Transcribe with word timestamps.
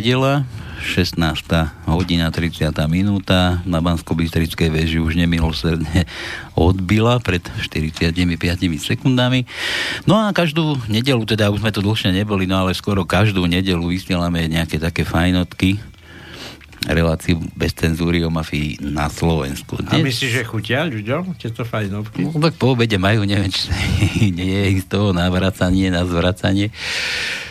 Nedela, 0.00 0.48
16. 0.80 1.12
hodina 1.84 2.32
30. 2.32 2.72
minúta 2.88 3.60
na 3.68 3.84
bansko 3.84 4.16
bystrickej 4.16 4.72
veži 4.72 4.96
už 4.96 5.12
nemilosrdne 5.12 6.08
odbila 6.56 7.20
pred 7.20 7.44
45 7.44 8.16
sekundami. 8.80 9.44
No 10.08 10.16
a 10.16 10.32
každú 10.32 10.80
nedelu, 10.88 11.20
teda 11.28 11.52
už 11.52 11.60
sme 11.60 11.68
tu 11.68 11.84
dlhšie 11.84 12.16
neboli, 12.16 12.48
no 12.48 12.64
ale 12.64 12.72
skoro 12.72 13.04
každú 13.04 13.44
nedelu 13.44 13.84
vysielame 13.84 14.48
nejaké 14.48 14.80
také 14.80 15.04
fajnotky, 15.04 15.76
reláciu 16.88 17.36
bez 17.52 17.76
cenzúry 17.76 18.24
o 18.24 18.32
mafii 18.32 18.80
na 18.80 19.12
Slovensku. 19.12 19.84
Dnes... 19.84 20.00
A 20.00 20.00
myslíš, 20.00 20.32
že 20.32 20.42
chutia 20.48 20.88
ľuďom 20.88 21.36
tieto 21.36 21.68
fajnovky? 21.68 22.24
No, 22.24 22.40
tak 22.40 22.56
po 22.56 22.72
obede 22.72 22.96
majú, 22.96 23.28
neviem, 23.28 23.52
či 23.52 23.68
nie 24.32 24.80
je 24.80 24.80
z 24.80 24.88
toho 24.88 25.12
navracanie, 25.12 25.92
na 25.92 26.08
zvracanie. 26.08 26.72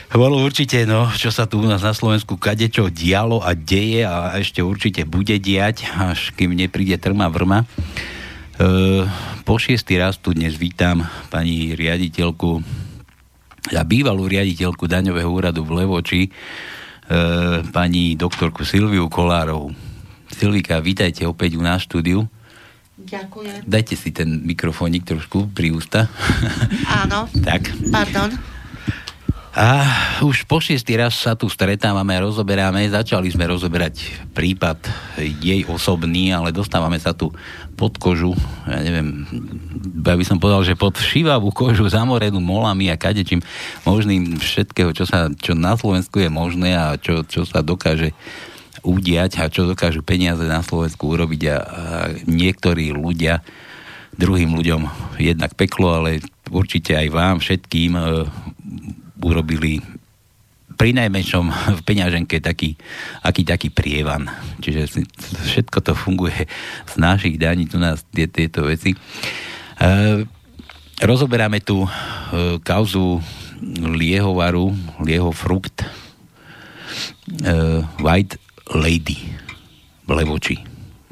Bolo 0.10 0.42
určite, 0.42 0.90
no, 0.90 1.06
čo 1.14 1.30
sa 1.30 1.46
tu 1.46 1.62
u 1.62 1.70
nás 1.70 1.86
na 1.86 1.94
Slovensku 1.94 2.34
kadečo 2.34 2.90
dialo 2.90 3.46
a 3.46 3.54
deje 3.54 4.02
a 4.10 4.34
ešte 4.42 4.66
určite 4.66 5.06
bude 5.06 5.38
diať, 5.38 5.86
až 5.86 6.34
kým 6.34 6.58
nepríde 6.58 6.98
trma 6.98 7.30
vrma. 7.30 7.62
E, 7.62 7.66
po 9.46 9.62
šiestý 9.62 10.02
raz 10.02 10.18
tu 10.18 10.34
dnes 10.34 10.58
vítam 10.58 11.06
pani 11.30 11.78
riaditeľku 11.78 12.58
a 13.70 13.86
bývalú 13.86 14.26
riaditeľku 14.26 14.90
daňového 14.90 15.30
úradu 15.30 15.62
v 15.62 15.86
Levoči, 15.86 16.22
e, 16.26 16.30
pani 17.70 18.18
doktorku 18.18 18.66
Silviu 18.66 19.14
Kolárovú. 19.14 19.78
Silvika, 20.34 20.82
vítajte 20.82 21.30
opäť 21.30 21.54
u 21.54 21.62
nás 21.62 21.86
štúdiu. 21.86 22.26
Ďakujem. 22.98 23.62
Dajte 23.62 23.94
si 23.94 24.10
ten 24.10 24.42
mikrofónik 24.42 25.06
trošku 25.06 25.54
pri 25.54 25.70
ústa. 25.70 26.10
Áno. 26.90 27.30
tak. 27.46 27.70
Pardon. 27.94 28.59
A 29.60 29.84
už 30.24 30.48
po 30.48 30.64
šiestý 30.64 30.96
raz 30.96 31.20
sa 31.20 31.36
tu 31.36 31.52
stretávame 31.52 32.16
rozoberáme. 32.16 32.88
Začali 32.88 33.28
sme 33.28 33.44
rozoberať 33.44 34.24
prípad 34.32 34.88
jej 35.20 35.68
osobný, 35.68 36.32
ale 36.32 36.56
dostávame 36.56 36.96
sa 36.96 37.12
tu 37.12 37.28
pod 37.76 38.00
kožu, 38.00 38.32
ja 38.64 38.80
neviem, 38.80 39.28
ja 40.00 40.16
by 40.16 40.24
som 40.24 40.40
povedal, 40.40 40.64
že 40.64 40.80
pod 40.80 40.96
všivavú 40.96 41.52
kožu 41.52 41.92
zamorenú 41.92 42.40
molami 42.40 42.88
a 42.88 42.96
kadečím 42.96 43.44
možným 43.84 44.40
všetkého, 44.40 44.96
čo, 44.96 45.04
sa, 45.04 45.28
čo 45.28 45.60
na 45.60 45.76
Slovensku 45.76 46.24
je 46.24 46.32
možné 46.32 46.80
a 46.80 46.96
čo, 46.96 47.28
čo 47.28 47.44
sa 47.44 47.60
dokáže 47.60 48.16
udiať 48.88 49.44
a 49.44 49.52
čo 49.52 49.68
dokážu 49.68 50.08
peniaze 50.08 50.48
na 50.48 50.64
Slovensku 50.64 51.12
urobiť 51.12 51.42
a, 51.52 51.52
a 51.52 51.56
niektorí 52.24 52.96
ľudia 52.96 53.44
druhým 54.16 54.56
ľuďom 54.56 54.88
jednak 55.20 55.52
peklo, 55.60 56.00
ale 56.00 56.24
určite 56.48 56.96
aj 56.96 57.08
vám 57.12 57.36
všetkým 57.44 57.92
e, 57.96 58.04
urobili 59.24 59.84
pri 60.80 60.96
najmenšom 60.96 61.46
v 61.78 61.82
peňaženke 61.84 62.40
taký, 62.40 62.80
aký 63.20 63.44
taký 63.44 63.68
prievan. 63.68 64.32
Čiže 64.64 65.04
všetko 65.44 65.78
to 65.84 65.92
funguje 65.92 66.48
z 66.88 66.94
našich 66.96 67.36
daní, 67.36 67.68
tu 67.68 67.76
nás 67.82 68.06
tie, 68.16 68.32
tieto 68.32 68.64
veci. 68.64 68.96
E, 68.96 68.98
rozoberáme 71.04 71.60
tu 71.60 71.84
e, 71.84 71.90
kauzu 72.64 73.20
liehovaru, 73.76 74.72
lieho 75.04 75.36
frukt 75.36 75.84
e, 75.84 75.88
White 78.00 78.40
Lady 78.72 79.20
v 80.08 80.12
Levoči 80.16 80.69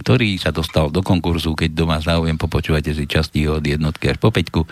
ktorý 0.08 0.40
sa 0.40 0.56
dostal 0.56 0.88
do 0.88 1.04
konkurzu, 1.04 1.52
keď 1.52 1.76
doma 1.76 2.00
záujem, 2.00 2.40
popočúvate 2.40 2.96
si 2.96 3.04
časti 3.04 3.44
od 3.52 3.60
jednotky 3.60 4.08
až 4.08 4.24
po 4.24 4.32
peťku. 4.32 4.64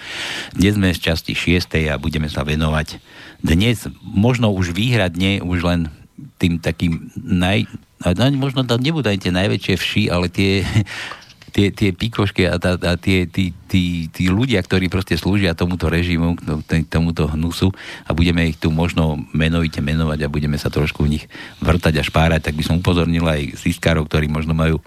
Dnes 0.56 0.80
sme 0.80 0.96
z 0.96 1.12
časti 1.12 1.36
6. 1.36 1.92
a 1.92 2.00
budeme 2.00 2.32
sa 2.32 2.48
venovať 2.48 3.04
dnes 3.44 3.84
možno 4.00 4.56
už 4.56 4.72
výhradne, 4.72 5.44
už 5.44 5.60
len 5.68 5.92
tým 6.40 6.64
takým 6.64 7.12
naj... 7.20 7.68
Možno 8.40 8.64
tam 8.64 8.80
nebudú 8.80 9.12
aj 9.12 9.28
tie 9.28 9.36
najväčšie 9.36 9.76
vši, 9.76 10.04
ale 10.08 10.32
tie 10.32 10.64
tie, 11.56 11.72
tie 11.72 11.96
pikošky 11.96 12.52
a, 12.52 12.60
tá, 12.60 12.76
a 12.76 13.00
tie, 13.00 13.24
tí, 13.32 13.56
tí, 13.72 14.12
tí 14.12 14.28
ľudia, 14.28 14.60
ktorí 14.60 14.92
proste 14.92 15.16
slúžia 15.16 15.56
tomuto 15.56 15.88
režimu, 15.88 16.36
tomuto 16.92 17.32
hnusu 17.32 17.72
a 18.04 18.12
budeme 18.12 18.52
ich 18.52 18.60
tu 18.60 18.76
možno 18.76 19.16
menovite 19.32 19.80
menovať 19.80 20.28
a 20.28 20.32
budeme 20.32 20.60
sa 20.60 20.68
trošku 20.68 21.08
v 21.08 21.16
nich 21.16 21.26
vrtať 21.64 21.96
a 22.00 22.04
špárať, 22.04 22.52
tak 22.52 22.60
by 22.60 22.64
som 22.68 22.84
upozornil 22.84 23.24
aj 23.24 23.56
siskárov, 23.56 24.04
ktorí 24.12 24.28
možno 24.28 24.52
majú 24.52 24.84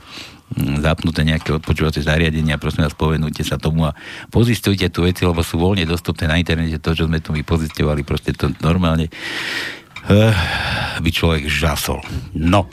zapnuté 0.57 1.29
nejaké 1.29 1.53
odpočúvacie 1.53 2.01
zariadenia, 2.01 2.57
prosím 2.57 2.89
vás, 2.89 2.97
povenujte 2.97 3.45
sa 3.45 3.61
tomu 3.61 3.85
a 3.85 3.93
pozistujte 4.33 4.89
tu 4.89 5.05
veci, 5.05 5.29
lebo 5.29 5.45
sú 5.45 5.61
voľne 5.61 5.85
dostupné 5.85 6.25
na 6.25 6.41
internete, 6.41 6.81
to, 6.81 6.97
čo 6.97 7.05
sme 7.05 7.21
tu 7.21 7.37
my 7.37 7.45
pozistovali, 7.45 8.01
proste 8.01 8.33
to 8.33 8.49
normálne 8.65 9.13
uh, 10.09 10.33
by 11.05 11.11
človek 11.13 11.45
žasol. 11.45 12.01
No, 12.33 12.65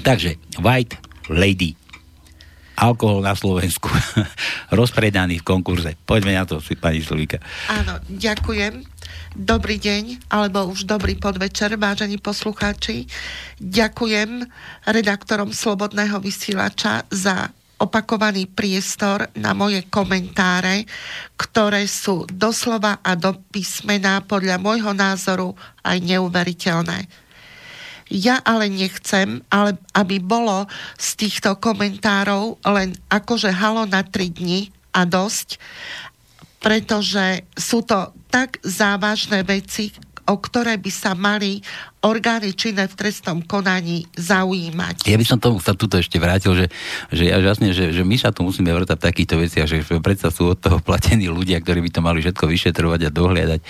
takže 0.00 0.40
White 0.64 0.96
Lady 1.28 1.81
alkohol 2.76 3.24
na 3.24 3.36
Slovensku 3.36 3.88
rozpredaný 4.78 5.40
v 5.40 5.46
konkurze. 5.46 5.90
Poďme 6.06 6.36
na 6.36 6.44
to, 6.44 6.58
si 6.58 6.74
pani 6.74 7.04
Slovíka. 7.04 7.38
Áno, 7.68 8.00
ďakujem. 8.08 8.84
Dobrý 9.32 9.80
deň, 9.80 10.28
alebo 10.28 10.68
už 10.68 10.84
dobrý 10.84 11.16
podvečer, 11.16 11.80
vážení 11.80 12.20
poslucháči. 12.20 13.08
Ďakujem 13.56 14.44
redaktorom 14.84 15.56
Slobodného 15.56 16.20
vysielača 16.20 17.08
za 17.08 17.48
opakovaný 17.80 18.46
priestor 18.46 19.26
na 19.34 19.56
moje 19.56 19.82
komentáre, 19.90 20.86
ktoré 21.34 21.88
sú 21.90 22.28
doslova 22.30 23.02
a 23.02 23.18
do 23.18 23.34
písmena 23.50 24.22
podľa 24.22 24.60
môjho 24.62 24.94
názoru 24.94 25.58
aj 25.82 25.98
neuveriteľné 25.98 27.21
ja 28.10 28.40
ale 28.42 28.72
nechcem, 28.72 29.44
ale 29.52 29.78
aby 29.94 30.18
bolo 30.18 30.66
z 30.98 31.08
týchto 31.18 31.58
komentárov 31.58 32.58
len 32.66 32.96
akože 33.12 33.50
halo 33.52 33.86
na 33.86 34.02
3 34.02 34.32
dni 34.32 34.70
a 34.96 35.04
dosť, 35.04 35.60
pretože 36.62 37.42
sú 37.58 37.82
to 37.82 38.14
tak 38.30 38.62
závažné 38.62 39.42
veci, 39.42 39.90
o 40.26 40.34
ktoré 40.38 40.78
by 40.78 40.92
sa 40.92 41.18
mali 41.18 41.62
orgány 42.02 42.54
činné 42.54 42.90
v 42.90 42.94
trestnom 42.98 43.42
konaní 43.46 44.06
zaujímať. 44.18 45.06
Ja 45.06 45.18
by 45.18 45.26
som 45.26 45.38
tomu 45.38 45.62
sa 45.62 45.74
tuto 45.74 45.98
ešte 45.98 46.18
vrátil, 46.18 46.54
že, 46.54 46.66
že 47.14 47.30
ja 47.30 47.38
žasne, 47.38 47.70
že, 47.70 47.94
že 47.94 48.02
my 48.02 48.18
sa 48.18 48.34
tu 48.34 48.42
musíme 48.42 48.70
vrtať 48.74 48.98
v 48.98 49.06
takýchto 49.06 49.34
veciach, 49.38 49.66
že 49.70 49.82
predsa 50.02 50.34
sú 50.34 50.54
od 50.54 50.58
toho 50.58 50.78
platení 50.82 51.30
ľudia, 51.30 51.62
ktorí 51.62 51.78
by 51.86 51.90
to 51.94 52.00
mali 52.02 52.18
všetko 52.22 52.44
vyšetrovať 52.50 53.00
a 53.06 53.14
dohliadať 53.14 53.60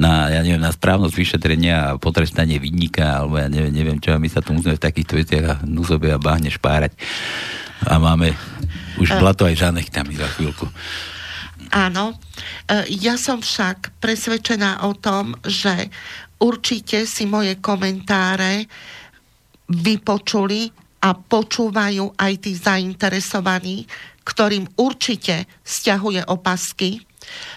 na, 0.00 0.32
ja 0.32 0.40
neviem, 0.40 0.60
na 0.60 0.72
správnosť 0.72 1.14
vyšetrenia 1.16 1.76
a 1.92 1.98
potrestanie 2.00 2.56
vidníka, 2.56 3.24
alebo 3.24 3.36
ja 3.40 3.48
neviem, 3.52 3.72
neviem 3.72 3.98
čo, 4.00 4.16
a 4.16 4.20
my 4.20 4.28
sa 4.28 4.40
tu 4.40 4.56
musíme 4.56 4.76
v 4.76 4.84
takýchto 4.84 5.20
veciach 5.20 5.44
a 5.44 5.54
nuzobe 5.68 6.12
a 6.12 6.20
bahne 6.20 6.48
špárať. 6.48 6.96
A 7.88 7.98
máme 7.98 8.32
už 8.96 9.16
blato 9.18 9.44
aj 9.44 9.58
žánech 9.58 9.88
tam 9.90 10.08
za 10.12 10.28
chvíľku. 10.38 10.68
Áno. 11.72 12.12
E, 12.12 12.16
ja 13.00 13.16
som 13.16 13.40
však 13.40 13.96
presvedčená 13.96 14.84
o 14.84 14.92
tom, 14.92 15.32
že 15.40 15.88
určite 16.36 17.08
si 17.08 17.24
moje 17.24 17.56
komentáre 17.64 18.68
vypočuli 19.72 20.68
a 21.00 21.16
počúvajú 21.16 22.12
aj 22.20 22.32
tí 22.44 22.52
zainteresovaní, 22.52 23.88
ktorým 24.22 24.68
určite 24.78 25.48
stiahuje 25.64 26.22
opasky, 26.28 27.02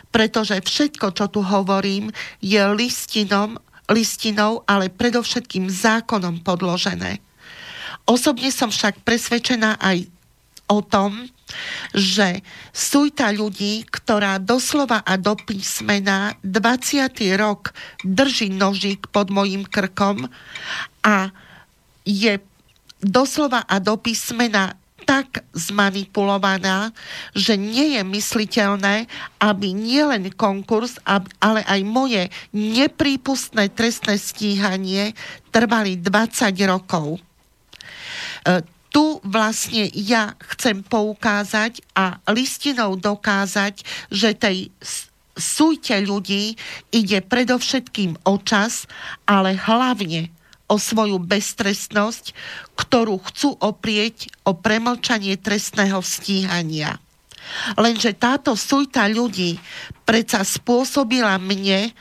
pretože 0.10 0.64
všetko, 0.64 1.12
čo 1.12 1.26
tu 1.28 1.44
hovorím, 1.44 2.10
je 2.40 2.64
listinom, 2.72 3.60
listinou, 3.92 4.64
ale 4.66 4.90
predovšetkým 4.90 5.68
zákonom 5.70 6.42
podložené. 6.42 7.22
Osobne 8.08 8.50
som 8.50 8.72
však 8.72 9.04
presvedčená 9.04 9.78
aj 9.78 10.08
o 10.72 10.82
tom, 10.82 11.30
že 11.94 12.42
sújta 12.74 13.30
ľudí, 13.30 13.86
ktorá 13.88 14.42
doslova 14.42 15.06
a 15.06 15.16
do 15.16 15.38
písmena 15.38 16.34
20. 16.42 17.14
rok 17.38 17.72
drží 18.02 18.50
nožík 18.50 19.08
pod 19.14 19.30
mojim 19.30 19.64
krkom 19.64 20.28
a 21.06 21.30
je 22.06 22.42
doslova 23.02 23.62
a 23.66 23.78
do 23.78 23.96
písmena 23.98 24.74
tak 25.06 25.46
zmanipulovaná, 25.54 26.90
že 27.38 27.54
nie 27.54 27.94
je 27.94 28.02
mysliteľné, 28.02 29.06
aby 29.38 29.70
nielen 29.70 30.34
konkurs, 30.34 30.98
ale 31.06 31.62
aj 31.62 31.82
moje 31.86 32.34
neprípustné 32.58 33.70
trestné 33.70 34.18
stíhanie 34.18 35.14
trvali 35.54 36.02
20 36.02 36.58
rokov 36.66 37.22
e, 37.22 38.66
tu 38.96 39.20
vlastne 39.28 39.92
ja 39.92 40.40
chcem 40.56 40.80
poukázať 40.80 41.84
a 42.00 42.24
listinou 42.32 42.96
dokázať, 42.96 43.84
že 44.08 44.32
tej 44.32 44.72
sújte 45.36 46.00
ľudí 46.00 46.56
ide 46.96 47.20
predovšetkým 47.20 48.24
o 48.24 48.40
čas, 48.40 48.88
ale 49.28 49.60
hlavne 49.60 50.32
o 50.72 50.80
svoju 50.80 51.20
beztrestnosť, 51.20 52.32
ktorú 52.80 53.20
chcú 53.20 53.60
oprieť 53.60 54.32
o 54.48 54.56
premlčanie 54.56 55.36
trestného 55.36 56.00
stíhania. 56.00 56.96
Lenže 57.76 58.16
táto 58.16 58.56
sújta 58.56 59.12
ľudí 59.12 59.60
predsa 60.08 60.42
spôsobila 60.42 61.36
mne 61.36 61.92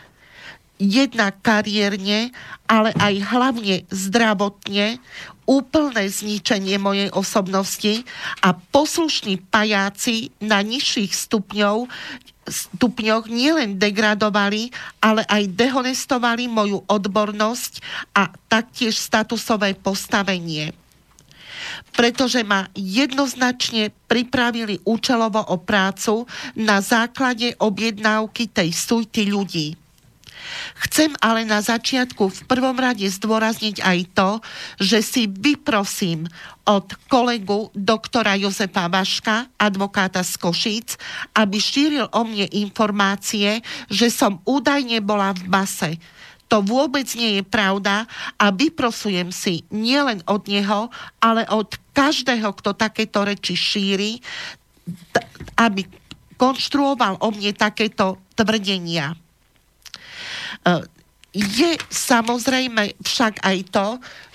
jednak 0.79 1.39
kariérne, 1.41 2.35
ale 2.67 2.91
aj 2.99 3.15
hlavne 3.31 3.87
zdravotne 3.93 4.99
úplné 5.45 6.05
zničenie 6.09 6.81
mojej 6.81 7.13
osobnosti 7.13 8.03
a 8.41 8.57
poslušní 8.57 9.45
pajáci 9.53 10.33
na 10.41 10.65
nižších 10.65 11.13
stupňov 11.13 11.87
stupňoch 12.45 13.29
nielen 13.33 13.81
degradovali, 13.81 14.69
ale 15.01 15.25
aj 15.25 15.49
dehonestovali 15.57 16.45
moju 16.49 16.85
odbornosť 16.85 17.81
a 18.13 18.29
taktiež 18.53 19.01
statusové 19.01 19.73
postavenie. 19.73 20.77
Pretože 21.97 22.45
ma 22.45 22.69
jednoznačne 22.77 23.89
pripravili 24.05 24.85
účelovo 24.85 25.41
o 25.41 25.57
prácu 25.57 26.29
na 26.61 26.85
základe 26.85 27.57
objednávky 27.57 28.53
tej 28.53 28.77
sujty 28.77 29.33
ľudí. 29.33 29.84
Chcem 30.87 31.13
ale 31.21 31.47
na 31.47 31.61
začiatku 31.65 32.31
v 32.31 32.41
prvom 32.49 32.77
rade 32.77 33.05
zdôrazniť 33.07 33.83
aj 33.83 33.99
to, 34.15 34.31
že 34.81 34.99
si 35.01 35.23
vyprosím 35.29 36.29
od 36.65 36.97
kolegu 37.13 37.69
doktora 37.77 38.37
Jozefa 38.41 38.89
Vaška, 38.89 39.53
advokáta 39.61 40.25
z 40.25 40.35
Košíc, 40.41 40.89
aby 41.37 41.61
šíril 41.61 42.09
o 42.09 42.21
mne 42.25 42.49
informácie, 42.57 43.61
že 43.93 44.09
som 44.09 44.41
údajne 44.49 45.05
bola 45.05 45.37
v 45.37 45.45
base. 45.49 45.91
To 46.53 46.61
vôbec 46.61 47.09
nie 47.17 47.41
je 47.41 47.43
pravda 47.45 48.05
a 48.37 48.53
vyprosujem 48.53 49.33
si 49.33 49.65
nielen 49.73 50.21
od 50.29 50.45
neho, 50.47 50.93
ale 51.19 51.49
od 51.49 51.75
každého, 51.97 52.53
kto 52.61 52.77
takéto 52.77 53.25
reči 53.25 53.57
šíri, 53.57 54.21
aby 55.57 55.89
konštruoval 56.37 57.19
o 57.25 57.29
mne 57.33 57.57
takéto 57.57 58.21
tvrdenia. 58.37 59.17
Je 61.35 61.75
samozrejme 61.91 62.95
však 63.03 63.43
aj 63.43 63.59
to, 63.75 63.89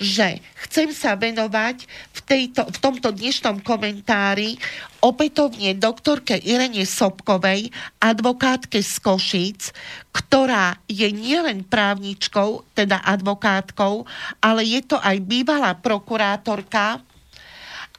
že 0.04 0.44
chcem 0.68 0.92
sa 0.92 1.16
venovať 1.16 1.88
v, 1.88 2.19
tejto, 2.27 2.68
v 2.68 2.77
tomto 2.83 3.16
dnešnom 3.16 3.63
komentári 3.63 4.60
opätovne 5.00 5.80
doktorke 5.80 6.36
Irene 6.36 6.83
Sobkovej, 6.83 7.71
advokátke 8.04 8.83
z 8.83 8.94
Košíc, 9.00 9.71
ktorá 10.12 10.75
je 10.92 11.07
nielen 11.07 11.63
právničkou, 11.63 12.68
teda 12.75 13.00
advokátkou, 13.00 14.04
ale 14.44 14.68
je 14.68 14.83
to 14.83 15.00
aj 15.00 15.24
bývalá 15.24 15.80
prokurátorka 15.80 17.00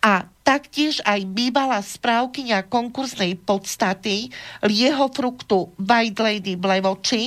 a 0.01 0.25
taktiež 0.41 1.05
aj 1.05 1.29
bývalá 1.29 1.85
správkynia 1.85 2.65
konkursnej 2.67 3.37
podstaty 3.37 4.33
Lieho 4.65 5.07
fruktu 5.13 5.71
White 5.77 6.21
Lady 6.21 6.57
v 6.57 6.65
Levoči, 6.65 7.23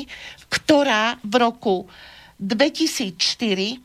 ktorá 0.50 1.22
v 1.22 1.34
roku 1.38 1.76
2004 2.42 3.80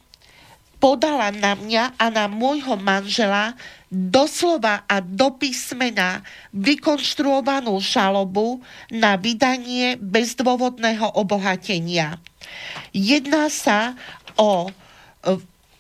podala 0.79 1.29
na 1.35 1.59
mňa 1.59 1.99
a 1.99 2.07
na 2.09 2.27
môjho 2.31 2.79
manžela 2.79 3.55
doslova 3.91 4.87
a 4.87 5.01
do 5.03 5.35
písmena 5.35 6.23
vykonštruovanú 6.55 7.77
žalobu 7.83 8.63
na 8.93 9.19
vydanie 9.19 9.99
bezdôvodného 9.99 11.19
obohatenia. 11.19 12.21
Jedná 12.95 13.51
sa 13.51 13.99
o 14.39 14.71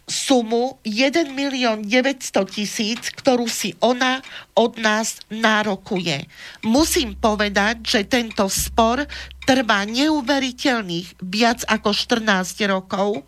sumu 0.08 0.80
1 0.82 1.28
milión 1.36 1.84
900 1.84 2.48
tisíc, 2.48 3.12
ktorú 3.12 3.44
si 3.46 3.76
ona 3.84 4.24
od 4.56 4.80
nás 4.80 5.20
nárokuje. 5.28 6.24
Musím 6.64 7.14
povedať, 7.14 7.84
že 7.84 8.00
tento 8.08 8.48
spor 8.48 9.04
trvá 9.44 9.84
neuveriteľných 9.84 11.20
viac 11.20 11.62
ako 11.68 11.92
14 11.92 12.24
rokov 12.68 13.24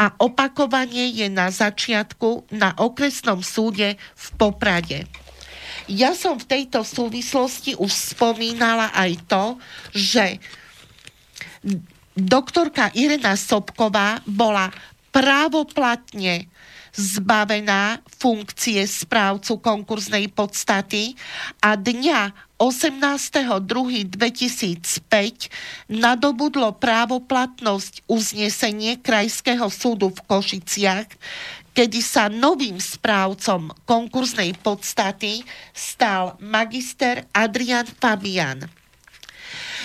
a 0.00 0.16
opakovanie 0.18 1.12
je 1.12 1.28
na 1.28 1.52
začiatku 1.52 2.52
na 2.56 2.72
okresnom 2.80 3.44
súde 3.44 4.00
v 4.00 4.26
Poprade. 4.40 5.08
Ja 5.84 6.16
som 6.16 6.40
v 6.40 6.48
tejto 6.48 6.80
súvislosti 6.80 7.76
už 7.76 7.92
spomínala 8.16 8.88
aj 8.96 9.10
to, 9.28 9.44
že 9.92 10.40
doktorka 12.16 12.88
Irena 12.96 13.36
Sobková 13.36 14.24
bola 14.24 14.72
právoplatne 15.14 16.50
zbavená 16.94 17.98
funkcie 18.06 18.86
správcu 18.86 19.58
konkurznej 19.62 20.28
podstaty 20.34 21.14
a 21.62 21.76
dňa 21.78 22.34
18.2.2005 22.58 25.50
nadobudlo 25.90 26.72
právoplatnosť 26.78 28.02
uznesenie 28.10 28.96
Krajského 29.02 29.70
súdu 29.70 30.10
v 30.14 30.20
Košiciach, 30.22 31.06
kedy 31.74 31.98
sa 31.98 32.30
novým 32.30 32.78
správcom 32.78 33.74
konkurznej 33.86 34.54
podstaty 34.62 35.42
stal 35.74 36.38
magister 36.38 37.26
Adrian 37.34 37.86
Fabian. 37.86 38.70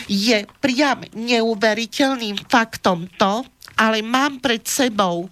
Je 0.06 0.46
priam 0.62 1.02
neuveriteľným 1.12 2.38
faktom 2.48 3.10
to, 3.18 3.44
ale 3.80 4.04
mám 4.04 4.44
pred 4.44 4.68
sebou 4.68 5.32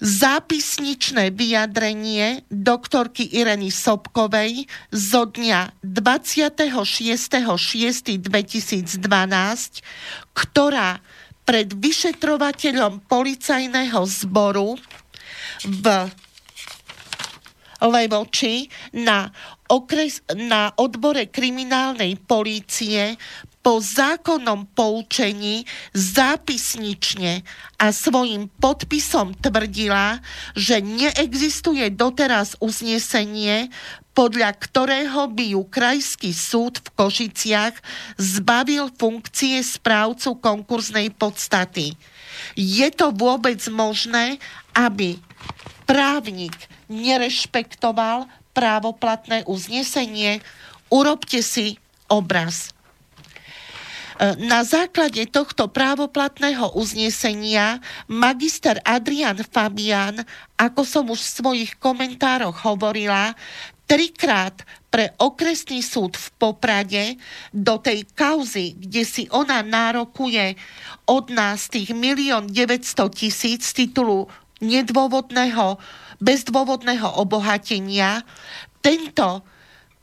zápisničné 0.00 1.28
vyjadrenie 1.36 2.48
doktorky 2.48 3.28
Ireny 3.36 3.68
Sobkovej 3.68 4.64
zo 4.88 5.28
dňa 5.28 5.84
26.6.2012, 5.84 8.16
ktorá 10.32 11.04
pred 11.44 11.68
vyšetrovateľom 11.76 13.04
policajného 13.04 14.00
zboru 14.08 14.80
v 15.68 15.84
Levoči 17.80 18.68
na, 18.96 19.28
okres, 19.68 20.24
na 20.32 20.72
odbore 20.80 21.28
kriminálnej 21.28 22.16
polície 22.24 23.20
po 23.60 23.80
zákonnom 23.80 24.64
poučení 24.72 25.68
zápisnične 25.92 27.44
a 27.76 27.92
svojim 27.92 28.48
podpisom 28.56 29.36
tvrdila, 29.36 30.24
že 30.56 30.80
neexistuje 30.80 31.92
doteraz 31.92 32.56
uznesenie, 32.64 33.68
podľa 34.16 34.56
ktorého 34.56 35.28
by 35.30 35.44
ju 35.56 35.62
Krajský 35.68 36.32
súd 36.32 36.80
v 36.80 36.88
Košiciach 36.98 37.76
zbavil 38.16 38.90
funkcie 38.96 39.60
správcu 39.60 40.40
konkurznej 40.40 41.12
podstaty. 41.14 41.94
Je 42.56 42.88
to 42.92 43.12
vôbec 43.12 43.60
možné, 43.68 44.40
aby 44.72 45.20
právnik 45.84 46.56
nerešpektoval 46.88 48.26
právoplatné 48.56 49.46
uznesenie? 49.46 50.42
Urobte 50.90 51.44
si 51.44 51.78
obraz. 52.10 52.74
E, 54.20 54.36
na 54.36 54.60
základe 54.68 55.24
tohto 55.32 55.72
právoplatného 55.72 56.76
uznesenia 56.76 57.80
magister 58.04 58.76
Adrian 58.84 59.40
Fabian, 59.48 60.20
ako 60.60 60.84
som 60.84 61.08
už 61.08 61.24
v 61.24 61.34
svojich 61.40 61.72
komentároch 61.80 62.60
hovorila, 62.68 63.32
trikrát 63.88 64.60
pre 64.92 65.16
okresný 65.16 65.80
súd 65.80 66.20
v 66.20 66.26
Poprade 66.36 67.16
do 67.48 67.80
tej 67.80 68.04
kauzy, 68.12 68.76
kde 68.76 69.08
si 69.08 69.24
ona 69.32 69.64
nárokuje 69.64 70.52
od 71.08 71.32
nás 71.32 71.72
tých 71.72 71.96
milión 71.96 72.44
900 72.44 73.08
tisíc 73.16 73.72
z 73.72 73.88
titulu 73.88 74.28
nedôvodného, 74.60 75.80
bezdôvodného 76.20 77.08
obohatenia, 77.24 78.20
tento 78.84 79.48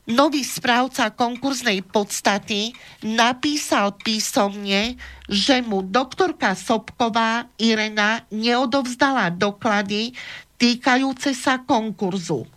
nový 0.08 0.40
správca 0.40 1.12
konkurznej 1.12 1.84
podstaty 1.84 2.72
napísal 3.04 3.92
písomne, 4.00 4.96
že 5.28 5.60
mu 5.60 5.84
doktorka 5.84 6.56
Sobková 6.56 7.52
Irena 7.60 8.24
neodovzdala 8.32 9.28
doklady 9.36 10.16
týkajúce 10.56 11.36
sa 11.36 11.60
konkurzu. 11.60 12.48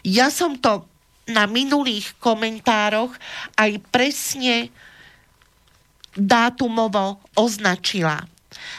Ja 0.00 0.32
som 0.32 0.56
to 0.56 0.88
na 1.28 1.44
minulých 1.44 2.16
komentároch 2.20 3.12
aj 3.56 3.70
presne 3.92 4.72
dátumovo 6.16 7.20
označila. 7.36 8.33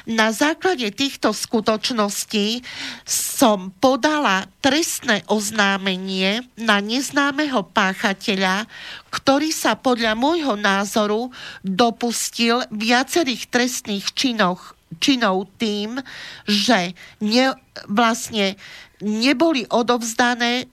Na 0.06 0.30
základe 0.30 0.90
týchto 0.94 1.34
skutočností 1.34 2.62
som 3.08 3.74
podala 3.82 4.46
trestné 4.62 5.26
oznámenie 5.26 6.46
na 6.58 6.78
neznámeho 6.82 7.66
páchateľa, 7.74 8.70
ktorý 9.10 9.50
sa 9.50 9.74
podľa 9.78 10.14
môjho 10.14 10.54
názoru 10.58 11.34
dopustil 11.66 12.66
viacerých 12.70 13.50
trestných 13.50 14.14
činoch, 14.14 14.78
činov 15.02 15.50
tým, 15.58 16.00
že 16.46 16.94
ne, 17.20 17.46
vlastne 17.90 18.56
neboli 19.02 19.66
odovzdané 19.68 20.70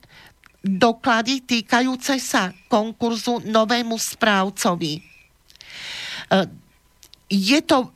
doklady 0.63 1.43
týkajúce 1.43 2.23
sa 2.23 2.55
konkurzu 2.71 3.43
novému 3.43 3.99
správcovi. 3.99 4.95
E, 4.95 5.03
je 7.27 7.61
to 7.67 7.91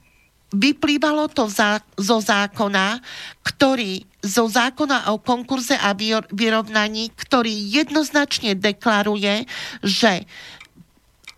vyplývalo 0.55 1.27
to 1.33 1.51
za, 1.51 1.83
zo 1.99 2.23
zákona, 2.23 3.03
ktorý 3.43 4.07
zo 4.23 4.51
zákona 4.51 5.15
o 5.15 5.23
konkurze 5.23 5.79
a 5.79 5.95
vyrovnaní, 6.35 7.15
ktorý 7.15 7.51
jednoznačne 7.51 8.59
deklaruje, 8.59 9.47
že 9.83 10.27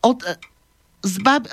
od, 0.01 0.25
zbav, 1.05 1.45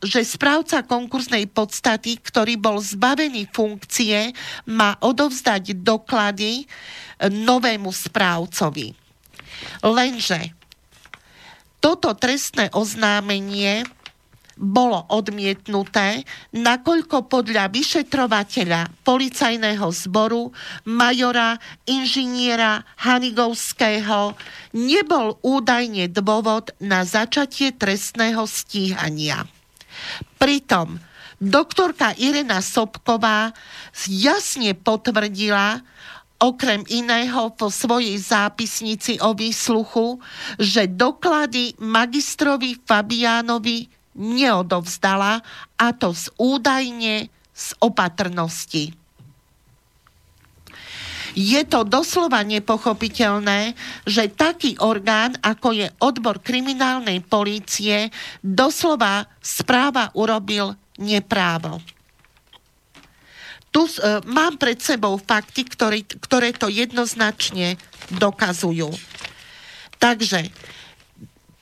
že 0.00 0.22
správca 0.22 0.86
konkursnej 0.86 1.50
podstaty, 1.50 2.22
ktorý 2.22 2.54
bol 2.56 2.78
zbavený 2.78 3.50
funkcie, 3.50 4.30
má 4.70 4.96
odovzdať 5.02 5.82
doklady 5.82 6.64
novému 7.26 7.90
správcovi. 7.90 8.94
Lenže 9.82 10.54
toto 11.84 12.16
trestné 12.16 12.72
oznámenie 12.72 13.84
bolo 14.54 15.06
odmietnuté, 15.10 16.22
nakoľko 16.54 17.26
podľa 17.26 17.70
vyšetrovateľa 17.74 19.02
policajného 19.02 19.86
zboru 19.90 20.54
majora 20.86 21.58
inžiniera 21.86 22.86
Hanigovského 23.02 24.38
nebol 24.74 25.38
údajne 25.42 26.10
dôvod 26.10 26.70
na 26.78 27.02
začatie 27.02 27.74
trestného 27.74 28.46
stíhania. 28.46 29.46
Pritom 30.38 30.98
doktorka 31.42 32.14
Irena 32.16 32.62
Sobková 32.62 33.52
jasne 34.06 34.72
potvrdila, 34.74 35.82
okrem 36.42 36.82
iného 36.90 37.54
po 37.54 37.70
svojej 37.70 38.18
zápisnici 38.20 39.16
o 39.22 39.32
výsluchu, 39.32 40.20
že 40.60 40.90
doklady 40.90 41.78
magistrovi 41.80 42.76
Fabiánovi 42.84 44.03
neodovzdala 44.14 45.42
a 45.78 45.86
to 45.94 46.14
z 46.14 46.30
údajne 46.38 47.28
z 47.54 47.68
opatrnosti. 47.78 48.94
Je 51.34 51.62
to 51.66 51.82
doslova 51.82 52.46
nepochopiteľné, 52.46 53.74
že 54.06 54.30
taký 54.30 54.78
orgán, 54.78 55.34
ako 55.42 55.74
je 55.74 55.90
odbor 55.98 56.38
kriminálnej 56.38 57.26
polície, 57.26 58.14
doslova 58.38 59.26
správa 59.42 60.14
urobil 60.14 60.78
neprávo. 60.94 61.82
Tu 63.74 63.82
uh, 63.82 64.22
mám 64.30 64.54
pred 64.54 64.78
sebou 64.78 65.18
fakty, 65.18 65.66
ktoré, 65.66 66.06
ktoré 66.06 66.54
to 66.54 66.70
jednoznačne 66.70 67.74
dokazujú. 68.14 68.94
Takže 69.98 70.54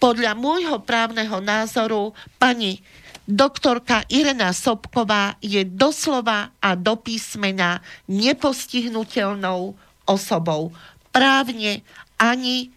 podľa 0.03 0.35
môjho 0.35 0.83
právneho 0.83 1.39
názoru 1.39 2.11
pani 2.35 2.83
doktorka 3.23 4.03
Irena 4.11 4.51
Sobková 4.51 5.39
je 5.39 5.63
doslova 5.63 6.51
a 6.59 6.75
do 6.75 6.99
písmena 6.99 7.79
nepostihnutelnou 8.11 9.79
osobou. 10.03 10.75
Právne 11.15 11.87
ani 12.19 12.75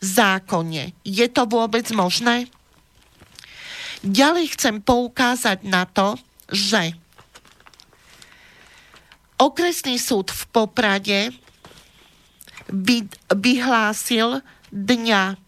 zákonne. 0.00 0.96
Je 1.04 1.28
to 1.28 1.44
vôbec 1.44 1.84
možné? 1.92 2.48
Ďalej 4.00 4.56
chcem 4.56 4.80
poukázať 4.80 5.68
na 5.68 5.84
to, 5.84 6.16
že 6.48 6.96
okresný 9.36 10.00
súd 10.00 10.32
v 10.32 10.42
Poprade 10.48 11.20
vyhlásil 13.28 14.40
dňa 14.72 15.43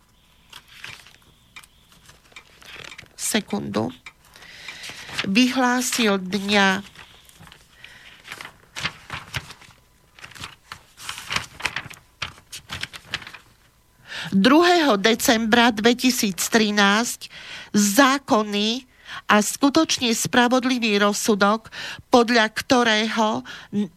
sekundu, 3.26 3.90
vyhlásil 5.26 6.23
dňa 6.23 6.95
Druhého 14.37 14.99
decembra 14.99 15.71
2013 15.71 17.30
zákony 17.73 18.85
a 19.30 19.40
skutočne 19.40 20.12
spravodlivý 20.12 20.99
rozsudok, 21.00 21.73
podľa 22.11 22.47
ktorého 22.52 23.47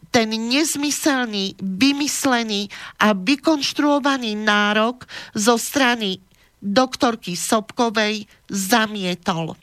ten 0.08 0.30
nezmyselný, 0.30 1.60
vymyslený 1.60 2.72
a 3.02 3.12
vykonštruovaný 3.12 4.38
nárok 4.38 5.04
zo 5.36 5.60
strany 5.60 6.22
doktorky 6.60 7.34
Sobkovej 7.34 8.28
zamietol. 8.48 9.56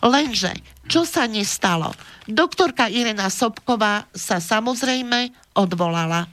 Lenže, 0.00 0.56
čo 0.88 1.04
sa 1.04 1.28
nestalo? 1.28 1.92
Doktorka 2.24 2.88
Irena 2.88 3.28
Sobková 3.28 4.08
sa 4.16 4.40
samozrejme 4.40 5.32
odvolala. 5.54 6.26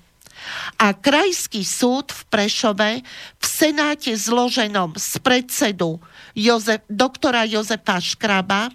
A 0.80 0.94
krajský 0.94 1.66
súd 1.66 2.14
v 2.14 2.22
Prešove 2.32 2.92
v 3.36 3.46
Senáte 3.46 4.14
zloženom 4.16 4.96
z 4.96 5.20
predsedu 5.20 6.00
Jozef, 6.38 6.86
doktora 6.88 7.44
Jozefa 7.44 7.98
Škraba 7.98 8.70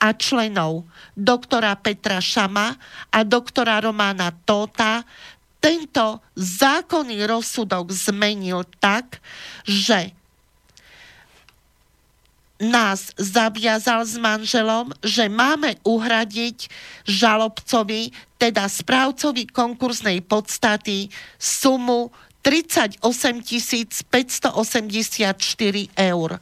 a 0.00 0.08
členov 0.16 0.88
doktora 1.16 1.76
Petra 1.76 2.20
Šama 2.20 2.76
a 3.12 3.18
doktora 3.24 3.80
Romána 3.80 4.32
Tóta 4.44 5.04
tento 5.62 6.18
zákonný 6.34 7.22
rozsudok 7.28 7.94
zmenil 7.94 8.66
tak, 8.82 9.22
že 9.62 10.10
nás 12.62 13.10
zaviazal 13.18 14.06
s 14.06 14.14
manželom, 14.16 14.94
že 15.02 15.26
máme 15.26 15.82
uhradiť 15.82 16.70
žalobcovi, 17.04 18.14
teda 18.38 18.70
správcovi 18.70 19.50
konkursnej 19.50 20.22
podstaty, 20.22 21.10
sumu 21.42 22.14
38 22.42 23.02
584 23.02 24.54
eur. 25.94 26.30
E, 26.34 26.40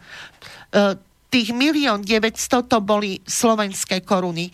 tých 1.31 1.49
milión 1.53 2.01
900 2.05 2.69
to 2.69 2.79
boli 2.81 3.21
slovenské 3.25 4.01
koruny, 4.05 4.53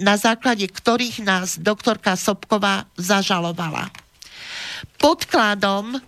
na 0.00 0.16
základe 0.16 0.64
ktorých 0.64 1.20
nás 1.20 1.60
doktorka 1.60 2.16
Sobková 2.16 2.88
zažalovala. 2.96 3.92
Podkladom 4.96 6.00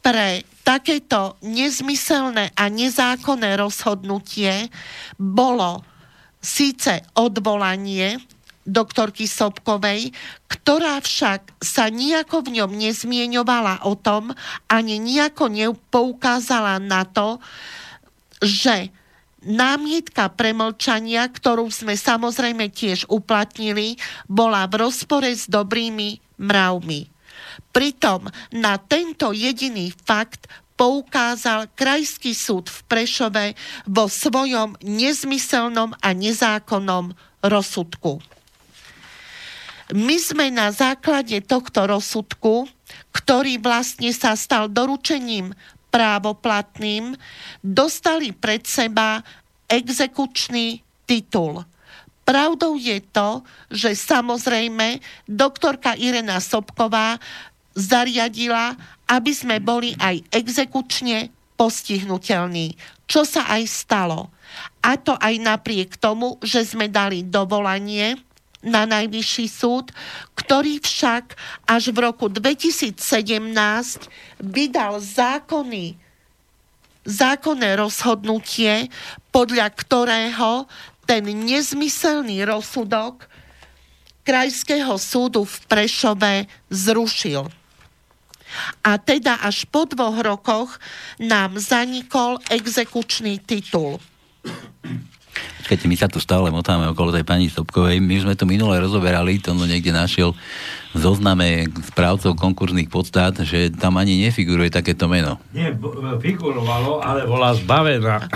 pre 0.00 0.42
takéto 0.68 1.40
nezmyselné 1.40 2.52
a 2.52 2.68
nezákonné 2.68 3.56
rozhodnutie 3.56 4.68
bolo 5.16 5.80
síce 6.44 7.00
odvolanie 7.16 8.20
doktorky 8.68 9.24
Sobkovej, 9.24 10.12
ktorá 10.44 11.00
však 11.00 11.56
sa 11.64 11.88
nejako 11.88 12.44
v 12.44 12.60
ňom 12.60 12.76
nezmieňovala 12.76 13.88
o 13.88 13.96
tom, 13.96 14.28
ani 14.68 15.00
nejako 15.00 15.48
nepoukázala 15.48 16.76
na 16.76 17.08
to, 17.08 17.40
že 18.44 18.92
námietka 19.40 20.28
premlčania, 20.36 21.32
ktorú 21.32 21.72
sme 21.72 21.96
samozrejme 21.96 22.68
tiež 22.68 23.08
uplatnili, 23.08 23.96
bola 24.28 24.68
v 24.68 24.84
rozpore 24.84 25.32
s 25.32 25.48
dobrými 25.48 26.20
mravmi. 26.36 27.17
Pritom 27.72 28.26
na 28.54 28.80
tento 28.80 29.30
jediný 29.30 29.92
fakt 29.92 30.48
poukázal 30.78 31.74
Krajský 31.74 32.32
súd 32.32 32.70
v 32.70 32.78
Prešove 32.86 33.46
vo 33.90 34.06
svojom 34.06 34.78
nezmyselnom 34.80 35.92
a 35.98 36.08
nezákonnom 36.14 37.12
rozsudku. 37.42 38.22
My 39.90 40.16
sme 40.20 40.52
na 40.54 40.70
základe 40.70 41.42
tohto 41.42 41.88
rozsudku, 41.88 42.70
ktorý 43.10 43.58
vlastne 43.58 44.12
sa 44.14 44.38
stal 44.38 44.70
doručením 44.70 45.56
právoplatným, 45.88 47.16
dostali 47.64 48.30
pred 48.30 48.62
seba 48.68 49.24
exekučný 49.66 50.84
titul– 51.08 51.64
Pravdou 52.28 52.76
je 52.76 53.00
to, 53.08 53.40
že 53.72 53.96
samozrejme 53.96 55.00
doktorka 55.24 55.96
Irena 55.96 56.44
Sobková 56.44 57.16
zariadila, 57.78 58.74
aby 59.06 59.30
sme 59.30 59.62
boli 59.62 59.94
aj 60.02 60.26
exekučne 60.34 61.30
postihnutelní, 61.54 62.74
čo 63.06 63.22
sa 63.22 63.46
aj 63.54 63.62
stalo. 63.70 64.34
A 64.82 64.98
to 64.98 65.14
aj 65.14 65.34
napriek 65.38 65.94
tomu, 65.96 66.34
že 66.42 66.66
sme 66.66 66.90
dali 66.90 67.22
dovolanie 67.22 68.18
na 68.58 68.82
najvyšší 68.90 69.46
súd, 69.46 69.94
ktorý 70.34 70.82
však 70.82 71.38
až 71.70 71.94
v 71.94 71.98
roku 72.02 72.26
2017 72.26 72.98
vydal 74.42 74.98
zákony 74.98 75.94
zákonné 77.08 77.80
rozhodnutie, 77.80 78.92
podľa 79.32 79.72
ktorého 79.72 80.68
ten 81.08 81.24
nezmyselný 81.24 82.44
rozsudok 82.44 83.24
Krajského 84.28 84.92
súdu 85.00 85.48
v 85.48 85.56
Prešove 85.64 86.44
zrušil. 86.68 87.48
A 88.82 88.96
teda 88.98 89.40
až 89.44 89.68
po 89.68 89.84
dvoch 89.84 90.18
rokoch 90.20 90.70
nám 91.20 91.60
zanikol 91.60 92.40
exekučný 92.48 93.42
titul. 93.42 94.00
Počkajte, 95.38 95.84
my 95.84 95.96
sa 96.00 96.08
tu 96.08 96.16
stále 96.16 96.48
motáme 96.48 96.88
okolo 96.88 97.12
tej 97.12 97.28
pani 97.28 97.52
Stopkovej. 97.52 98.00
My 98.00 98.16
sme 98.24 98.34
to 98.34 98.48
minule 98.48 98.72
rozoberali, 98.80 99.36
to 99.36 99.52
no 99.52 99.68
niekde 99.68 99.92
našiel 99.92 100.32
zozname 100.96 101.68
správcov 101.92 102.40
konkurzných 102.40 102.88
podstát, 102.88 103.36
že 103.44 103.68
tam 103.76 104.00
ani 104.00 104.16
nefiguruje 104.24 104.72
takéto 104.72 105.06
meno. 105.06 105.36
Nie, 105.52 105.76
figurovalo, 106.24 107.04
ale 107.04 107.28
bola 107.28 107.52
zbavená. 107.52 108.32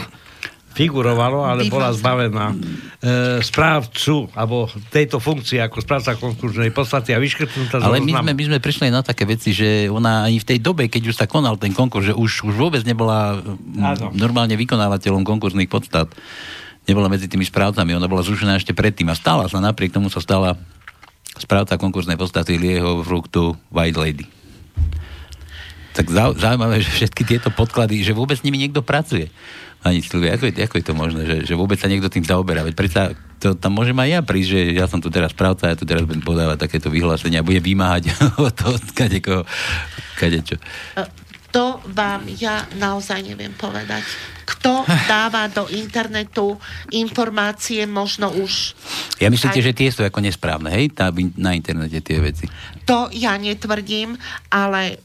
Figurovalo, 0.73 1.45
ale 1.45 1.69
bola 1.69 1.93
zbavená 1.93 2.53
e, 2.53 2.57
správcu, 3.45 4.33
alebo 4.33 4.73
tejto 4.89 5.21
funkcie 5.21 5.61
ako 5.61 5.85
správca 5.85 6.17
konkurznej 6.17 6.73
podstaty 6.73 7.13
a 7.13 7.21
vyškrtnutá 7.21 7.85
Ale 7.85 8.01
my 8.01 8.17
sme, 8.17 8.33
my 8.33 8.45
sme 8.49 8.59
prišli 8.59 8.89
na 8.89 9.05
také 9.05 9.29
veci, 9.29 9.53
že 9.53 9.93
ona 9.93 10.25
ani 10.25 10.41
v 10.41 10.49
tej 10.49 10.59
dobe, 10.65 10.89
keď 10.89 11.13
už 11.13 11.17
sa 11.21 11.29
konal 11.29 11.61
ten 11.61 11.77
konkurs, 11.77 12.09
že 12.09 12.15
už, 12.17 12.49
už 12.49 12.55
vôbec 12.57 12.81
nebola 12.89 13.37
mm, 13.37 13.85
Áno. 13.85 14.07
normálne 14.17 14.57
vykonávateľom 14.57 15.29
konkurzných 15.29 15.69
podstát. 15.69 16.09
Nebola 16.89 17.13
medzi 17.13 17.29
tými 17.29 17.45
správcami, 17.47 17.95
ona 17.95 18.09
bola 18.09 18.25
zrušená 18.25 18.57
ešte 18.59 18.73
predtým 18.73 19.13
a 19.13 19.15
stala 19.15 19.47
sa, 19.47 19.61
napriek 19.61 19.93
tomu 19.93 20.09
sa 20.09 20.19
stala 20.19 20.57
správca 21.37 21.77
konkurznej 21.77 22.17
podstaty 22.17 22.57
Lieho 22.57 23.05
fruktu 23.05 23.55
White 23.69 24.01
Lady. 24.01 24.27
Tak 25.93 26.09
zau, 26.09 26.33
zaujímavé, 26.33 26.81
že 26.81 26.89
všetky 26.89 27.23
tieto 27.29 27.53
podklady, 27.53 28.01
že 28.01 28.17
vôbec 28.17 28.41
s 28.41 28.45
nimi 28.45 28.57
niekto 28.57 28.81
pracuje. 28.81 29.29
Ani 29.83 29.99
Silvia, 29.99 30.39
ako 30.39 30.47
je, 30.47 30.53
ako 30.63 30.75
je 30.79 30.87
to 30.87 30.95
možné, 30.95 31.23
že, 31.27 31.37
že 31.51 31.55
vôbec 31.59 31.75
sa 31.75 31.91
niekto 31.91 32.07
tým 32.07 32.23
zaoberá? 32.23 32.63
Veď 32.63 32.75
predsa 32.79 33.03
to, 33.43 33.59
tam 33.59 33.75
môžem 33.75 33.99
aj 33.99 34.09
ja 34.15 34.21
prísť, 34.23 34.49
že 34.55 34.61
ja 34.79 34.87
som 34.87 35.03
tu 35.03 35.11
teraz 35.11 35.35
správca, 35.35 35.67
ja 35.67 35.75
tu 35.75 35.83
teraz 35.83 36.07
budem 36.07 36.23
podávať 36.23 36.71
takéto 36.71 36.87
vyhlásenia 36.87 37.43
a 37.43 37.47
budem 37.47 37.63
vymáhať 37.63 38.15
od 38.47 38.55
toho, 38.55 38.79
kadeko, 38.95 39.43
kadečo. 40.15 40.63
E, 40.95 41.03
To 41.51 41.83
vám 41.91 42.31
ja 42.39 42.65
naozaj 42.79 43.27
neviem 43.27 43.53
povedať. 43.53 44.07
Kto 44.49 44.87
dáva 45.05 45.51
do 45.51 45.67
internetu 45.69 46.57
informácie, 46.95 47.85
možno 47.85 48.31
už... 48.33 48.73
Ja 49.19 49.29
myslíte, 49.29 49.61
Aj- 49.61 49.67
že 49.69 49.77
tie 49.77 49.91
sú 49.91 50.01
ako 50.07 50.23
nesprávne, 50.23 50.71
hej? 50.73 50.95
Tá, 50.95 51.11
na 51.37 51.53
internete 51.53 52.01
tie 52.01 52.23
veci. 52.23 52.47
To 52.87 53.11
ja 53.13 53.35
netvrdím, 53.35 54.15
ale 54.49 55.03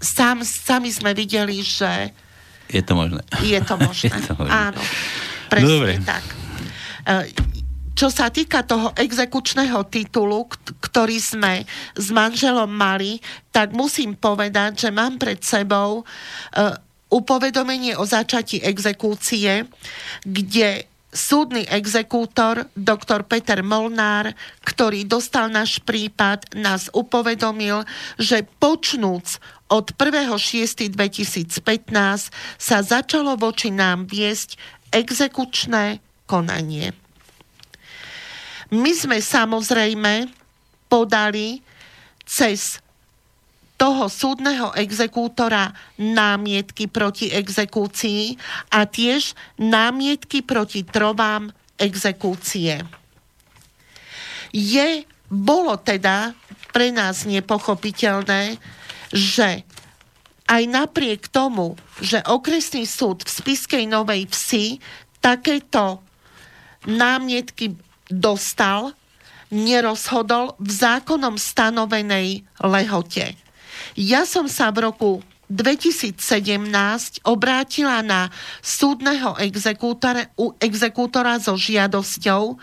sám, 0.00 0.40
sami 0.46 0.88
sme 0.88 1.12
videli, 1.12 1.60
že 1.60 2.14
Je 2.74 2.82
to 2.82 2.98
možné. 2.98 3.22
je 3.40 3.60
to 3.62 3.74
možné. 3.86 4.10
Je 4.10 4.22
to 4.26 4.34
možné. 4.34 4.50
Áno, 4.52 4.82
presne 5.46 5.70
Dobre. 5.70 5.92
tak. 6.02 6.24
E, 7.06 7.14
Čo 7.94 8.10
sa 8.10 8.26
týka 8.26 8.66
toho 8.66 8.90
exekučného 8.98 9.86
titulu, 9.86 10.50
ktorý 10.82 11.14
sme 11.22 11.62
s 11.94 12.10
manželom 12.10 12.66
mali, 12.66 13.22
tak 13.54 13.70
musím 13.70 14.18
povedať, 14.18 14.86
že 14.86 14.90
mám 14.90 15.14
pred 15.14 15.38
sebou 15.38 16.02
e, 16.02 16.04
upovedomenie 17.14 17.94
o 17.94 18.02
začatí 18.02 18.58
exekúcie, 18.66 19.70
kde 20.26 20.90
súdny 21.14 21.62
exekútor, 21.70 22.66
doktor 22.74 23.22
Peter 23.22 23.62
Molnár, 23.62 24.34
ktorý 24.74 25.06
dostal 25.06 25.46
náš 25.54 25.78
prípad, 25.86 26.58
nás 26.58 26.90
upovedomil, 26.90 27.86
že 28.18 28.42
počnúc 28.58 29.38
od 29.70 29.94
1.6.2015 29.94 31.54
sa 32.58 32.78
začalo 32.82 33.38
voči 33.38 33.70
nám 33.70 34.10
viesť 34.10 34.58
exekučné 34.90 36.02
konanie. 36.26 36.90
My 38.74 38.90
sme 38.90 39.22
samozrejme 39.22 40.26
podali 40.90 41.62
cez 42.26 42.82
toho 43.78 44.06
súdneho 44.06 44.70
exekútora 44.74 45.74
námietky 45.98 46.86
proti 46.86 47.30
exekúcii 47.30 48.38
a 48.74 48.86
tiež 48.86 49.34
námietky 49.58 50.42
proti 50.46 50.86
trovám 50.86 51.50
exekúcie. 51.78 53.03
Je, 54.54 55.02
bolo 55.26 55.74
teda 55.82 56.38
pre 56.70 56.94
nás 56.94 57.26
nepochopiteľné, 57.26 58.62
že 59.10 59.66
aj 60.46 60.62
napriek 60.70 61.26
tomu, 61.26 61.74
že 61.98 62.22
okresný 62.22 62.86
súd 62.86 63.26
v 63.26 63.30
Spiskej 63.30 63.84
Novej 63.90 64.30
Vsi 64.30 64.78
takéto 65.18 66.04
námietky 66.86 67.74
dostal, 68.06 68.92
nerozhodol 69.48 70.54
v 70.60 70.70
zákonom 70.70 71.40
stanovenej 71.40 72.44
lehote. 72.60 73.34
Ja 73.94 74.28
som 74.28 74.50
sa 74.50 74.68
v 74.74 74.90
roku 74.90 75.10
2017 75.48 76.18
obrátila 77.22 78.00
na 78.02 78.32
súdneho 78.64 79.36
exekútora, 79.38 80.28
exekútora 80.58 81.38
so 81.38 81.54
žiadosťou, 81.54 82.58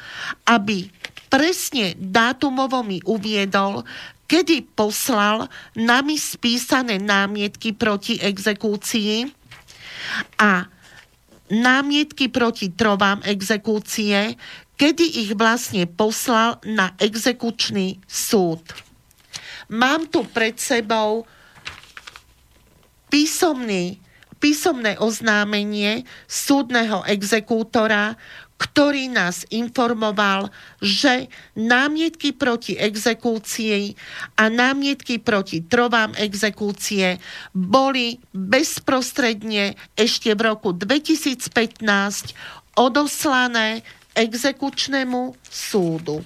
aby 0.50 0.92
presne 1.32 1.96
dátumovo 1.96 2.84
mi 2.84 3.00
uviedol, 3.08 3.88
kedy 4.28 4.68
poslal 4.76 5.48
nami 5.80 6.20
spísané 6.20 7.00
námietky 7.00 7.72
proti 7.72 8.20
exekúcii 8.20 9.32
a 10.36 10.68
námietky 11.48 12.28
proti 12.28 12.72
trovám 12.76 13.24
exekúcie, 13.24 14.36
kedy 14.76 15.24
ich 15.24 15.32
vlastne 15.36 15.88
poslal 15.88 16.60
na 16.68 16.92
exekučný 17.00 18.04
súd. 18.08 18.60
Mám 19.72 20.12
tu 20.12 20.28
pred 20.28 20.60
sebou 20.60 21.24
písomný, 23.08 24.00
písomné 24.40 25.00
oznámenie 25.00 26.08
súdneho 26.28 27.04
exekútora, 27.08 28.16
ktorý 28.62 29.10
nás 29.10 29.42
informoval, 29.50 30.54
že 30.78 31.26
námietky 31.58 32.30
proti 32.30 32.78
exekúcii 32.78 33.98
a 34.38 34.54
námietky 34.54 35.18
proti 35.18 35.66
trovám 35.66 36.14
exekúcie 36.14 37.18
boli 37.58 38.22
bezprostredne 38.30 39.74
ešte 39.98 40.38
v 40.38 40.42
roku 40.46 40.78
2015 40.78 41.82
odoslané 42.78 43.82
exekučnému 44.14 45.34
súdu. 45.42 46.22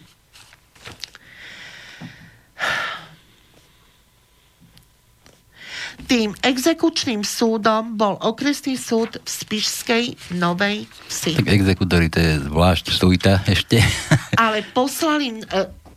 Tým 6.05 6.35
exekučným 6.43 7.23
súdom 7.23 7.95
bol 7.95 8.19
okresný 8.19 8.75
súd 8.75 9.17
v 9.17 9.27
Spišskej 9.27 10.35
Novej 10.37 10.85
Vsi. 11.07 11.39
Tak 11.39 11.49
exekutory, 11.49 12.11
to 12.11 12.19
je 12.19 12.33
zvlášť 12.45 12.85
sújta 12.91 13.41
ešte. 13.47 13.79
Ale 14.43 14.61
poslali 14.75 15.39
e, 15.39 15.41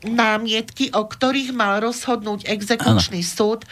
námietky, 0.07 0.95
o 0.95 1.05
ktorých 1.05 1.51
mal 1.51 1.83
rozhodnúť 1.83 2.47
exekučný 2.47 3.21
súd 3.27 3.67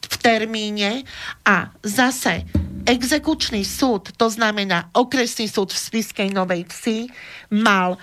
v 0.00 0.16
termíne 0.20 1.04
a 1.48 1.72
zase 1.80 2.44
exekučný 2.84 3.64
súd, 3.64 4.12
to 4.16 4.26
znamená 4.28 4.88
okresný 4.92 5.46
súd 5.46 5.72
v 5.72 5.78
Spiskej 5.78 6.28
Novej 6.32 6.68
Vsi, 6.68 7.08
mal 7.52 7.96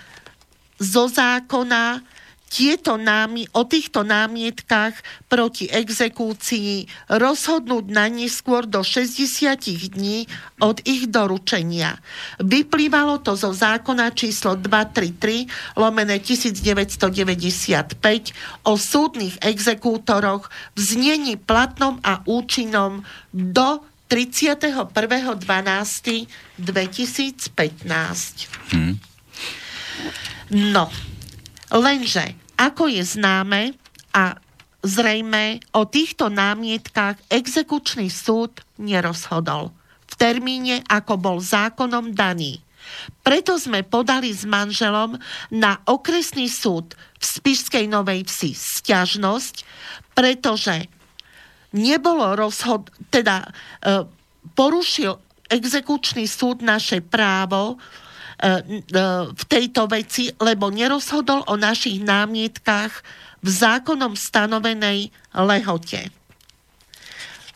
zo 0.77 1.09
zákona 1.09 2.16
tieto 2.47 2.95
námi, 2.95 3.51
o 3.51 3.67
týchto 3.67 4.07
námietkách 4.07 4.95
proti 5.27 5.67
exekúcii 5.67 6.87
rozhodnúť 7.11 7.85
na 7.91 8.07
neskôr 8.07 8.63
do 8.63 8.79
60 8.81 9.91
dní 9.91 10.31
od 10.63 10.79
ich 10.87 11.11
doručenia. 11.11 11.99
Vyplývalo 12.39 13.19
to 13.19 13.35
zo 13.35 13.51
zákona 13.51 14.15
číslo 14.15 14.55
233 14.55 15.75
lomené 15.75 16.23
1995 16.23 17.99
o 18.63 18.79
súdnych 18.79 19.35
exekútoroch 19.43 20.47
v 20.73 20.79
znení 20.79 21.35
platnom 21.35 21.99
a 22.01 22.23
účinnom 22.25 23.03
do 23.35 23.83
31.12.2015. 24.07 26.31
Hm. 28.71 28.95
No, 30.71 30.87
lenže, 31.71 32.35
ako 32.57 32.89
je 32.89 33.03
známe 33.03 33.75
a 34.15 34.39
zrejme 34.85 35.59
o 35.75 35.83
týchto 35.83 36.31
námietkách 36.31 37.19
exekučný 37.27 38.07
súd 38.07 38.63
nerozhodol 38.79 39.73
v 40.07 40.13
termíne, 40.15 40.81
ako 40.87 41.13
bol 41.19 41.37
zákonom 41.43 42.15
daný. 42.15 42.63
Preto 43.19 43.59
sme 43.59 43.83
podali 43.83 44.31
s 44.31 44.47
manželom 44.47 45.19
na 45.51 45.83
okresný 45.83 46.47
súd 46.47 46.95
v 47.19 47.23
Spišskej 47.23 47.85
Novej 47.91 48.23
Vsi 48.23 48.55
sťažnosť, 48.55 49.55
pretože 50.15 50.87
nebolo 51.75 52.31
rozhod... 52.39 52.87
teda 53.11 53.43
e, 53.43 53.47
porušil 54.55 55.19
exekučný 55.51 56.23
súd 56.27 56.63
naše 56.63 57.03
právo 57.03 57.75
v 58.37 59.43
tejto 59.49 59.89
veci, 59.89 60.29
lebo 60.37 60.69
nerozhodol 60.69 61.49
o 61.49 61.57
našich 61.57 62.01
námietkách 62.05 62.93
v 63.41 63.49
zákonom 63.49 64.13
stanovenej 64.13 65.09
lehote. 65.33 66.13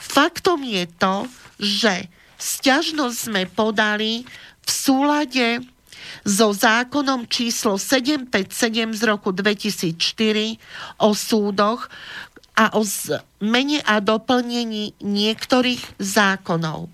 Faktom 0.02 0.65
je 0.65 0.89
to, 0.98 1.15
že 1.62 2.10
sťažnosť 2.41 3.17
sme 3.17 3.44
podali 3.46 4.26
v 4.65 4.70
súlade 4.70 5.62
so 6.26 6.54
zákonom 6.54 7.30
číslo 7.30 7.78
757 7.78 8.98
z 8.98 9.02
roku 9.06 9.30
2004 9.34 10.58
o 11.02 11.13
súdoch 11.13 11.89
a 12.58 12.74
o 12.78 12.82
zmene 12.84 13.80
a 13.86 14.02
doplnení 14.02 14.98
niektorých 15.02 16.02
zákonov. 16.02 16.89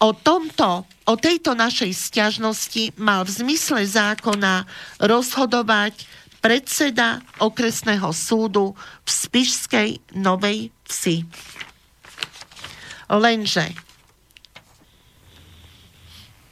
O 0.00 0.16
tomto, 0.16 0.88
o 1.04 1.14
tejto 1.20 1.52
našej 1.52 1.92
stiažnosti 1.92 2.96
mal 2.96 3.28
v 3.28 3.36
zmysle 3.44 3.84
zákona 3.84 4.64
rozhodovať 4.96 6.08
predseda 6.40 7.20
okresného 7.36 8.08
súdu 8.16 8.72
v 9.04 9.08
Spišskej 9.08 10.16
Novej 10.16 10.72
Vsi. 10.88 11.28
Lenže 13.12 13.76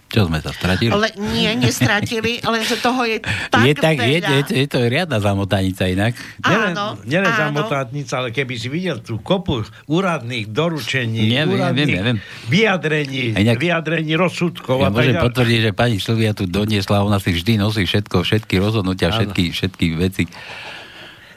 čo 0.09 0.25
sme 0.25 0.39
sa 0.39 0.51
stratili? 0.51 0.89
Le, 0.89 1.09
nie, 1.31 1.53
nestratili, 1.55 2.41
lenže 2.49 2.77
toho 2.79 3.05
je 3.05 3.21
tak 3.49 3.61
je, 3.63 3.73
tak, 3.75 3.95
veľa. 3.95 4.09
je, 4.09 4.19
je, 4.19 4.41
je 4.57 4.67
to 4.67 4.79
riadna 4.83 5.19
zamotanica 5.19 5.85
inak. 5.85 6.17
Nielen, 6.41 6.73
Áno, 6.73 6.87
nielen 7.03 7.29
áno. 7.29 7.41
zamotátnica, 7.45 8.13
ale 8.17 8.29
keby 8.31 8.55
si 8.55 8.67
videl 8.67 8.99
tú 8.99 9.19
kopu 9.19 9.61
úradných 9.85 10.49
doručení, 10.49 11.29
Neviem, 11.29 11.55
úradných 11.55 11.77
neviem, 11.87 12.17
neviem. 12.17 12.19
vyjadrení, 12.49 13.21
inak- 13.35 13.59
vyjadrení 13.59 14.13
rozsudkov 14.15 14.77
Ja 14.79 14.89
tak 14.89 14.97
môžem 14.97 15.15
potvrdiť, 15.19 15.59
že 15.63 15.71
pani 15.73 15.97
Silvia 15.99 16.33
tu 16.33 16.45
doniesla, 16.45 17.01
ona 17.01 17.17
si 17.17 17.31
vždy 17.31 17.57
nosí 17.57 17.85
všetko, 17.85 18.17
všetky 18.19 18.57
rozhodnutia, 18.57 19.09
Áno. 19.09 19.21
všetky, 19.23 19.45
všetky 19.51 19.87
veci. 19.95 20.25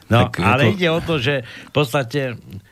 No, 0.08 0.28
Tak 0.28 0.40
ale 0.40 0.64
ako- 0.66 0.74
ide 0.74 0.88
o 0.88 1.00
to, 1.00 1.16
že 1.18 1.34
v 1.44 1.74
podstate 1.74 2.22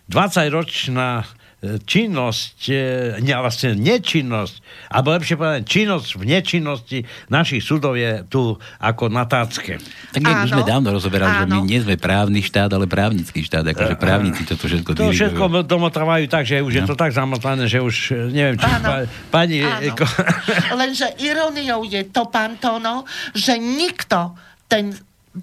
20-ročná 0.10 1.10
e, 1.20 1.26
činnosť, 1.60 2.58
e, 2.68 2.80
ne, 3.20 3.36
vlastne 3.36 3.76
nečinnosť, 3.76 4.64
alebo 4.88 5.12
lepšie 5.12 5.36
povedať, 5.36 5.62
činnosť 5.68 6.10
v 6.16 6.24
nečinnosti 6.24 6.98
našich 7.28 7.60
súdov 7.60 8.00
je 8.00 8.24
tu 8.26 8.56
ako 8.80 9.12
na 9.12 9.28
tácke. 9.28 9.76
Tak 10.10 10.22
jak 10.24 10.38
už 10.40 10.52
Áno. 10.52 10.56
sme 10.56 10.64
dávno 10.64 10.90
rozoberali, 10.90 11.36
že 11.36 11.46
my 11.46 11.60
Áno. 11.60 11.68
nie 11.68 11.80
sme 11.80 12.00
právny 12.00 12.40
štát, 12.40 12.72
ale 12.72 12.88
právnický 12.88 13.44
štát, 13.44 13.68
akože 13.68 14.00
právnici 14.00 14.48
toto 14.48 14.72
všetko 14.72 14.90
To 14.96 15.12
dirigujú. 15.12 15.36
všetko 15.36 15.44
domotávajú 15.68 16.26
tak, 16.26 16.48
že 16.48 16.64
už 16.64 16.74
je 16.74 16.84
to 16.88 16.96
tak 16.96 17.12
zamotané, 17.12 17.68
že 17.68 17.84
už 17.84 17.96
e, 18.10 18.32
neviem, 18.32 18.56
či 18.56 18.64
Áno. 18.66 18.88
pa, 18.88 18.96
pani... 19.28 19.60
Áno. 19.60 20.00
ko- 20.00 20.16
Lenže 20.80 21.12
iróniou 21.20 21.84
je 21.84 22.08
to, 22.08 22.32
pán 22.32 22.56
Tono, 22.56 23.04
že 23.36 23.60
nikto 23.60 24.32
ten 24.72 24.96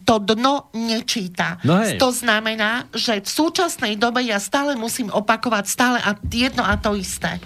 to 0.03 0.21
dno 0.21 0.69
nečíta. 0.77 1.63
No 1.63 1.81
hej. 1.81 1.97
to 1.97 2.13
znamená, 2.13 2.91
že 2.93 3.23
v 3.23 3.29
súčasnej 3.29 3.95
dobe 3.97 4.21
ja 4.27 4.37
stále 4.43 4.75
musím 4.75 5.09
opakovať 5.09 5.65
stále 5.65 5.99
a 6.03 6.19
jedno 6.29 6.67
a 6.67 6.77
to 6.77 6.99
isté. 6.99 7.41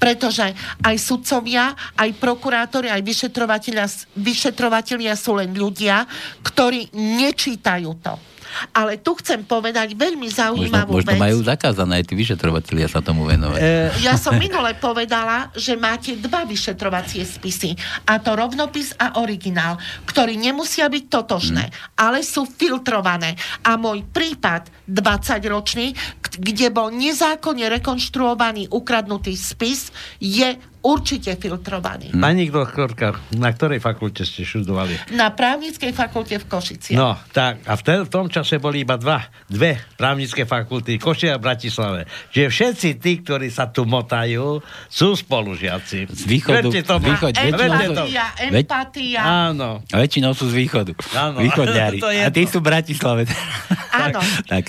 Pretože 0.00 0.50
aj 0.82 0.96
sudcovia, 0.98 1.76
aj 1.94 2.10
prokurátori, 2.18 2.90
aj 2.90 3.02
vyšetrovatelia, 3.04 3.86
vyšetrovatelia 4.18 5.14
sú 5.14 5.38
len 5.38 5.54
ľudia, 5.54 6.08
ktorí 6.42 6.94
nečítajú 6.94 7.90
to. 8.02 8.33
Ale 8.70 8.96
tu 8.96 9.14
chcem 9.14 9.40
povedať 9.40 9.92
veľmi 9.92 10.26
Možno, 10.26 10.38
zaujímavú 10.38 10.92
možno 10.94 11.10
vec. 11.10 11.20
majú 11.20 11.38
zakázané 11.40 11.92
aj 11.98 12.04
tí 12.04 12.14
vyšetrovatelia 12.14 12.86
sa 12.86 12.98
tomu 12.98 13.24
venovať. 13.24 13.58
E, 13.58 13.66
Ja 14.00 14.14
som 14.14 14.34
minule 14.34 14.74
povedala, 14.74 15.50
že 15.52 15.74
máte 15.74 16.14
dva 16.14 16.44
vyšetrovacie 16.44 17.22
spisy. 17.22 17.74
A 18.04 18.16
to 18.16 18.32
rovnopis 18.32 18.92
a 18.94 19.18
originál, 19.18 19.76
ktorí 20.04 20.34
nemusia 20.34 20.86
byť 20.86 21.04
totožné, 21.06 21.64
ale 21.94 22.20
sú 22.20 22.44
filtrované. 22.44 23.34
A 23.60 23.74
môj 23.74 24.04
prípad 24.06 24.68
20-ročný, 24.86 25.92
k- 25.94 26.36
kde 26.36 26.68
bol 26.68 26.88
nezákonne 26.88 27.66
rekonštruovaný 27.72 28.68
ukradnutý 28.68 29.32
spis, 29.32 29.88
je 30.16 30.54
určite 30.84 31.32
filtrovaný. 31.34 32.12
Pani 32.12 32.46
doktorka, 32.46 33.16
na 33.32 33.48
ktorej 33.48 33.80
fakulte 33.80 34.22
ste 34.22 34.44
študovali? 34.44 35.16
Na 35.16 35.32
právnickej 35.32 35.90
fakulte 35.90 36.36
v 36.36 36.44
Košiciach. 36.44 36.94
No, 36.94 37.16
tak. 37.32 37.64
A 37.64 37.72
v, 37.74 37.82
te, 37.82 37.94
v 38.04 38.10
tom 38.12 38.28
čase 38.28 38.60
boli 38.60 38.84
iba 38.84 39.00
dva, 39.00 39.24
dve 39.48 39.80
právnické 39.96 40.44
fakulty, 40.44 41.00
Košia 41.00 41.34
a 41.34 41.40
Bratislave. 41.40 42.04
Čiže 42.30 42.46
všetci 42.46 42.88
tí, 43.00 43.24
ktorí 43.24 43.48
sa 43.48 43.72
tu 43.72 43.88
motajú, 43.88 44.60
sú 44.86 45.16
spolužiaci. 45.16 46.04
Z 46.06 46.22
východu- 46.28 46.68
Verte 46.68 46.84
východ- 47.00 47.32
to- 47.32 47.40
to. 47.40 48.04
empatia, 48.04 48.26
empatia. 48.38 49.20
Áno. 49.24 49.80
A 49.88 49.96
väčšinou 49.96 50.36
sú 50.36 50.52
z 50.52 50.54
východu. 50.60 50.92
Áno. 51.16 51.40
Východňári. 51.40 51.98
A 52.26 52.28
tí 52.28 52.44
sú 52.44 52.60
v 52.60 52.68
Bratislave. 52.68 53.24
Áno. 54.04 54.20
tak. 54.44 54.68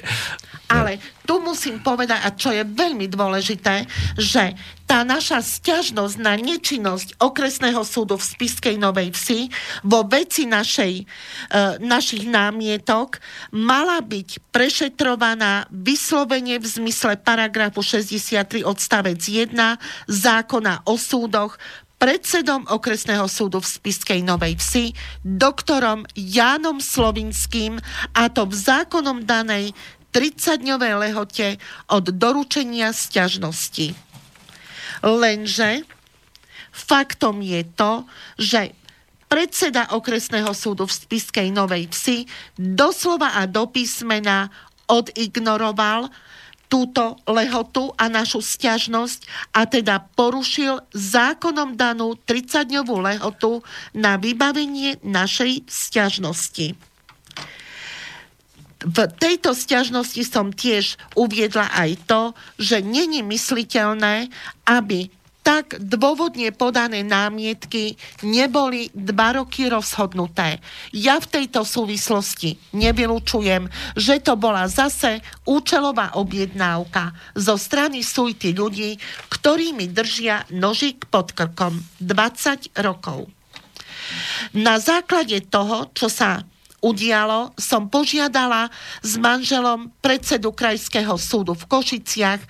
Ale 0.66 0.98
tu 1.26 1.38
musím 1.46 1.78
povedať, 1.78 2.26
a 2.26 2.34
čo 2.34 2.50
je 2.50 2.66
veľmi 2.66 3.06
dôležité, 3.06 3.86
že 4.18 4.58
tá 4.86 5.02
naša 5.02 5.42
stiažnosť 5.42 6.16
na 6.22 6.38
nečinnosť 6.38 7.18
okresného 7.18 7.82
súdu 7.82 8.22
v 8.22 8.24
Spiskej 8.24 8.78
Novej 8.78 9.12
Vsi 9.18 9.50
vo 9.82 10.06
veci 10.06 10.46
našej, 10.46 10.94
e, 11.02 11.04
našich 11.82 12.30
námietok 12.30 13.18
mala 13.50 14.00
byť 14.06 14.54
prešetrovaná 14.54 15.66
vyslovene 15.74 16.62
v 16.62 16.66
zmysle 16.66 17.18
paragrafu 17.18 17.82
63 17.82 18.62
odstavec 18.62 19.18
1 19.18 19.58
zákona 20.06 20.86
o 20.86 20.96
súdoch 21.02 21.58
predsedom 21.98 22.70
okresného 22.70 23.26
súdu 23.26 23.64
v 23.64 23.72
Spiskej 23.72 24.22
Novej 24.22 24.62
Vsi, 24.62 24.94
doktorom 25.26 26.06
Jánom 26.14 26.78
Slovinským, 26.78 27.82
a 28.14 28.30
to 28.30 28.46
v 28.46 28.54
zákonom 28.54 29.26
danej 29.26 29.74
30-dňovej 30.14 30.94
lehote 30.96 31.48
od 31.92 32.06
doručenia 32.14 32.96
sťažnosti. 32.96 34.15
Lenže 35.04 35.84
faktom 36.72 37.40
je 37.40 37.64
to, 37.76 38.04
že 38.40 38.76
predseda 39.26 39.92
okresného 39.96 40.54
súdu 40.56 40.86
v 40.88 40.96
Spiskej 40.96 41.50
Novej 41.52 41.92
Vsi 41.92 42.18
doslova 42.56 43.36
a 43.36 43.50
do 43.50 43.68
písmena 43.68 44.48
odignoroval 44.86 46.08
túto 46.66 47.22
lehotu 47.30 47.94
a 47.96 48.10
našu 48.10 48.42
stiažnosť 48.42 49.52
a 49.54 49.70
teda 49.70 50.02
porušil 50.18 50.82
zákonom 50.94 51.78
danú 51.78 52.18
30-dňovú 52.26 52.96
lehotu 53.06 53.62
na 53.94 54.18
vybavenie 54.18 54.98
našej 55.06 55.66
stiažnosti. 55.70 56.95
V 58.86 58.98
tejto 59.18 59.58
stiažnosti 59.58 60.22
som 60.22 60.54
tiež 60.54 61.02
uviedla 61.18 61.74
aj 61.74 61.92
to, 62.06 62.22
že 62.62 62.86
není 62.86 63.26
mysliteľné, 63.26 64.30
aby 64.70 65.10
tak 65.46 65.78
dôvodne 65.78 66.50
podané 66.50 67.06
námietky 67.06 68.02
neboli 68.26 68.90
dva 68.98 69.38
roky 69.38 69.70
rozhodnuté. 69.70 70.58
Ja 70.90 71.22
v 71.22 71.30
tejto 71.30 71.62
súvislosti 71.62 72.58
nevylučujem, 72.74 73.70
že 73.94 74.18
to 74.26 74.34
bola 74.34 74.66
zase 74.66 75.22
účelová 75.46 76.18
objednávka 76.18 77.14
zo 77.38 77.62
strany 77.62 78.02
sújty 78.02 78.58
ľudí, 78.58 78.98
ktorí 79.30 79.78
mi 79.78 79.86
držia 79.86 80.50
nožík 80.50 81.06
pod 81.14 81.38
krkom 81.38 81.78
20 82.02 82.74
rokov. 82.82 83.30
Na 84.58 84.82
základe 84.82 85.46
toho, 85.46 85.94
čo 85.94 86.10
sa 86.10 86.42
udialo, 86.86 87.58
som 87.58 87.90
požiadala 87.90 88.70
s 89.02 89.18
manželom 89.18 89.90
predsedu 90.06 90.54
Krajského 90.54 91.18
súdu 91.18 91.58
v 91.58 91.66
Košiciach, 91.66 92.42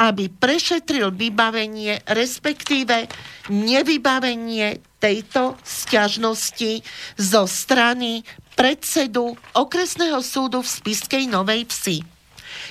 aby 0.00 0.32
prešetril 0.32 1.12
vybavenie, 1.12 2.00
respektíve 2.08 3.12
nevybavenie 3.52 4.80
tejto 4.96 5.60
sťažnosti 5.60 6.80
zo 7.20 7.42
strany 7.44 8.24
predsedu 8.56 9.36
okresného 9.52 10.24
súdu 10.24 10.64
v 10.64 10.72
Spiskej 10.72 11.24
Novej 11.28 11.68
Vsi. 11.68 11.98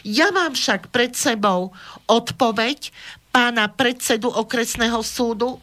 Ja 0.02 0.34
mám 0.34 0.58
však 0.58 0.90
pred 0.90 1.14
sebou 1.14 1.76
odpoveď 2.10 2.90
pána 3.30 3.70
predsedu 3.70 4.34
okresného 4.34 5.06
súdu 5.06 5.62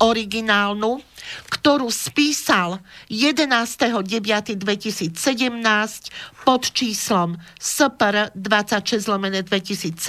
originálnu, 0.00 1.04
ktorú 1.52 1.92
spísal 1.92 2.80
11.9.2017 3.12 5.12
pod 6.42 6.62
číslom 6.72 7.36
SPR 7.60 8.32
26 8.32 9.12
lomene 9.12 9.44
2017, 9.44 10.00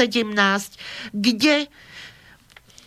kde 1.12 1.68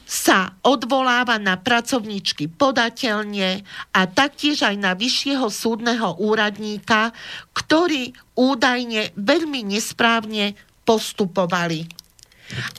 sa 0.04 0.52
odvoláva 0.60 1.40
na 1.40 1.56
pracovníčky 1.56 2.52
podateľne 2.52 3.64
a 3.96 4.00
taktiež 4.04 4.62
aj 4.62 4.76
na 4.76 4.92
vyššieho 4.92 5.48
súdneho 5.48 6.20
úradníka, 6.20 7.10
ktorí 7.56 8.12
údajne 8.36 9.16
veľmi 9.16 9.64
nesprávne 9.64 10.52
postupovali 10.84 12.03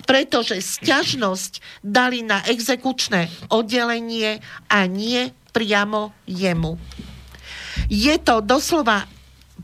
pretože 0.05 0.61
sťažnosť 0.61 1.81
dali 1.81 2.21
na 2.21 2.41
exekučné 2.45 3.29
oddelenie 3.49 4.39
a 4.69 4.85
nie 4.85 5.33
priamo 5.51 6.13
jemu. 6.29 6.77
Je 7.89 8.15
to 8.21 8.41
doslova 8.41 9.07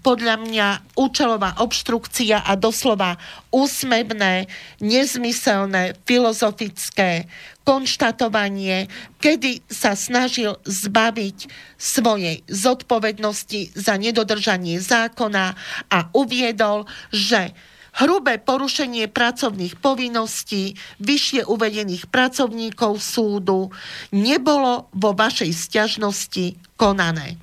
podľa 0.01 0.41
mňa 0.41 0.67
účelová 0.97 1.61
obštrukcia 1.61 2.41
a 2.41 2.57
doslova 2.57 3.21
úsmebné, 3.53 4.49
nezmyselné, 4.81 5.93
filozofické 6.09 7.29
konštatovanie, 7.61 8.89
kedy 9.21 9.61
sa 9.69 9.93
snažil 9.93 10.57
zbaviť 10.65 11.37
svojej 11.77 12.41
zodpovednosti 12.49 13.77
za 13.77 13.93
nedodržanie 14.01 14.81
zákona 14.81 15.53
a 15.93 15.97
uviedol, 16.17 16.89
že 17.13 17.53
hrubé 17.99 18.39
porušenie 18.39 19.11
pracovných 19.11 19.79
povinností 19.79 20.79
vyššie 21.03 21.47
uvedených 21.47 22.07
pracovníkov 22.07 23.01
súdu 23.03 23.71
nebolo 24.15 24.87
vo 24.95 25.11
vašej 25.11 25.51
stiažnosti 25.51 26.55
konané. 26.79 27.35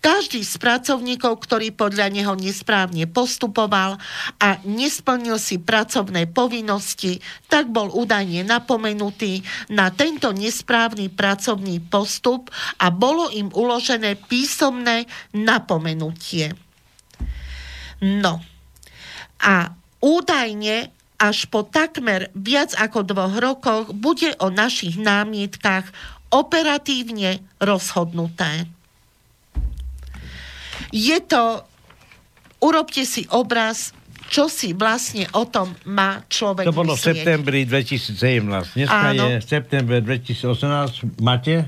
Každý 0.00 0.42
z 0.42 0.56
pracovníkov, 0.56 1.44
ktorý 1.44 1.70
podľa 1.70 2.08
neho 2.10 2.34
nesprávne 2.34 3.04
postupoval 3.06 4.00
a 4.40 4.48
nesplnil 4.66 5.36
si 5.36 5.60
pracovné 5.60 6.26
povinnosti, 6.26 7.20
tak 7.46 7.68
bol 7.68 7.92
údajne 7.92 8.42
napomenutý 8.42 9.44
na 9.70 9.92
tento 9.92 10.32
nesprávny 10.32 11.12
pracovný 11.12 11.78
postup 11.84 12.48
a 12.80 12.88
bolo 12.88 13.28
im 13.30 13.52
uložené 13.52 14.16
písomné 14.16 15.06
napomenutie. 15.36 16.56
No, 18.00 18.40
a 19.40 19.72
údajne 20.00 20.92
až 21.20 21.44
po 21.52 21.64
takmer 21.68 22.32
viac 22.32 22.72
ako 22.80 23.04
dvoch 23.04 23.36
rokoch 23.36 23.86
bude 23.92 24.32
o 24.40 24.48
našich 24.48 24.96
námietkach 24.96 25.92
operatívne 26.32 27.44
rozhodnuté. 27.60 28.64
Je 30.90 31.20
to, 31.22 31.62
urobte 32.64 33.04
si 33.04 33.28
obraz, 33.30 33.92
čo 34.30 34.46
si 34.46 34.72
vlastne 34.72 35.26
o 35.34 35.42
tom 35.44 35.74
má 35.90 36.22
človek 36.30 36.70
To 36.70 36.72
bolo 36.72 36.94
v 36.94 37.02
septembri 37.02 37.66
2017. 37.66 38.78
Dneska 38.78 39.10
Áno. 39.10 39.26
je 39.26 39.42
september 39.42 39.98
2018. 39.98 41.18
Máte 41.18 41.66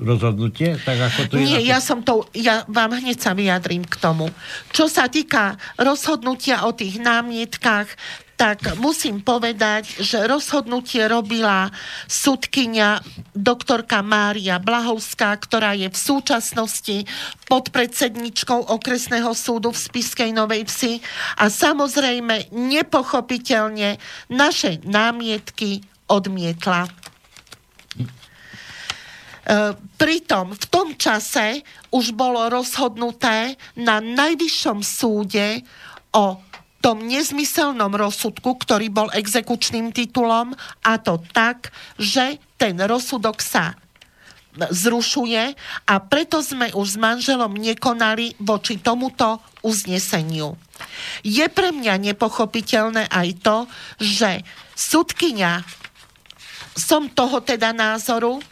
rozhodnutie? 0.00 0.78
Tak 0.82 0.98
ako 0.98 1.20
to 1.30 1.32
je 1.38 1.46
Nie, 1.46 1.60
ja 1.62 1.78
som 1.78 2.02
to, 2.02 2.26
ja 2.34 2.66
vám 2.66 2.98
hneď 2.98 3.18
sa 3.18 3.32
vyjadrím 3.32 3.86
k 3.86 3.96
tomu. 3.98 4.30
Čo 4.74 4.90
sa 4.90 5.06
týka 5.06 5.58
rozhodnutia 5.78 6.66
o 6.66 6.74
tých 6.74 6.98
námietkách, 6.98 7.88
tak 8.34 8.74
musím 8.82 9.22
povedať, 9.22 9.86
že 10.02 10.26
rozhodnutie 10.26 11.06
robila 11.06 11.70
sudkynia 12.10 12.98
doktorka 13.30 14.02
Mária 14.02 14.58
Blahovská, 14.58 15.38
ktorá 15.38 15.78
je 15.78 15.86
v 15.86 15.98
súčasnosti 15.98 17.06
podpredsedničkou 17.46 18.74
okresného 18.74 19.30
súdu 19.38 19.70
v 19.70 19.78
Spiskej 19.78 20.34
Novej 20.34 20.66
Vsi 20.66 20.92
a 21.38 21.46
samozrejme 21.46 22.50
nepochopiteľne 22.50 24.02
naše 24.34 24.82
námietky 24.82 25.86
odmietla. 26.10 26.90
E, 29.44 29.76
Pritom 29.94 30.56
v 30.56 30.64
tom 30.68 30.88
čase 30.96 31.60
už 31.92 32.16
bolo 32.16 32.48
rozhodnuté 32.48 33.56
na 33.76 34.00
najvyššom 34.00 34.80
súde 34.80 35.64
o 36.16 36.40
tom 36.84 37.08
nezmyselnom 37.08 37.96
rozsudku, 37.96 38.60
ktorý 38.60 38.92
bol 38.92 39.08
exekučným 39.16 39.96
titulom 39.96 40.52
a 40.84 41.00
to 41.00 41.16
tak, 41.32 41.72
že 41.96 42.36
ten 42.60 42.76
rozsudok 42.76 43.40
sa 43.40 43.72
zrušuje 44.54 45.56
a 45.88 45.94
preto 46.04 46.38
sme 46.38 46.70
už 46.76 46.86
s 46.94 47.00
manželom 47.00 47.56
nekonali 47.58 48.38
voči 48.38 48.78
tomuto 48.78 49.42
uzneseniu. 49.66 50.54
Je 51.26 51.42
pre 51.50 51.74
mňa 51.74 52.12
nepochopiteľné 52.12 53.10
aj 53.10 53.28
to, 53.42 53.56
že 53.98 54.44
sudkynia, 54.78 55.66
som 56.74 57.10
toho 57.10 57.42
teda 57.42 57.74
názoru, 57.74 58.42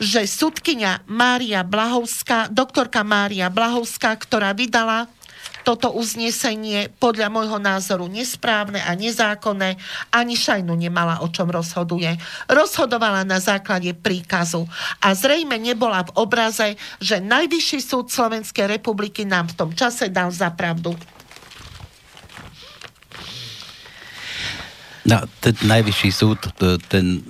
že 0.00 0.24
sudkynia 0.24 1.04
Mária 1.04 1.60
Blahovská, 1.60 2.48
doktorka 2.48 3.04
Mária 3.04 3.52
Blahovská, 3.52 4.16
ktorá 4.16 4.56
vydala 4.56 5.12
toto 5.60 5.92
uznesenie 5.92 6.88
podľa 6.96 7.28
môjho 7.28 7.60
názoru 7.60 8.08
nesprávne 8.08 8.80
a 8.80 8.96
nezákonné, 8.96 9.76
ani 10.08 10.34
šajnu 10.34 10.72
nemala, 10.72 11.20
o 11.20 11.28
čom 11.28 11.52
rozhoduje. 11.52 12.16
Rozhodovala 12.48 13.28
na 13.28 13.44
základe 13.44 13.92
príkazu 13.92 14.64
a 15.04 15.12
zrejme 15.12 15.60
nebola 15.60 16.08
v 16.08 16.16
obraze, 16.16 16.80
že 16.96 17.20
Najvyšší 17.20 17.78
súd 17.84 18.08
Slovenskej 18.08 18.80
republiky 18.80 19.28
nám 19.28 19.52
v 19.52 19.56
tom 19.60 19.70
čase 19.76 20.08
dal 20.08 20.32
za 20.32 20.48
pravdu. 20.48 20.96
No, 25.00 25.16
ten 25.40 25.56
najvyšší 25.64 26.10
súd, 26.12 26.38
ten 26.86 27.24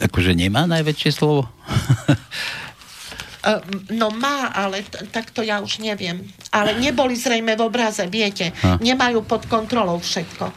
akože 0.00 0.32
nemá 0.32 0.64
najväčšie 0.64 1.10
slovo? 1.10 1.46
Uh, 3.38 3.62
no 3.92 4.10
má, 4.10 4.48
ale 4.48 4.82
t- 4.82 5.06
tak 5.06 5.30
to 5.30 5.40
ja 5.40 5.58
už 5.58 5.78
neviem. 5.78 6.22
Ale 6.48 6.74
neboli 6.74 7.14
zrejme 7.14 7.52
v 7.52 7.62
obraze, 7.62 8.02
viete. 8.04 8.50
A. 8.60 8.78
Nemajú 8.78 9.22
pod 9.22 9.46
kontrolou 9.46 9.98
všetko. 9.98 10.50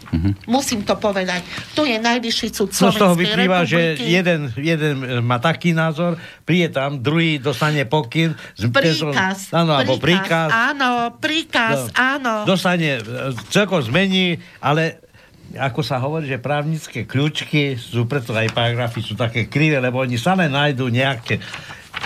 Musím 0.45 0.82
to 0.82 0.95
povedať. 0.95 1.43
Tu 1.71 1.86
je 1.86 1.97
najvyšší 1.97 2.47
súd 2.49 2.69
No 2.73 2.89
z 2.89 2.97
toho 2.97 3.13
vyplýva, 3.13 3.63
že 3.63 3.77
republiky. 3.93 4.08
jeden, 4.08 4.39
jeden 4.56 4.95
e, 4.97 5.19
má 5.19 5.38
taký 5.38 5.71
názor, 5.71 6.15
príde 6.41 6.71
tam, 6.71 6.97
druhý 6.97 7.38
dostane 7.38 7.84
pokyn. 7.84 8.34
z- 8.54 8.71
Príkaz. 8.71 9.51
Áno, 9.51 9.71
alebo 9.73 9.97
príkaz. 9.97 10.49
Áno, 10.49 10.89
príkaz, 11.17 11.77
No. 11.88 11.93
áno. 11.93 12.34
Dostane, 12.45 12.97
e, 12.97 13.01
celkom 13.47 13.80
zmení, 13.80 14.39
ale 14.58 15.11
ako 15.58 15.82
sa 15.84 16.00
hovorí, 16.00 16.30
že 16.30 16.40
právnické 16.40 17.04
kľúčky 17.04 17.76
sú, 17.76 18.08
preto 18.08 18.32
aj 18.32 18.56
paragrafy 18.56 19.02
sú 19.04 19.14
také 19.20 19.52
krivé, 19.52 19.84
lebo 19.84 20.00
oni 20.00 20.16
stále 20.16 20.48
nájdú 20.48 20.88
nejaké 20.88 21.42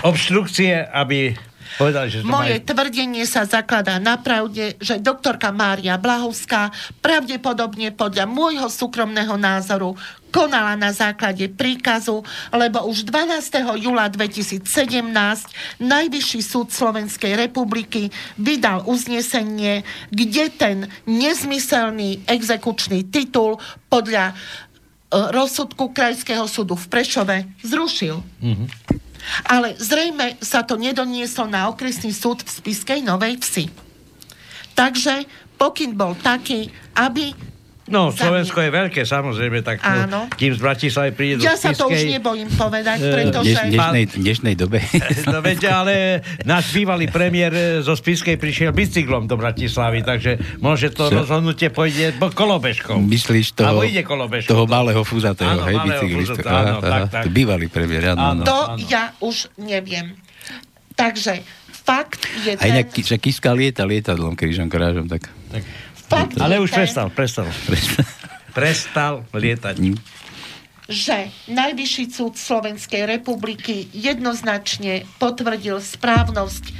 obštrukcie, 0.02 0.86
aby 0.90 1.34
povedali, 1.76 2.08
že 2.08 2.24
Moje 2.24 2.58
majú... 2.58 2.66
tvrdenie 2.66 3.24
sa 3.28 3.44
zakladá 3.44 4.00
na 4.00 4.16
pravde, 4.16 4.74
že 4.80 4.98
doktorka 4.98 5.52
Mária 5.52 6.00
Blahovská 6.00 6.72
pravdepodobne 7.04 7.92
podľa 7.92 8.24
môjho 8.24 8.68
súkromného 8.72 9.36
názoru 9.36 9.94
konala 10.36 10.76
na 10.76 10.92
základe 10.92 11.48
príkazu, 11.48 12.20
lebo 12.52 12.84
už 12.84 13.08
12. 13.08 13.80
júla 13.80 14.12
2017 14.12 14.68
Najvyšší 15.80 16.40
súd 16.44 16.68
Slovenskej 16.68 17.32
republiky 17.40 18.12
vydal 18.36 18.84
uznesenie, 18.84 19.80
kde 20.12 20.44
ten 20.52 20.76
nezmyselný 21.08 22.28
exekučný 22.28 23.08
titul 23.08 23.56
podľa 23.88 24.32
e, 24.32 24.34
rozsudku 25.32 25.96
Krajského 25.96 26.44
súdu 26.44 26.76
v 26.76 26.86
Prešove 26.92 27.36
zrušil. 27.64 28.20
Ale 29.46 29.74
zrejme 29.78 30.38
sa 30.38 30.62
to 30.62 30.78
nedonieslo 30.78 31.50
na 31.50 31.66
okresný 31.70 32.14
súd 32.14 32.42
v 32.46 32.50
Spiskej 32.50 33.00
Novej 33.02 33.42
Vsi. 33.42 33.64
Takže 34.76 35.24
pokyn 35.56 35.96
bol 35.96 36.14
taký, 36.20 36.68
aby... 36.94 37.32
No, 37.86 38.10
Slovensko 38.10 38.58
je 38.58 38.68
veľké, 38.68 39.00
samozrejme, 39.00 39.62
tak 39.62 39.78
Áno. 39.80 40.06
no, 40.08 40.20
kým 40.28 40.50
z 40.50 40.58
Bratislavy 40.58 41.10
príde 41.10 41.34
do 41.38 41.42
Ja 41.42 41.54
sa 41.54 41.70
to 41.70 41.86
už 41.86 42.02
nebojím 42.10 42.50
povedať, 42.50 42.98
Eh, 42.98 43.06
V 43.06 43.14
pretože... 43.16 43.46
dneš, 43.46 43.70
dnešnej, 43.70 44.04
dnešnej 44.16 44.54
dobe. 44.54 44.78
No 45.30 45.38
veď, 45.38 45.60
ale 45.68 45.94
náš 46.42 46.70
bývalý 46.70 47.06
premiér 47.06 47.52
e, 47.52 47.62
zo 47.80 47.92
Spiskej 47.92 48.34
prišiel 48.34 48.70
bicyklom 48.70 49.24
do 49.24 49.34
Bratislavy, 49.34 50.02
takže 50.02 50.34
môže 50.58 50.90
to 50.90 51.06
Čo? 51.06 51.22
rozhodnutie 51.22 51.68
pôjde 51.68 52.10
bo- 52.12 52.28
kolobežkou. 52.28 52.98
Myslíš 52.98 53.54
toho, 53.54 53.70
Alebo 53.72 53.86
ide 53.86 54.02
kolobežkou. 54.02 54.50
toho 54.50 54.64
malého 54.64 55.00
fúzatého, 55.00 55.46
Áno, 55.52 55.62
hej, 55.64 55.76
bicyklistu. 55.78 56.34
fúzata, 56.34 56.50
áno, 56.50 56.78
tak, 56.80 57.02
tak. 57.06 57.22
to 57.22 57.30
Bývalý 57.30 57.66
premiér, 57.66 58.02
áno. 58.12 58.20
Áno. 58.32 58.42
To 58.42 58.58
áno. 58.68 58.82
ja 58.82 59.14
už 59.18 59.54
neviem. 59.56 60.18
Takže 60.92 61.38
fakt 61.78 62.18
je 62.42 62.52
Aj 62.52 62.66
ten... 62.66 62.74
nejak, 62.74 62.90
že 62.96 63.14
Kiska 63.16 63.52
lieta 63.52 63.84
lietadlom 63.84 64.32
krížom 64.32 64.66
krážom, 64.66 65.06
tak... 65.06 65.30
Tak. 65.46 65.62
Fakt 66.06 66.38
Ale 66.38 66.62
už 66.62 66.70
prestal, 66.70 67.10
prestal. 67.10 67.50
Prestal 68.54 69.26
lietať. 69.34 69.76
Že 70.86 71.18
Najvyšší 71.50 72.04
súd 72.14 72.38
Slovenskej 72.38 73.04
republiky 73.04 73.90
jednoznačne 73.90 75.02
potvrdil 75.18 75.82
správnosť 75.82 76.64
e, 76.70 76.74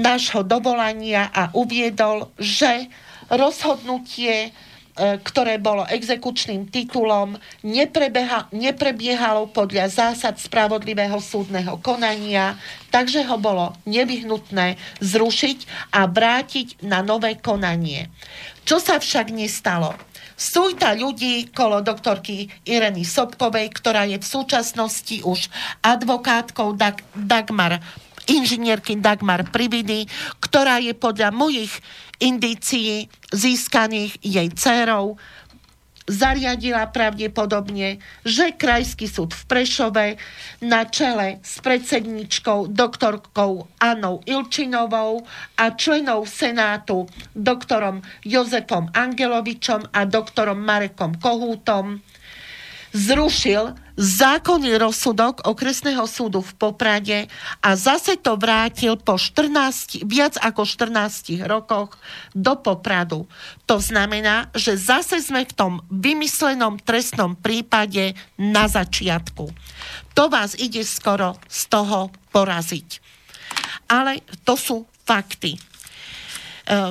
nášho 0.00 0.42
dovolania 0.42 1.28
a 1.28 1.52
uviedol, 1.52 2.32
že 2.40 2.88
rozhodnutie, 3.28 4.50
ktoré 4.96 5.60
bolo 5.60 5.84
exekučným 5.84 6.72
titulom, 6.72 7.36
neprebeha, 7.60 8.48
neprebiehalo 8.50 9.52
podľa 9.52 9.92
zásad 9.92 10.40
spravodlivého 10.40 11.20
súdneho 11.20 11.76
konania, 11.84 12.56
takže 12.88 13.28
ho 13.28 13.36
bolo 13.36 13.76
nevyhnutné 13.84 14.80
zrušiť 15.04 15.58
a 15.92 16.08
vrátiť 16.08 16.80
na 16.88 17.04
nové 17.04 17.36
konanie. 17.36 18.08
Čo 18.64 18.80
sa 18.80 18.96
však 18.96 19.36
nestalo? 19.36 19.92
Sújta 20.36 20.92
ľudí 20.92 21.48
kolo 21.48 21.80
doktorky 21.80 22.52
Ireny 22.68 23.08
Sobkovej, 23.08 23.72
ktorá 23.72 24.04
je 24.04 24.20
v 24.20 24.26
súčasnosti 24.26 25.24
už 25.24 25.48
advokátkou 25.80 26.76
Dag- 26.76 27.04
Dagmar 27.16 27.80
inžinierky 28.28 28.98
Dagmar 28.98 29.48
Prividy, 29.50 30.06
ktorá 30.42 30.82
je 30.82 30.92
podľa 30.92 31.30
mojich 31.34 31.72
indícií 32.20 33.10
získaných 33.32 34.18
jej 34.22 34.48
dcerou 34.54 35.18
zariadila 36.06 36.86
pravdepodobne, 36.94 37.98
že 38.22 38.54
Krajský 38.54 39.10
súd 39.10 39.34
v 39.34 39.42
Prešove 39.50 40.06
na 40.62 40.86
čele 40.86 41.42
s 41.42 41.58
predsedničkou 41.58 42.70
doktorkou 42.70 43.66
Anou 43.82 44.22
Ilčinovou 44.22 45.26
a 45.58 45.64
členov 45.74 46.30
Senátu 46.30 47.10
doktorom 47.34 48.06
Jozefom 48.22 48.88
Angelovičom 48.94 49.90
a 49.90 50.06
doktorom 50.06 50.62
Marekom 50.62 51.18
Kohútom 51.18 51.98
zrušil 52.96 53.76
zákonný 53.96 54.76
rozsudok 54.76 55.44
okresného 55.48 56.04
súdu 56.04 56.44
v 56.44 56.52
Poprade 56.56 57.18
a 57.64 57.70
zase 57.76 58.20
to 58.20 58.36
vrátil 58.36 59.00
po 59.00 59.16
14, 59.16 60.04
viac 60.04 60.36
ako 60.40 60.68
14 60.68 61.44
rokoch 61.48 61.96
do 62.36 62.56
Popradu. 62.60 63.24
To 63.64 63.76
znamená, 63.80 64.52
že 64.52 64.76
zase 64.76 65.20
sme 65.24 65.48
v 65.48 65.52
tom 65.56 65.72
vymyslenom 65.88 66.80
trestnom 66.80 67.36
prípade 67.36 68.12
na 68.36 68.68
začiatku. 68.68 69.48
To 70.12 70.24
vás 70.28 70.56
ide 70.56 70.84
skoro 70.84 71.40
z 71.48 71.60
toho 71.68 72.12
poraziť. 72.32 73.00
Ale 73.88 74.20
to 74.44 74.56
sú 74.56 74.84
fakty. 75.08 75.56
E, 75.56 75.60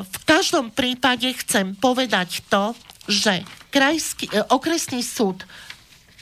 v 0.02 0.18
každom 0.26 0.74
prípade 0.74 1.28
chcem 1.46 1.78
povedať 1.78 2.42
to, 2.50 2.74
že 3.06 3.46
krajský, 3.70 4.32
e, 4.32 4.42
okresný 4.50 5.04
súd 5.04 5.46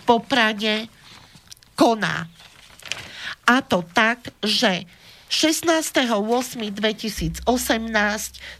Poprade 0.03 0.91
koná. 1.75 2.27
A 3.43 3.59
to 3.63 3.83
tak, 3.91 4.31
že 4.39 4.87
16.8.2018 5.33 7.41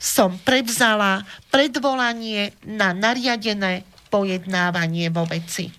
som 0.01 0.41
prevzala 0.41 1.21
predvolanie 1.53 2.57
na 2.65 2.97
nariadené 2.97 3.85
pojednávanie 4.09 5.13
vo 5.13 5.29
veci. 5.29 5.69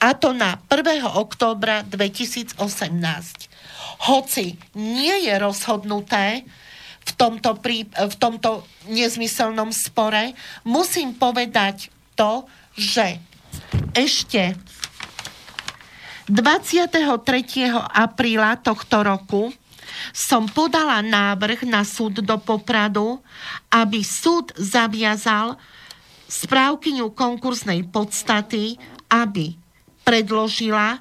A 0.00 0.14
to 0.14 0.32
na 0.32 0.56
1. 0.70 1.02
októbra 1.04 1.82
2018. 1.82 2.54
Hoci 4.06 4.56
nie 4.78 5.26
je 5.26 5.34
rozhodnuté 5.36 6.46
v 7.06 7.12
tomto, 7.14 7.54
prí, 7.62 7.86
v 7.86 8.16
tomto 8.18 8.66
nezmyselnom 8.90 9.70
spore, 9.70 10.34
musím 10.66 11.14
povedať 11.14 11.94
to, 12.18 12.50
že 12.74 13.22
ešte 13.94 14.56
23. 16.26 16.90
apríla 17.94 18.58
tohto 18.58 19.06
roku 19.06 19.54
som 20.10 20.50
podala 20.50 21.00
návrh 21.00 21.64
na 21.64 21.86
súd 21.86 22.20
do 22.20 22.36
Popradu, 22.42 23.22
aby 23.70 24.02
súd 24.02 24.52
zaviazal 24.58 25.56
správkyňu 26.26 27.14
konkursnej 27.14 27.86
podstaty, 27.86 28.76
aby 29.06 29.54
predložila 30.02 30.98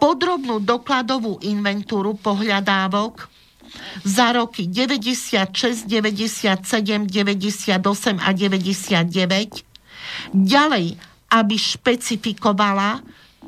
podrobnú 0.00 0.60
dokladovú 0.64 1.40
inventúru 1.44 2.16
pohľadávok 2.16 3.28
za 4.04 4.32
roky 4.32 4.68
96, 4.68 5.84
97, 5.84 7.08
98 7.08 8.20
a 8.20 8.30
99. 8.32 9.64
Ďalej 10.32 10.86
aby 11.30 11.56
špecifikovala 11.56 13.00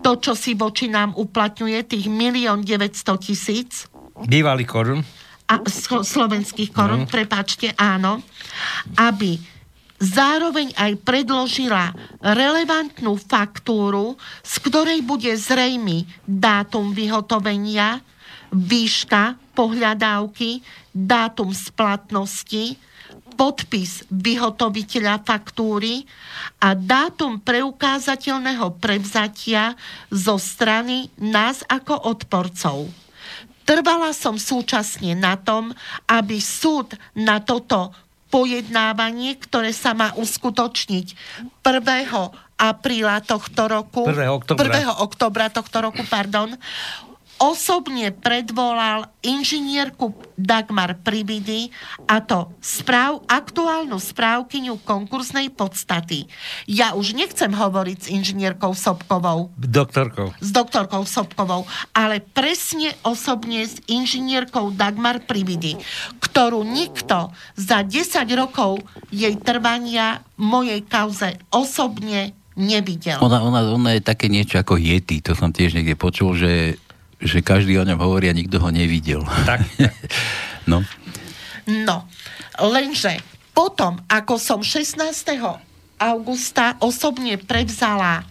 to, 0.05 0.21
čo 0.21 0.33
si 0.37 0.53
voči 0.55 0.87
nám 0.93 1.17
uplatňuje, 1.17 1.79
tých 1.89 2.07
milión 2.07 2.63
900 2.63 3.17
tisíc. 3.19 3.89
Bývalý 4.29 4.65
korun. 4.69 5.01
A, 5.47 5.63
slo, 5.71 6.03
slovenských 6.03 6.75
korun, 6.75 7.07
mm. 7.07 7.11
prepáčte, 7.11 7.71
áno. 7.79 8.23
Aby 8.99 9.39
zároveň 10.03 10.75
aj 10.77 10.93
predložila 11.01 11.95
relevantnú 12.21 13.17
faktúru, 13.17 14.19
z 14.43 14.55
ktorej 14.67 15.01
bude 15.07 15.33
zrejmy 15.33 16.05
dátum 16.27 16.93
vyhotovenia, 16.93 18.03
výška 18.53 19.39
pohľadávky, 19.57 20.61
dátum 20.93 21.51
splatnosti, 21.51 22.77
podpis 23.37 24.09
vyhotoviteľa 24.09 25.23
faktúry 25.23 26.09
a 26.59 26.73
dátum 26.73 27.39
preukázateľného 27.45 28.81
prevzatia 28.81 29.77
zo 30.09 30.41
strany 30.41 31.13
nás 31.21 31.61
ako 31.69 32.09
odporcov. 32.09 32.89
Trvala 33.67 34.17
som 34.17 34.41
súčasne 34.41 35.13
na 35.19 35.37
tom, 35.37 35.75
aby 36.09 36.41
súd 36.41 36.97
na 37.13 37.43
toto 37.45 37.93
pojednávanie, 38.31 39.39
ktoré 39.39 39.71
sa 39.71 39.95
má 39.95 40.15
uskutočniť 40.19 41.07
1. 41.63 42.57
apríla 42.57 43.21
tohto 43.23 43.63
roku, 43.69 44.03
1. 44.09 44.17
oktobra. 44.33 44.71
1. 44.71 45.03
oktobra 45.03 45.47
tohto 45.53 45.79
roku, 45.83 46.03
pardon, 46.09 46.55
osobne 47.37 48.13
predvolal 48.13 49.13
inžinierku 49.21 50.15
Dagmar 50.37 50.97
Pribidy 51.01 51.73
a 52.09 52.21
to 52.21 52.53
správ, 52.61 53.25
aktuálnu 53.29 53.97
správkyňu 54.01 54.81
konkursnej 54.85 55.53
podstaty. 55.53 56.29
Ja 56.69 56.97
už 56.97 57.17
nechcem 57.17 57.53
hovoriť 57.53 57.99
s 57.99 58.11
inžinierkou 58.13 58.73
Sobkovou. 58.73 59.53
Doktorkou. 59.57 60.33
S 60.41 60.51
doktorkou 60.53 61.05
Sobkovou, 61.05 61.65
ale 61.93 62.21
presne 62.21 62.97
osobne 63.05 63.65
s 63.65 63.81
inžinierkou 63.89 64.73
Dagmar 64.73 65.25
Pribidy, 65.25 65.77
ktorú 66.21 66.65
nikto 66.65 67.33
za 67.57 67.85
10 67.85 68.29
rokov 68.37 68.81
jej 69.13 69.37
trvania 69.41 70.25
mojej 70.37 70.85
kauze 70.85 71.41
osobne 71.53 72.37
nevidel. 72.57 73.21
Ona, 73.21 73.45
ona, 73.45 73.61
ona 73.69 73.91
je 73.95 74.03
také 74.03 74.33
niečo 74.33 74.57
ako 74.57 74.81
Yeti, 74.81 75.21
to 75.21 75.37
som 75.37 75.53
tiež 75.53 75.77
niekde 75.77 75.95
počul, 75.95 76.33
že 76.33 76.81
že 77.21 77.41
každý 77.41 77.81
o 77.81 77.87
ňom 77.87 78.01
hovorí 78.01 78.29
a 78.29 78.37
nikto 78.37 78.61
ho 78.61 78.69
nevidel. 78.69 79.25
Tak. 79.49 79.65
no. 80.71 80.85
No, 81.67 82.07
lenže 82.61 83.19
potom, 83.57 83.99
ako 84.07 84.37
som 84.37 84.61
16. 84.61 85.01
augusta 85.97 86.77
osobne 86.79 87.41
prevzala 87.41 88.23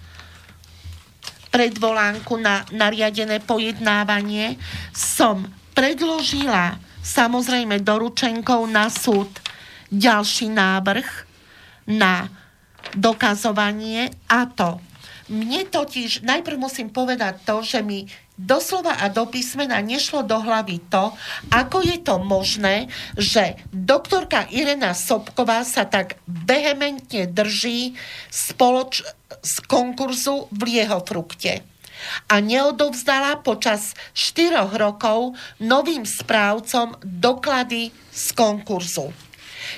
predvolánku 1.49 2.35
na 2.37 2.67
nariadené 2.69 3.39
pojednávanie, 3.41 4.59
som 4.91 5.47
predložila 5.71 6.77
samozrejme 6.99 7.79
doručenkou 7.79 8.67
na 8.67 8.91
súd 8.91 9.31
ďalší 9.87 10.51
návrh 10.51 11.07
na 11.89 12.27
dokazovanie 12.95 14.11
a 14.27 14.45
to. 14.51 14.77
Mne 15.31 15.65
totiž, 15.65 16.21
najprv 16.21 16.57
musím 16.59 16.93
povedať 16.93 17.41
to, 17.47 17.65
že 17.65 17.81
mi 17.81 18.05
doslova 18.35 18.99
a 18.99 19.07
do 19.07 19.25
písmena 19.27 19.79
nešlo 19.79 20.23
do 20.23 20.39
hlavy 20.39 20.83
to, 20.91 21.15
ako 21.51 21.83
je 21.83 21.97
to 22.03 22.19
možné, 22.19 22.91
že 23.15 23.55
doktorka 23.71 24.47
Irena 24.51 24.91
Sobková 24.91 25.63
sa 25.63 25.87
tak 25.87 26.19
vehementne 26.27 27.27
drží 27.31 27.95
spoloč- 28.31 29.03
z 29.45 29.55
konkurzu 29.69 30.49
v 30.49 30.81
jeho 30.81 30.99
frukte 31.05 31.61
a 32.29 32.43
neodovzdala 32.43 33.41
počas 33.41 33.95
4 34.13 34.77
rokov 34.77 35.33
novým 35.61 36.03
správcom 36.05 36.97
doklady 37.01 37.89
z 38.11 38.25
konkurzu. 38.35 39.13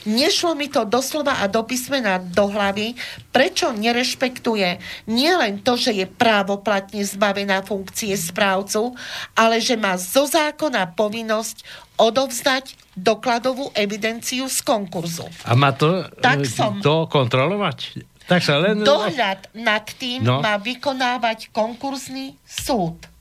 Nešlo 0.06 0.54
mi 0.54 0.70
to 0.70 0.86
doslova 0.86 1.42
a 1.42 1.50
do 1.50 1.64
písmena 1.66 2.22
do 2.22 2.52
hlavy, 2.52 2.94
prečo 3.34 3.74
nerešpektuje 3.74 4.78
nielen 5.10 5.64
to, 5.66 5.80
že 5.80 5.96
je 5.96 6.06
právoplatne 6.06 7.02
zbavená 7.02 7.66
funkcie 7.66 8.14
správcu, 8.14 8.94
ale 9.34 9.58
že 9.64 9.80
má 9.80 9.98
zo 9.98 10.30
zákona 10.30 10.94
povinnosť 10.94 11.88
odovzdať 11.98 12.78
dokladovú 12.94 13.74
evidenciu 13.74 14.46
z 14.50 14.60
konkurzu. 14.62 15.26
A 15.46 15.58
má 15.58 15.74
to, 15.74 16.06
tak 16.22 16.46
e, 16.46 16.50
som, 16.50 16.78
to 16.82 17.10
kontrolovať? 17.10 18.06
Tak 18.28 18.42
sa 18.44 18.60
len... 18.60 18.84
Dohľad 18.84 19.56
nad 19.56 19.88
tým 19.98 20.22
no. 20.22 20.44
má 20.44 20.60
vykonávať 20.60 21.50
konkurzný 21.56 22.36
súd. 22.44 23.17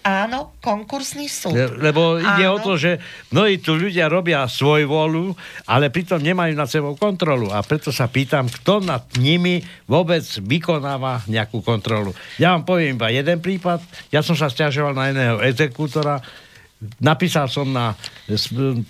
Áno, 0.00 0.56
konkursný 0.64 1.28
súd. 1.28 1.52
Lebo 1.76 2.16
ide 2.16 2.48
Áno. 2.48 2.56
o 2.56 2.62
to, 2.64 2.80
že 2.80 2.96
mnohí 3.28 3.60
tu 3.60 3.76
ľudia 3.76 4.08
robia 4.08 4.48
svoj 4.48 4.88
volu, 4.88 5.36
ale 5.68 5.92
pritom 5.92 6.16
nemajú 6.16 6.56
nad 6.56 6.72
sebou 6.72 6.96
kontrolu. 6.96 7.52
A 7.52 7.60
preto 7.60 7.92
sa 7.92 8.08
pýtam, 8.08 8.48
kto 8.48 8.80
nad 8.80 9.04
nimi 9.20 9.60
vôbec 9.84 10.24
vykonáva 10.40 11.20
nejakú 11.28 11.60
kontrolu. 11.60 12.16
Ja 12.40 12.56
vám 12.56 12.64
poviem 12.64 12.96
iba 12.96 13.12
jeden 13.12 13.44
prípad. 13.44 13.84
Ja 14.08 14.24
som 14.24 14.32
sa 14.32 14.48
stiažoval 14.48 14.96
na 14.96 15.12
jedného 15.12 15.36
exekútora, 15.44 16.24
napísal 17.00 17.52
som 17.52 17.68
na, 17.68 17.92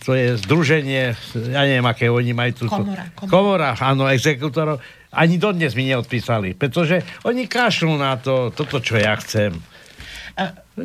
to 0.07 0.15
je 0.15 0.39
združenie, 0.47 1.19
ja 1.51 1.63
neviem, 1.67 1.87
aké 1.91 2.07
oni 2.07 2.31
majú 2.31 2.53
tu. 2.55 2.65
Komora, 2.71 3.11
komora. 3.19 3.31
komora, 3.31 3.71
áno, 3.83 4.07
exekútorov. 4.07 4.79
Ani 5.11 5.43
dodnes 5.43 5.75
mi 5.75 5.91
neodpísali, 5.91 6.55
pretože 6.55 7.03
oni 7.27 7.51
kašľú 7.51 7.99
na 7.99 8.15
to, 8.15 8.55
toto, 8.55 8.79
čo 8.79 8.95
ja 8.95 9.19
chcem. 9.19 9.59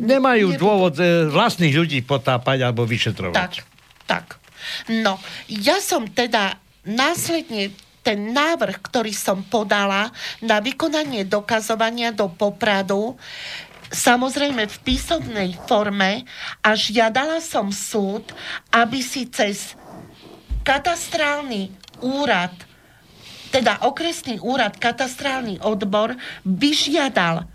Nemajú 0.02 0.54
nebudú. 0.54 0.62
dôvod 0.62 0.94
e, 1.00 1.28
vlastných 1.30 1.74
ľudí 1.74 2.04
potápať 2.04 2.66
alebo 2.66 2.84
vyšetrovať. 2.84 3.36
Tak, 3.36 3.52
tak. 4.06 4.26
No, 4.90 5.20
ja 5.46 5.78
som 5.78 6.06
teda 6.10 6.58
následne 6.86 7.72
ten 8.06 8.30
návrh, 8.30 8.78
ktorý 8.86 9.10
som 9.10 9.42
podala 9.42 10.14
na 10.38 10.62
vykonanie 10.62 11.26
dokazovania 11.26 12.14
do 12.14 12.30
Popradu, 12.30 13.18
samozrejme 13.90 14.70
v 14.70 14.76
písomnej 14.86 15.58
forme 15.66 16.22
a 16.62 16.78
žiadala 16.78 17.42
som 17.42 17.74
súd, 17.74 18.30
aby 18.70 19.02
si 19.02 19.26
cez 19.26 19.74
katastrálny 20.62 21.74
úrad, 22.02 22.54
teda 23.50 23.82
okresný 23.86 24.38
úrad, 24.42 24.78
katastrálny 24.78 25.62
odbor, 25.62 26.14
vyžiadal 26.42 27.46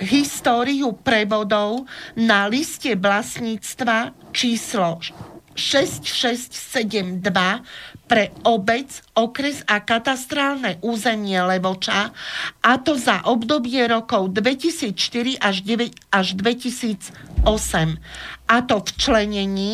históriu 0.00 0.92
prevodov 0.92 1.88
na 2.16 2.48
liste 2.48 2.92
vlastníctva 2.96 4.12
číslo 4.32 5.00
6672 5.56 7.24
pre 8.06 8.30
obec, 8.46 9.02
okres 9.18 9.66
a 9.66 9.82
katastrálne 9.82 10.78
územie 10.78 11.42
Levoča 11.42 12.14
a 12.62 12.72
to 12.78 12.94
za 12.94 13.26
obdobie 13.26 13.82
rokov 13.90 14.30
2004 14.30 15.42
až, 15.42 15.66
9, 15.66 15.90
až 16.14 16.38
2008. 16.38 17.98
A 18.46 18.56
to 18.62 18.78
v 18.78 18.90
členení, 18.94 19.72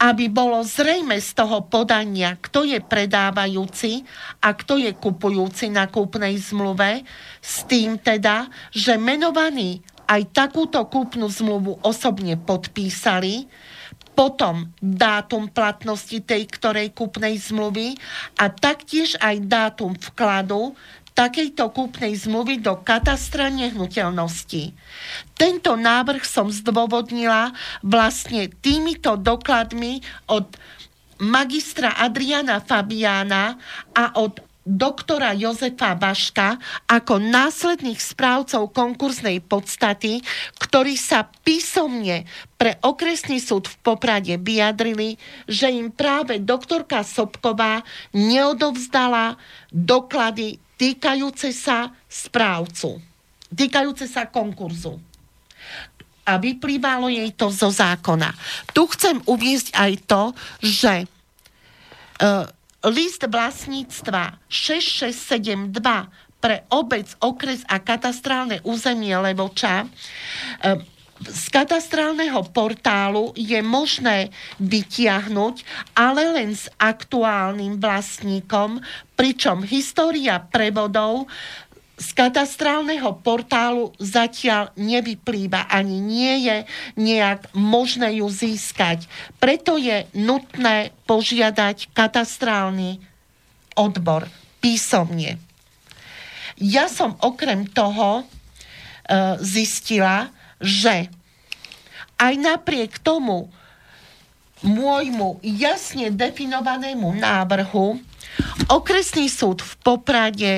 aby 0.00 0.32
bolo 0.32 0.64
zrejme 0.64 1.20
z 1.20 1.36
toho 1.36 1.68
podania, 1.68 2.40
kto 2.40 2.64
je 2.64 2.80
predávajúci 2.80 4.08
a 4.40 4.56
kto 4.56 4.80
je 4.80 4.96
kupujúci 4.96 5.68
na 5.68 5.84
kúpnej 5.84 6.40
zmluve, 6.40 7.04
s 7.44 7.68
tým 7.68 8.00
teda, 8.00 8.48
že 8.72 8.96
menovaní 8.96 9.84
aj 10.08 10.32
takúto 10.32 10.80
kúpnu 10.88 11.28
zmluvu 11.28 11.84
osobne 11.84 12.40
podpísali, 12.40 13.50
potom 14.16 14.72
dátum 14.80 15.52
platnosti 15.52 16.24
tej 16.24 16.48
ktorej 16.48 16.96
kúpnej 16.96 17.36
zmluvy 17.36 18.00
a 18.40 18.48
taktiež 18.48 19.20
aj 19.20 19.44
dátum 19.44 19.92
vkladu 19.92 20.72
takejto 21.16 21.72
kúpnej 21.72 22.12
zmluvy 22.12 22.60
do 22.60 22.76
katastra 22.80 23.48
nehnuteľnosti. 23.48 24.76
Tento 25.32 25.72
návrh 25.76 26.24
som 26.24 26.52
zdôvodnila 26.52 27.56
vlastne 27.80 28.52
týmito 28.60 29.16
dokladmi 29.16 30.04
od 30.28 30.44
magistra 31.16 31.96
Adriana 31.96 32.60
Fabiána 32.60 33.56
a 33.96 34.04
od 34.20 34.36
doktora 34.66 35.30
Jozefa 35.30 35.94
Vaška 35.94 36.58
ako 36.90 37.22
následných 37.22 38.02
správcov 38.02 38.74
konkurznej 38.74 39.38
podstaty, 39.46 40.26
ktorí 40.58 40.98
sa 40.98 41.30
písomne 41.46 42.26
pre 42.58 42.74
okresný 42.82 43.38
súd 43.38 43.70
v 43.70 43.76
Poprade 43.86 44.34
vyjadrili, 44.42 45.14
že 45.46 45.70
im 45.70 45.94
práve 45.94 46.42
doktorka 46.42 47.06
Sobková 47.06 47.86
neodovzdala 48.10 49.38
doklady 49.70 50.58
týkajúce 50.74 51.54
sa 51.54 51.94
správcu, 52.10 52.98
týkajúce 53.54 54.10
sa 54.10 54.26
konkurzu 54.26 54.98
a 56.26 56.42
vyplývalo 56.42 57.06
jej 57.06 57.30
to 57.38 57.54
zo 57.54 57.70
zákona. 57.70 58.34
Tu 58.74 58.82
chcem 58.98 59.22
uviezť 59.30 59.78
aj 59.78 59.92
to, 60.10 60.22
že 60.58 60.94
uh, 61.06 62.50
list 62.86 63.26
vlastníctva 63.26 64.38
6672 64.46 65.72
pre 66.38 66.62
obec, 66.70 67.10
okres 67.18 67.66
a 67.66 67.82
katastrálne 67.82 68.62
územie 68.62 69.16
Levoča. 69.18 69.88
Uh, 70.62 70.78
z 71.16 71.48
katastrálneho 71.48 72.44
portálu 72.52 73.32
je 73.32 73.56
možné 73.64 74.28
vytiahnuť, 74.60 75.64
ale 75.96 76.22
len 76.36 76.52
s 76.52 76.68
aktuálnym 76.76 77.80
vlastníkom, 77.80 78.84
pričom 79.16 79.64
história 79.64 80.36
prevodov 80.44 81.24
z 81.96 82.08
katastrálneho 82.12 83.24
portálu 83.24 83.96
zatiaľ 83.96 84.68
nevyplýva, 84.76 85.64
ani 85.72 85.96
nie 85.96 86.44
je 86.44 86.56
nejak 87.00 87.56
možné 87.56 88.20
ju 88.20 88.28
získať. 88.28 89.08
Preto 89.40 89.80
je 89.80 90.04
nutné 90.12 90.92
požiadať 91.08 91.88
katastrálny 91.96 93.00
odbor 93.80 94.28
písomne. 94.60 95.40
Ja 96.60 96.88
som 96.88 97.16
okrem 97.20 97.68
toho 97.68 98.20
e, 98.20 98.24
zistila, 99.40 100.32
že 100.60 101.08
aj 102.16 102.34
napriek 102.36 103.00
tomu 103.00 103.52
môjmu 104.64 105.40
jasne 105.44 106.08
definovanému 106.08 107.12
návrhu 107.12 108.00
okresný 108.72 109.28
súd 109.28 109.60
v 109.60 109.72
Poprade 109.84 110.52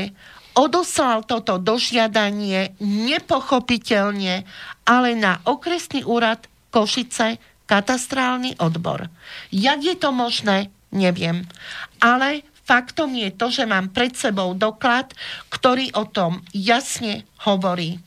odoslal 0.59 1.23
toto 1.23 1.63
dožiadanie 1.63 2.75
nepochopiteľne, 2.83 4.43
ale 4.83 5.15
na 5.15 5.39
okresný 5.47 6.03
úrad 6.03 6.51
Košice 6.75 7.39
katastrálny 7.71 8.59
odbor. 8.59 9.07
Jak 9.55 9.81
je 9.87 9.95
to 9.95 10.11
možné, 10.11 10.75
neviem. 10.91 11.47
Ale 12.03 12.43
faktom 12.67 13.15
je 13.15 13.31
to, 13.31 13.55
že 13.55 13.71
mám 13.71 13.95
pred 13.95 14.19
sebou 14.19 14.59
doklad, 14.59 15.15
ktorý 15.49 15.95
o 15.95 16.11
tom 16.11 16.43
jasne 16.51 17.23
hovorí. 17.47 18.03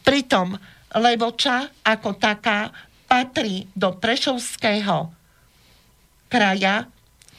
Pritom 0.00 0.56
Levoča 0.90 1.70
ako 1.86 2.18
taká 2.18 2.74
patrí 3.06 3.70
do 3.78 3.94
Prešovského 3.94 5.14
kraja, 6.26 6.86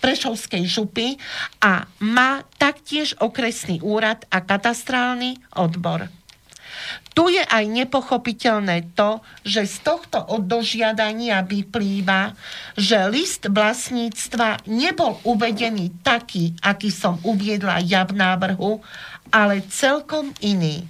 Prešovskej 0.02 0.66
župy 0.66 1.16
a 1.62 1.86
má 2.02 2.42
taktiež 2.58 3.14
okresný 3.22 3.80
úrad 3.86 4.26
a 4.34 4.42
katastrálny 4.42 5.38
odbor. 5.54 6.10
Tu 7.12 7.36
je 7.36 7.44
aj 7.44 7.68
nepochopiteľné 7.68 8.96
to, 8.96 9.20
že 9.44 9.68
z 9.68 9.76
tohto 9.84 10.18
oddožiadania 10.32 11.44
vyplýva, 11.44 12.34
že 12.80 13.12
list 13.12 13.52
vlastníctva 13.52 14.66
nebol 14.72 15.20
uvedený 15.28 15.92
taký, 16.02 16.56
aký 16.64 16.90
som 16.90 17.20
uviedla 17.28 17.84
ja 17.84 18.08
v 18.08 18.16
návrhu, 18.16 18.80
ale 19.30 19.62
celkom 19.68 20.32
iný. 20.40 20.88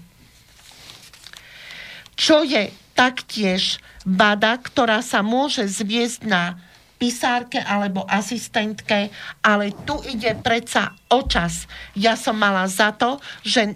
Čo 2.14 2.46
je 2.46 2.70
taktiež 2.94 3.82
bada, 4.06 4.62
ktorá 4.62 5.02
sa 5.02 5.26
môže 5.26 5.66
zviesť 5.66 6.30
na 6.30 6.62
pisárke 7.02 7.58
alebo 7.58 8.06
asistentke, 8.06 9.10
ale 9.42 9.74
tu 9.90 9.98
ide 10.06 10.38
predsa 10.38 10.94
o 11.10 11.26
čas. 11.26 11.66
Ja 11.98 12.14
som 12.14 12.38
mala 12.38 12.70
za 12.70 12.94
to, 12.94 13.18
že 13.42 13.74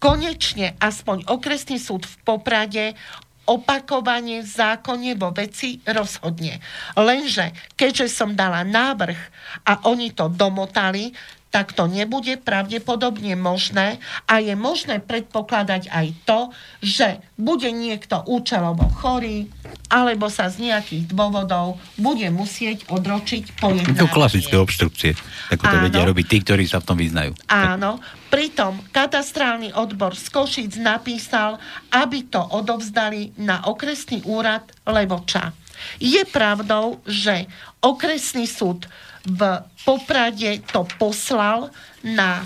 konečne 0.00 0.72
aspoň 0.80 1.28
okresný 1.28 1.76
súd 1.76 2.08
v 2.08 2.16
Poprade 2.24 2.96
opakovanie 3.44 4.40
v 4.40 4.48
zákone 4.48 5.20
vo 5.20 5.28
veci 5.36 5.76
rozhodne. 5.84 6.64
Lenže 6.96 7.52
keďže 7.76 8.08
som 8.08 8.32
dala 8.32 8.64
návrh 8.64 9.20
a 9.68 9.84
oni 9.84 10.16
to 10.16 10.32
domotali, 10.32 11.12
tak 11.54 11.70
to 11.70 11.86
nebude 11.86 12.34
pravdepodobne 12.42 13.38
možné 13.38 14.02
a 14.26 14.42
je 14.42 14.58
možné 14.58 14.98
predpokladať 14.98 15.86
aj 15.86 16.06
to, 16.26 16.40
že 16.82 17.22
bude 17.38 17.70
niekto 17.70 18.26
účelovo 18.26 18.90
chorý 18.98 19.46
alebo 19.86 20.26
sa 20.26 20.50
z 20.50 20.66
nejakých 20.66 21.14
dôvodov 21.14 21.78
bude 21.94 22.26
musieť 22.34 22.90
odročiť 22.90 23.54
pojednávanie. 23.62 24.02
To 24.02 24.10
klasické 24.10 24.58
obštrukcie. 24.58 25.14
Ako 25.54 25.62
to 25.62 25.76
Áno. 25.78 25.84
vedia 25.86 26.02
robiť 26.02 26.26
tí, 26.26 26.38
ktorí 26.42 26.66
sa 26.66 26.82
v 26.82 26.86
tom 26.90 26.98
vyznajú. 26.98 27.38
Áno, 27.46 28.02
pritom 28.34 28.82
katastrálny 28.90 29.70
odbor 29.78 30.18
z 30.18 30.26
Košic 30.34 30.74
napísal, 30.82 31.62
aby 31.94 32.26
to 32.26 32.42
odovzdali 32.42 33.38
na 33.38 33.62
okresný 33.70 34.26
úrad 34.26 34.66
Levoča. 34.82 35.54
Je 36.02 36.26
pravdou, 36.26 36.98
že 37.06 37.46
okresný 37.78 38.50
súd 38.50 38.90
v 39.24 39.40
Poprade 39.84 40.60
to 40.68 40.84
poslal 41.00 41.72
na 42.04 42.44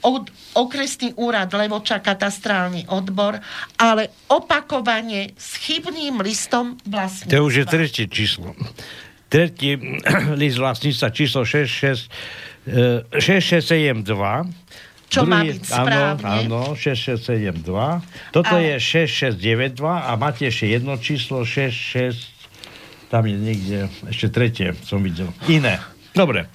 od, 0.00 0.32
okresný 0.56 1.12
úrad 1.20 1.52
Levoča 1.52 2.00
katastrálny 2.00 2.88
odbor, 2.88 3.36
ale 3.76 4.08
opakovane 4.32 5.36
s 5.36 5.60
chybným 5.60 6.24
listom 6.24 6.80
vlastníctva. 6.88 7.36
To 7.36 7.44
už 7.44 7.54
je 7.54 7.64
tretie 7.68 8.06
číslo. 8.08 8.56
Tretí 9.28 9.76
list 10.40 10.58
vlastníctva 10.58 11.08
číslo 11.12 11.44
66, 11.44 12.08
eh, 12.66 13.04
6672. 13.12 14.70
Čo 15.10 15.26
má 15.26 15.42
byť 15.42 15.62
správne. 15.66 16.46
Áno, 16.46 16.70
áno, 16.70 16.78
6672. 16.78 18.30
Toto 18.30 18.54
Ale- 18.54 18.78
je 18.78 19.10
6692 19.34 19.82
a 19.82 20.10
máte 20.14 20.46
ešte 20.46 20.70
jedno 20.70 20.94
číslo 21.02 21.42
66... 21.42 22.39
Tam 23.10 23.26
je 23.26 23.34
niekde 23.34 23.90
ešte 24.06 24.30
tretie, 24.30 24.70
som 24.86 25.02
videl. 25.02 25.34
Iné. 25.50 25.82
Dobre. 26.14 26.46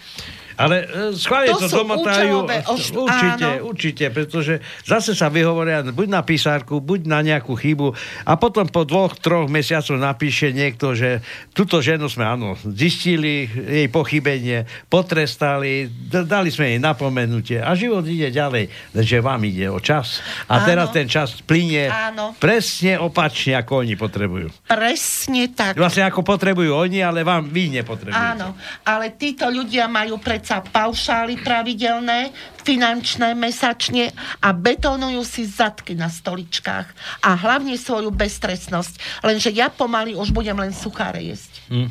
Ale 0.55 0.75
e, 0.81 0.85
schválne 1.13 1.51
To 1.51 1.59
to, 1.61 1.69
domotajú. 1.73 2.35
oš- 2.65 2.95
Určite, 2.95 3.47
áno. 3.53 3.67
určite, 3.67 4.05
pretože 4.07 4.53
zase 4.81 5.11
sa 5.11 5.27
vyhovoria 5.27 5.83
buď 5.83 6.07
na 6.07 6.21
písárku, 6.21 6.79
buď 6.79 7.05
na 7.05 7.19
nejakú 7.19 7.53
chybu 7.53 7.91
a 8.23 8.33
potom 8.33 8.63
po 8.65 8.83
dvoch, 8.83 9.15
troch 9.15 9.45
mesiacoch 9.45 9.95
napíše 9.95 10.49
niekto, 10.49 10.91
že 10.91 11.19
túto 11.51 11.79
ženu 11.79 12.07
sme 12.07 12.23
áno, 12.23 12.55
zistili 12.65 13.45
jej 13.47 13.87
pochybenie, 13.87 14.63
potrestali, 14.87 15.87
dali 16.07 16.49
sme 16.49 16.65
jej 16.69 16.79
napomenutie 16.79 17.57
a 17.57 17.71
život 17.73 18.03
ide 18.03 18.27
ďalej, 18.27 18.67
lenže 18.91 19.17
vám 19.19 19.41
ide 19.41 19.67
o 19.67 19.77
čas. 19.77 20.19
A 20.45 20.59
Áno. 20.59 20.65
teraz 20.65 20.87
ten 20.89 21.05
čas 21.05 21.35
plinie 21.39 21.85
Áno. 21.85 22.31
presne 22.35 22.95
opačne, 22.95 23.55
ako 23.55 23.81
oni 23.81 23.95
potrebujú. 23.95 24.47
Presne 24.65 25.49
tak. 25.49 25.75
Vlastne 25.75 26.03
ako 26.03 26.21
potrebujú 26.21 26.71
oni, 26.71 26.99
ale 26.99 27.21
vám 27.21 27.45
vy 27.45 27.75
nepotrebujete. 27.75 28.15
Áno, 28.33 28.55
ale 28.83 29.13
títo 29.13 29.45
ľudia 29.45 29.85
majú 29.85 30.17
predsa 30.45 30.61
paušály 30.61 31.41
pravidelné, 31.41 32.29
finančné, 32.61 33.33
mesačne 33.33 34.13
a 34.45 34.53
betónujú 34.53 35.25
si 35.25 35.41
zadky 35.41 35.97
na 35.97 36.05
stoličkách. 36.05 36.85
A 37.25 37.33
hlavne 37.33 37.73
svoju 37.81 38.13
beztrestnosť. 38.13 39.25
Lenže 39.25 39.49
ja 39.49 39.73
pomaly 39.73 40.13
už 40.13 40.29
budem 40.29 40.53
len 40.53 40.69
sucháre 40.69 41.25
jesť. 41.25 41.65
Hm. 41.73 41.89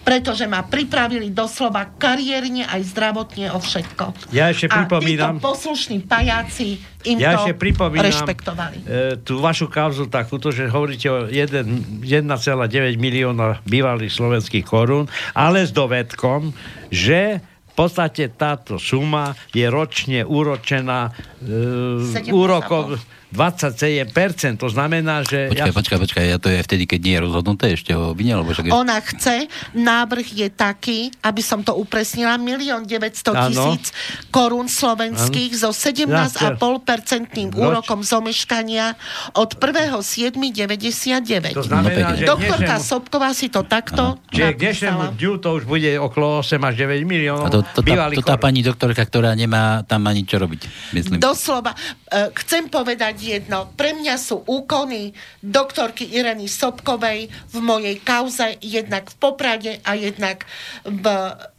Pretože 0.00 0.48
ma 0.48 0.64
pripravili 0.64 1.28
doslova 1.28 1.92
kariérne 2.00 2.64
aj 2.64 2.88
zdravotne 2.88 3.52
o 3.52 3.60
všetko. 3.60 4.32
Ja 4.32 4.48
ešte 4.48 4.72
A 4.72 4.80
pripomínam- 4.80 5.36
títo 5.36 5.44
poslušní 5.44 6.08
pajáci 6.08 6.80
im 7.04 7.20
Ja 7.20 7.36
to 7.36 7.52
pripomínam 7.52 8.08
rešpektovali. 8.08 8.80
E, 8.80 9.20
tú 9.20 9.44
vašu 9.44 9.68
kauzu 9.68 10.08
takúto, 10.08 10.48
že 10.48 10.72
hovoríte 10.72 11.08
o 11.12 11.28
1, 11.28 12.00
1,9 12.00 12.96
milióna 12.96 13.60
bývalých 13.68 14.12
slovenských 14.12 14.64
korún, 14.64 15.04
ale 15.36 15.68
s 15.68 15.72
dovedkom, 15.72 16.52
že 16.88 17.44
v 17.74 17.82
podstate 17.82 18.30
táto 18.38 18.78
suma 18.78 19.34
je 19.50 19.66
ročne 19.66 20.22
úročená 20.22 21.10
e, 21.10 22.06
7,5. 22.06 22.30
úrokov 22.30 23.02
27%. 23.34 24.56
To 24.56 24.70
znamená, 24.70 25.26
že... 25.26 25.50
Počkaj, 25.50 25.74
počkaj, 25.74 25.98
počkaj, 25.98 26.24
ja 26.24 26.38
to 26.38 26.46
je 26.46 26.62
vtedy, 26.62 26.86
keď 26.86 27.00
nie 27.02 27.14
je 27.18 27.20
rozhodnuté 27.20 27.74
ešte 27.74 27.90
o 27.90 28.14
vine, 28.14 28.38
lebo 28.38 28.48
však 28.48 28.66
je... 28.66 28.70
Ona 28.70 28.96
chce, 29.02 29.50
návrh 29.74 30.26
je 30.30 30.48
taký, 30.48 30.98
aby 31.20 31.42
som 31.42 31.60
to 31.60 31.74
upresnila, 31.74 32.38
1 32.38 32.86
900 32.86 33.34
Áno. 33.34 33.50
tisíc 33.50 33.90
korún 34.30 34.70
slovenských 34.70 35.52
so 35.52 35.74
17,5% 35.74 36.54
Roč- 36.54 37.50
úrokom 37.50 38.00
zomeškania 38.00 38.94
od 39.34 39.58
1.7.99. 39.58 41.50
To 41.52 41.66
znamená, 41.66 42.02
No, 42.04 42.12
že 42.14 42.28
Doktorka 42.28 42.78
dnešnému- 42.78 42.82
Sobková 42.84 43.32
si 43.32 43.48
to 43.48 43.64
takto 43.64 44.20
Čiže 44.28 44.52
k 44.52 44.58
dnešnému 44.60 45.16
dňu 45.16 45.32
to 45.40 45.56
už 45.56 45.64
bude 45.64 45.88
okolo 45.96 46.44
8 46.44 46.60
až 46.60 46.74
9 46.76 47.00
miliónov 47.02 47.48
A 47.48 47.50
to, 47.50 47.60
to, 47.64 47.80
tá, 47.80 48.12
to 48.12 48.22
tá 48.22 48.36
pani 48.36 48.60
doktorka, 48.60 49.00
ktorá 49.00 49.32
nemá 49.32 49.80
tam 49.82 50.04
ani 50.04 50.22
čo 50.22 50.36
robiť, 50.36 50.92
myslím. 50.92 51.16
Doslova, 51.18 51.72
e, 51.72 51.78
chcem 52.36 52.68
povedať 52.68 53.23
jedno. 53.24 53.72
Pre 53.72 53.96
mňa 53.96 54.20
sú 54.20 54.44
úkony 54.44 55.16
doktorky 55.40 56.12
Ireny 56.12 56.44
Sobkovej 56.44 57.32
v 57.32 57.56
mojej 57.64 57.96
kauze, 58.04 58.60
jednak 58.60 59.08
v 59.08 59.16
Poprade 59.16 59.72
a 59.80 59.96
jednak 59.96 60.44
v 60.84 61.04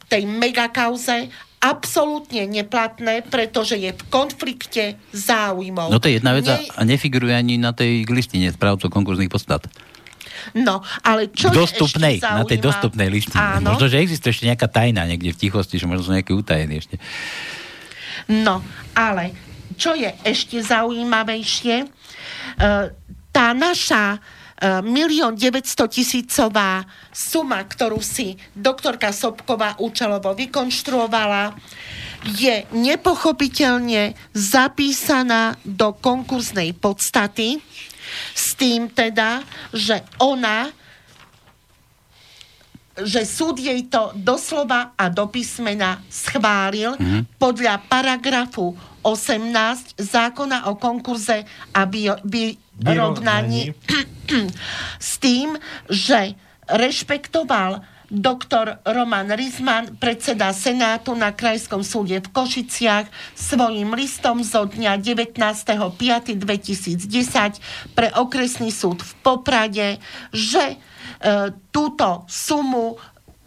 tej 0.06 0.22
megakauze 0.30 1.26
absolútne 1.58 2.46
neplatné, 2.46 3.26
pretože 3.26 3.74
je 3.74 3.90
v 3.90 4.02
konflikte 4.06 4.94
záujmov. 5.10 5.90
No 5.90 5.98
to 5.98 6.06
je 6.06 6.22
jedna 6.22 6.36
vec 6.36 6.46
Nie- 6.46 6.70
a 6.70 6.80
nefiguruje 6.86 7.34
ani 7.34 7.58
na 7.58 7.74
tej 7.74 8.06
listine 8.06 8.52
správcov 8.54 8.86
konkurzných 8.86 9.32
podstat. 9.32 9.66
No, 10.54 10.78
ale 11.02 11.32
čo 11.34 11.50
dostupnej, 11.50 12.22
ešte 12.22 12.30
na 12.30 12.44
tej 12.46 12.62
dostupnej 12.62 13.08
listine. 13.10 13.58
Áno. 13.58 13.74
Možno, 13.74 13.90
že 13.90 13.98
existuje 13.98 14.30
ešte 14.30 14.46
nejaká 14.46 14.70
tajná 14.70 15.02
niekde 15.02 15.34
v 15.34 15.40
tichosti, 15.42 15.74
že 15.74 15.90
možno 15.90 16.06
sú 16.06 16.12
nejaké 16.14 16.30
utajené 16.30 16.78
ešte. 16.78 17.02
No, 18.30 18.62
ale 18.94 19.34
čo 19.76 19.92
je 19.94 20.10
ešte 20.24 20.58
zaujímavejšie, 20.60 21.76
e, 21.84 21.86
tá 23.30 23.46
naša 23.52 24.16
e, 24.16 24.18
milión 24.82 25.36
900 25.36 25.86
tisícová 25.92 26.82
suma, 27.12 27.60
ktorú 27.62 28.00
si 28.00 28.40
doktorka 28.56 29.12
Sobková 29.12 29.76
účelovo 29.78 30.32
vykonštruovala, 30.32 31.52
je 32.26 32.66
nepochopiteľne 32.74 34.16
zapísaná 34.34 35.54
do 35.62 35.94
konkurznej 35.94 36.74
podstaty 36.74 37.62
s 38.34 38.56
tým 38.58 38.90
teda, 38.90 39.46
že 39.70 40.02
ona 40.18 40.72
že 43.04 43.28
súd 43.28 43.60
jej 43.60 43.84
to 43.92 44.16
doslova 44.16 44.96
a 44.96 45.12
do 45.12 45.28
písmena 45.28 46.00
schválil 46.08 46.96
mm. 46.96 47.36
podľa 47.36 47.84
paragrafu 47.90 48.72
18 49.04 50.00
zákona 50.00 50.72
o 50.72 50.80
konkurze 50.80 51.44
a 51.76 51.84
vyrovnaní 52.74 53.76
s 54.98 55.22
tým, 55.22 55.54
že 55.86 56.34
rešpektoval 56.66 57.86
doktor 58.10 58.78
Roman 58.86 59.30
Rizman, 59.34 59.98
predseda 59.98 60.54
Senátu 60.54 61.18
na 61.18 61.34
Krajskom 61.34 61.82
súde 61.82 62.22
v 62.22 62.28
Košiciach, 62.30 63.10
svojim 63.34 63.90
listom 63.98 64.46
zo 64.46 64.62
dňa 64.66 64.98
19.5.2010 65.02 67.98
pre 67.98 68.14
okresný 68.14 68.70
súd 68.70 69.02
v 69.02 69.12
Poprade, 69.26 69.98
že 70.30 70.78
túto 71.72 72.24
sumu 72.28 72.98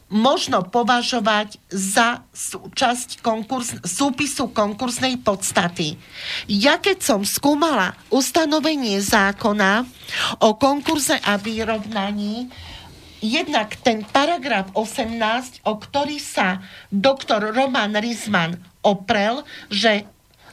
možno 0.10 0.66
považovať 0.66 1.62
za 1.70 2.26
súčasť 2.34 3.22
konkurs, 3.22 3.78
súpisu 3.86 4.50
konkursnej 4.50 5.22
podstaty. 5.22 6.02
Ja 6.50 6.82
keď 6.82 6.98
som 7.06 7.22
skúmala 7.22 7.94
ustanovenie 8.10 8.98
zákona 8.98 9.86
o 10.42 10.58
konkurze 10.58 11.14
a 11.22 11.38
vyrovnaní, 11.38 12.50
jednak 13.22 13.78
ten 13.86 14.02
paragraf 14.02 14.74
18, 14.74 15.62
o 15.70 15.78
ktorý 15.78 16.18
sa 16.18 16.58
doktor 16.90 17.54
Roman 17.54 17.94
Rizman 17.94 18.58
oprel, 18.82 19.46
že 19.70 20.10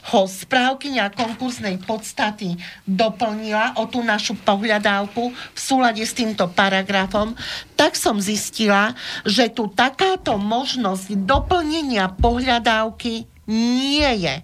ho 0.06 0.22
správkyňa 0.30 1.10
konkursnej 1.18 1.82
podstaty 1.82 2.54
doplnila 2.86 3.74
o 3.82 3.90
tú 3.90 4.06
našu 4.06 4.38
pohľadávku 4.38 5.34
v 5.34 5.58
súlade 5.58 6.02
s 6.06 6.14
týmto 6.14 6.46
paragrafom, 6.46 7.34
tak 7.74 7.98
som 7.98 8.22
zistila, 8.22 8.94
že 9.26 9.50
tu 9.50 9.66
takáto 9.66 10.38
možnosť 10.38 11.10
doplnenia 11.26 12.14
pohľadávky 12.22 13.26
nie 13.50 14.10
je. 14.22 14.42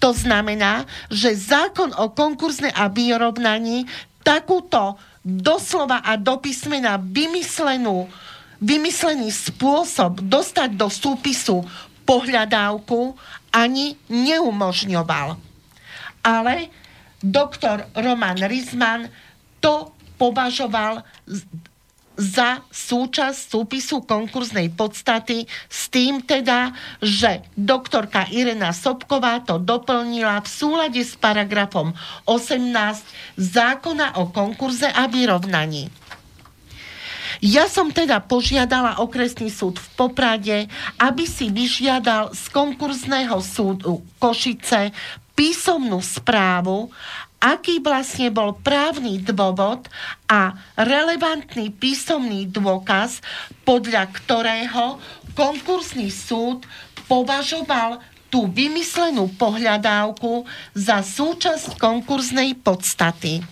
To 0.00 0.16
znamená, 0.16 0.84
že 1.08 1.36
zákon 1.36 1.92
o 1.96 2.12
konkurznej 2.12 2.72
a 2.72 2.88
vyrovnaní 2.88 3.88
takúto 4.24 4.96
doslova 5.24 6.04
a 6.04 6.16
do 6.16 6.40
písmena 6.40 7.00
vymyslenú, 7.00 8.08
vymyslený 8.60 9.28
spôsob 9.32 10.24
dostať 10.24 10.76
do 10.76 10.88
súpisu 10.88 11.64
pohľadávku 12.02 13.14
ani 13.52 13.94
neumožňoval. 14.08 15.36
Ale 16.24 16.54
doktor 17.22 17.86
Roman 17.94 18.40
Rizman 18.40 19.06
to 19.62 19.94
považoval 20.18 21.06
za 22.12 22.60
súčasť 22.68 23.56
súpisu 23.56 24.04
konkurznej 24.04 24.68
podstaty 24.76 25.48
s 25.66 25.88
tým 25.88 26.20
teda, 26.20 26.76
že 27.00 27.40
doktorka 27.56 28.28
Irena 28.28 28.76
Sobková 28.76 29.40
to 29.40 29.56
doplnila 29.56 30.44
v 30.44 30.48
súlade 30.48 31.00
s 31.00 31.16
paragrafom 31.16 31.96
18 32.28 32.68
zákona 33.40 34.20
o 34.20 34.28
konkurze 34.28 34.92
a 34.92 35.08
vyrovnaní. 35.08 35.88
Ja 37.42 37.66
som 37.66 37.90
teda 37.90 38.22
požiadala 38.22 39.02
okresný 39.02 39.50
súd 39.50 39.82
v 39.82 39.88
Poprade, 39.98 40.70
aby 40.94 41.26
si 41.26 41.50
vyžiadal 41.50 42.30
z 42.30 42.46
konkurzného 42.54 43.34
súdu 43.42 43.98
Košice 44.22 44.94
písomnú 45.34 45.98
správu, 45.98 46.86
aký 47.42 47.82
vlastne 47.82 48.30
bol 48.30 48.54
právny 48.62 49.18
dôvod 49.18 49.90
a 50.30 50.54
relevantný 50.78 51.74
písomný 51.74 52.46
dôkaz, 52.46 53.18
podľa 53.66 54.06
ktorého 54.14 55.02
konkursný 55.34 56.14
súd 56.14 56.62
považoval 57.10 57.98
tú 58.30 58.46
vymyslenú 58.46 59.34
pohľadávku 59.34 60.46
za 60.78 61.02
súčasť 61.02 61.74
konkurznej 61.74 62.54
podstaty. 62.62 63.42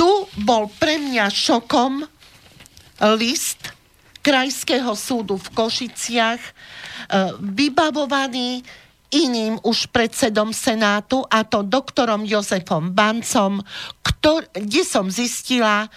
Tu 0.00 0.08
bol 0.48 0.72
pre 0.80 0.96
mňa 0.96 1.28
šokom 1.28 2.08
list 3.20 3.68
Krajského 4.24 4.96
súdu 4.96 5.36
v 5.36 5.52
Košiciach, 5.52 6.40
e, 6.40 6.52
vybavovaný 7.36 8.64
iným 9.12 9.60
už 9.60 9.92
predsedom 9.92 10.56
Senátu, 10.56 11.20
a 11.28 11.44
to 11.44 11.60
doktorom 11.60 12.24
Jozefom 12.24 12.96
Bancom, 12.96 13.60
ktor- 14.00 14.48
kde 14.56 14.88
som 14.88 15.12
zistila, 15.12 15.84
e, 15.84 15.88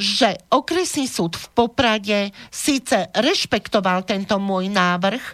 že 0.00 0.40
okresný 0.48 1.04
súd 1.04 1.36
v 1.36 1.46
Poprade 1.52 2.32
síce 2.48 3.12
rešpektoval 3.12 4.08
tento 4.08 4.40
môj 4.40 4.72
návrh, 4.72 5.24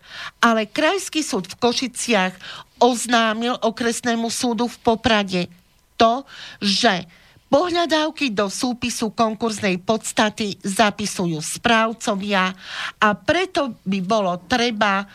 ale 0.42 0.66
krajský 0.66 1.22
súd 1.22 1.46
v 1.46 1.58
Košiciach 1.62 2.34
oznámil 2.82 3.54
okresnému 3.54 4.26
súdu 4.34 4.66
v 4.66 4.78
Poprade 4.82 5.46
to, 5.94 6.26
že 6.58 7.19
Pohľadávky 7.50 8.30
do 8.30 8.46
súpisu 8.46 9.10
konkurznej 9.10 9.82
podstaty 9.82 10.54
zapisujú 10.62 11.42
správcovia 11.42 12.54
a 13.02 13.08
preto 13.18 13.74
by 13.82 13.98
bolo 14.06 14.38
treba 14.46 15.02
e, 15.02 15.06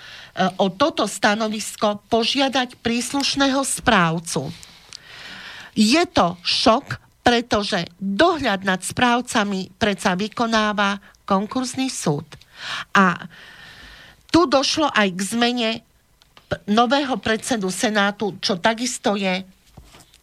o 0.60 0.68
toto 0.68 1.08
stanovisko 1.08 2.04
požiadať 2.12 2.76
príslušného 2.84 3.64
správcu. 3.64 4.52
Je 5.80 6.04
to 6.12 6.36
šok, 6.44 7.00
pretože 7.24 7.88
dohľad 8.04 8.68
nad 8.68 8.84
správcami 8.84 9.72
predsa 9.80 10.20
vykonáva 10.20 11.00
konkurzný 11.24 11.88
súd. 11.88 12.28
A 12.92 13.32
tu 14.28 14.44
došlo 14.44 14.92
aj 14.92 15.08
k 15.16 15.20
zmene 15.24 15.70
nového 16.68 17.16
predsedu 17.16 17.72
Senátu, 17.72 18.36
čo 18.44 18.60
takisto 18.60 19.16
je 19.16 19.48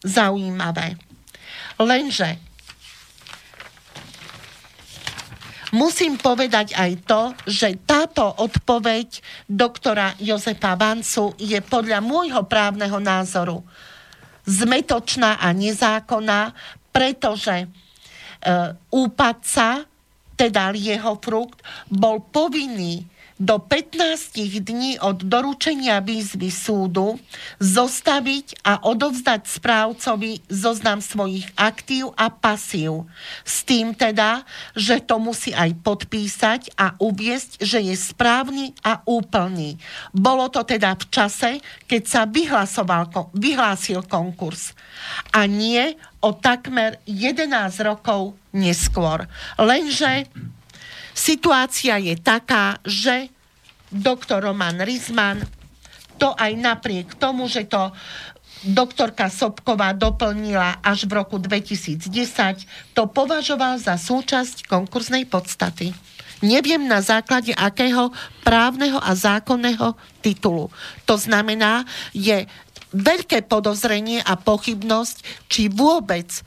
zaujímavé. 0.05 1.12
Lenže 1.83 2.39
musím 5.73 6.21
povedať 6.21 6.77
aj 6.77 6.91
to, 7.03 7.21
že 7.49 7.81
táto 7.83 8.29
odpoveď 8.29 9.19
doktora 9.49 10.13
Jozefa 10.21 10.77
Vancu 10.77 11.33
je 11.35 11.59
podľa 11.59 11.99
môjho 11.99 12.45
právneho 12.45 13.01
názoru 13.01 13.65
zmetočná 14.43 15.39
a 15.39 15.55
nezákonná, 15.55 16.51
pretože 16.91 17.63
e, 17.63 17.67
úpadca, 18.91 19.87
teda 20.35 20.75
jeho 20.75 21.15
frukt, 21.17 21.63
bol 21.87 22.19
povinný 22.27 23.07
do 23.41 23.57
15 23.57 24.37
dní 24.61 25.01
od 25.01 25.25
doručenia 25.25 25.97
výzvy 25.99 26.53
súdu 26.53 27.17
zostaviť 27.57 28.61
a 28.61 28.85
odovzdať 28.85 29.49
správcovi 29.49 30.45
zoznam 30.47 31.01
svojich 31.01 31.49
aktív 31.57 32.13
a 32.13 32.29
pasív. 32.29 33.09
S 33.41 33.65
tým 33.65 33.97
teda, 33.97 34.45
že 34.77 35.01
to 35.01 35.17
musí 35.17 35.51
aj 35.51 35.73
podpísať 35.81 36.77
a 36.77 36.93
uviesť, 37.01 37.61
že 37.61 37.81
je 37.81 37.95
správny 37.97 38.77
a 38.85 39.01
úplný. 39.09 39.81
Bolo 40.13 40.47
to 40.53 40.61
teda 40.61 40.93
v 40.93 41.05
čase, 41.09 41.51
keď 41.89 42.03
sa 42.05 42.21
vyhlasoval, 42.29 43.33
vyhlásil 43.33 44.05
konkurs. 44.05 44.77
A 45.33 45.49
nie 45.49 45.97
o 46.23 46.31
takmer 46.31 47.01
11 47.03 47.49
rokov 47.83 48.37
neskôr. 48.55 49.27
Lenže 49.59 50.29
Situácia 51.13 52.01
je 52.01 52.17
taká, 52.17 52.81
že 52.83 53.29
doktor 53.93 54.41
Roman 54.41 54.81
Rizman 54.81 55.45
to 56.17 56.33
aj 56.33 56.51
napriek 56.57 57.17
tomu, 57.21 57.45
že 57.45 57.69
to 57.69 57.93
doktorka 58.63 59.27
Sobková 59.27 59.91
doplnila 59.93 60.79
až 60.79 61.05
v 61.05 61.19
roku 61.19 61.37
2010, 61.37 62.09
to 62.95 63.03
považoval 63.11 63.75
za 63.77 63.99
súčasť 63.99 64.65
konkurznej 64.65 65.27
podstaty. 65.27 65.91
Neviem 66.43 66.87
na 66.87 66.99
základe 66.99 67.55
akého 67.55 68.11
právneho 68.43 68.99
a 68.99 69.15
zákonného 69.15 69.95
titulu. 70.19 70.67
To 71.07 71.15
znamená, 71.15 71.87
je 72.11 72.47
veľké 72.91 73.47
podozrenie 73.47 74.19
a 74.23 74.35
pochybnosť, 74.35 75.47
či 75.47 75.71
vôbec 75.71 76.43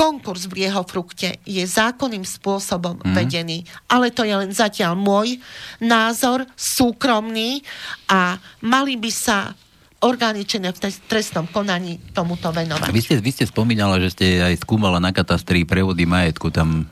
konkurs 0.00 0.48
v 0.48 0.64
jeho 0.64 0.80
frukte 0.88 1.36
je 1.44 1.60
zákonným 1.60 2.24
spôsobom 2.24 3.04
mm. 3.04 3.12
vedený. 3.12 3.68
Ale 3.84 4.08
to 4.08 4.24
je 4.24 4.32
len 4.32 4.48
zatiaľ 4.48 4.96
môj 4.96 5.36
názor, 5.76 6.48
súkromný 6.56 7.60
a 8.08 8.40
mali 8.64 8.96
by 8.96 9.12
sa 9.12 9.52
orgány 10.00 10.48
činné 10.48 10.72
v 10.72 10.80
trestnom 11.04 11.44
konaní 11.52 12.00
tomuto 12.16 12.48
venovať. 12.48 12.88
Vy 12.88 13.02
ste, 13.04 13.14
vy 13.20 13.30
ste 13.36 13.44
spomínala, 13.44 14.00
že 14.00 14.16
ste 14.16 14.26
aj 14.40 14.64
skúmala 14.64 14.96
na 14.96 15.12
katastri 15.12 15.68
prevody 15.68 16.08
majetku, 16.08 16.48
tam 16.48 16.88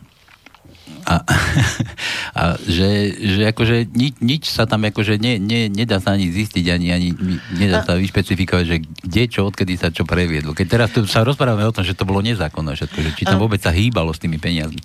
a, 1.09 1.25
a 2.41 2.43
že, 2.69 3.17
že 3.17 3.43
akože 3.49 3.89
nič, 3.89 4.15
nič 4.21 4.43
sa 4.53 4.69
tam 4.69 4.85
akože 4.85 5.17
ne, 5.17 5.41
ne, 5.41 5.73
nedá 5.73 5.97
sa 6.05 6.13
ani 6.13 6.29
zistiť, 6.29 6.65
ani, 6.69 6.93
ani 6.93 7.09
nedá 7.57 7.81
sa 7.81 7.97
vyšpecifikovať, 7.97 8.65
že 8.69 8.77
kde, 8.85 9.23
čo, 9.33 9.49
odkedy 9.49 9.81
sa 9.81 9.89
čo 9.89 10.05
previedlo. 10.05 10.53
Keď 10.53 10.67
teraz 10.69 10.89
tu 10.93 11.09
sa 11.09 11.25
rozprávame 11.25 11.65
o 11.65 11.73
tom, 11.73 11.81
že 11.81 11.97
to 11.97 12.05
bolo 12.05 12.21
nezákonné 12.21 12.77
všetko, 12.77 12.99
že 13.01 13.11
či 13.17 13.23
tam 13.25 13.41
vôbec 13.41 13.65
sa 13.65 13.73
hýbalo 13.73 14.13
s 14.13 14.21
tými 14.21 14.37
peniazmi. 14.37 14.85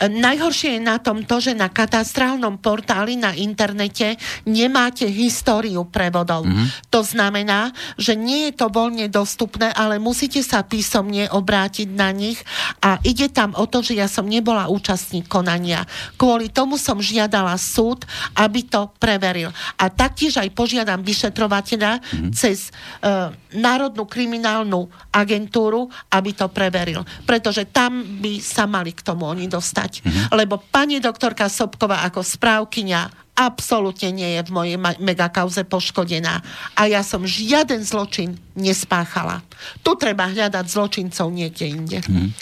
Najhoršie 0.00 0.80
je 0.80 0.82
na 0.82 0.96
tom 0.96 1.28
to, 1.28 1.36
že 1.36 1.52
na 1.52 1.68
katastrálnom 1.68 2.56
portáli 2.56 3.20
na 3.20 3.36
internete 3.36 4.16
nemáte 4.48 5.04
históriu 5.04 5.84
prevodov. 5.84 6.48
Mm-hmm. 6.48 6.88
To 6.88 7.00
znamená, 7.04 7.76
že 8.00 8.16
nie 8.16 8.48
je 8.48 8.64
to 8.64 8.72
voľne 8.72 9.12
dostupné, 9.12 9.68
ale 9.76 10.00
musíte 10.00 10.40
sa 10.40 10.64
písomne 10.64 11.28
obrátiť 11.28 11.88
na 11.92 12.08
nich 12.08 12.40
a 12.80 12.96
ide 13.04 13.28
tam 13.28 13.52
o 13.52 13.68
to, 13.68 13.84
že 13.84 13.98
ja 13.98 14.08
som 14.08 14.24
nebola 14.24 14.72
účastník 14.72 15.28
konania 15.28 15.57
konania. 15.58 15.82
Kvôli 16.14 16.54
tomu 16.54 16.78
som 16.78 17.02
žiadala 17.02 17.58
súd, 17.58 18.06
aby 18.38 18.62
to 18.62 18.86
preveril. 19.02 19.50
A 19.74 19.90
taktiež 19.90 20.38
aj 20.38 20.54
požiadam 20.54 21.02
vyšetrovateľa 21.02 21.98
mm-hmm. 21.98 22.30
cez 22.30 22.70
uh, 23.02 23.34
Národnú 23.58 24.06
kriminálnu 24.06 24.86
agentúru, 25.10 25.90
aby 26.14 26.30
to 26.30 26.46
preveril. 26.46 27.02
Pretože 27.26 27.66
tam 27.66 28.22
by 28.22 28.38
sa 28.38 28.70
mali 28.70 28.94
k 28.94 29.02
tomu 29.02 29.26
oni 29.26 29.50
dostať. 29.50 30.06
Mm-hmm. 30.06 30.24
Lebo 30.38 30.62
pani 30.62 31.02
doktorka 31.02 31.50
Sobková 31.50 32.06
ako 32.06 32.22
správkyňa 32.22 33.27
absolútne 33.38 34.10
nie 34.10 34.34
je 34.34 34.42
v 34.42 34.50
mojej 34.50 34.76
megakauze 34.98 35.62
poškodená. 35.62 36.42
A 36.74 36.90
ja 36.90 37.06
som 37.06 37.22
žiaden 37.22 37.86
zločin 37.86 38.34
nespáchala. 38.58 39.46
Tu 39.86 39.94
treba 39.94 40.26
hľadať 40.26 40.66
zločincov 40.66 41.30
niekde 41.30 41.70
inde. 41.70 41.98
Hmm. 42.02 42.34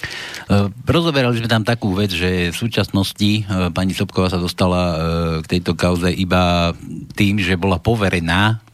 rozoberali 0.88 1.36
sme 1.36 1.52
tam 1.52 1.68
takú 1.68 1.92
vec, 1.92 2.16
že 2.16 2.48
v 2.48 2.56
súčasnosti 2.56 3.44
e, 3.44 3.68
pani 3.76 3.92
Sobková 3.92 4.32
sa 4.32 4.40
dostala 4.40 4.82
e, 4.82 4.96
k 5.44 5.60
tejto 5.60 5.76
kauze 5.76 6.08
iba 6.08 6.72
tým, 7.12 7.36
že 7.36 7.60
bola 7.60 7.76
poverená 7.76 8.64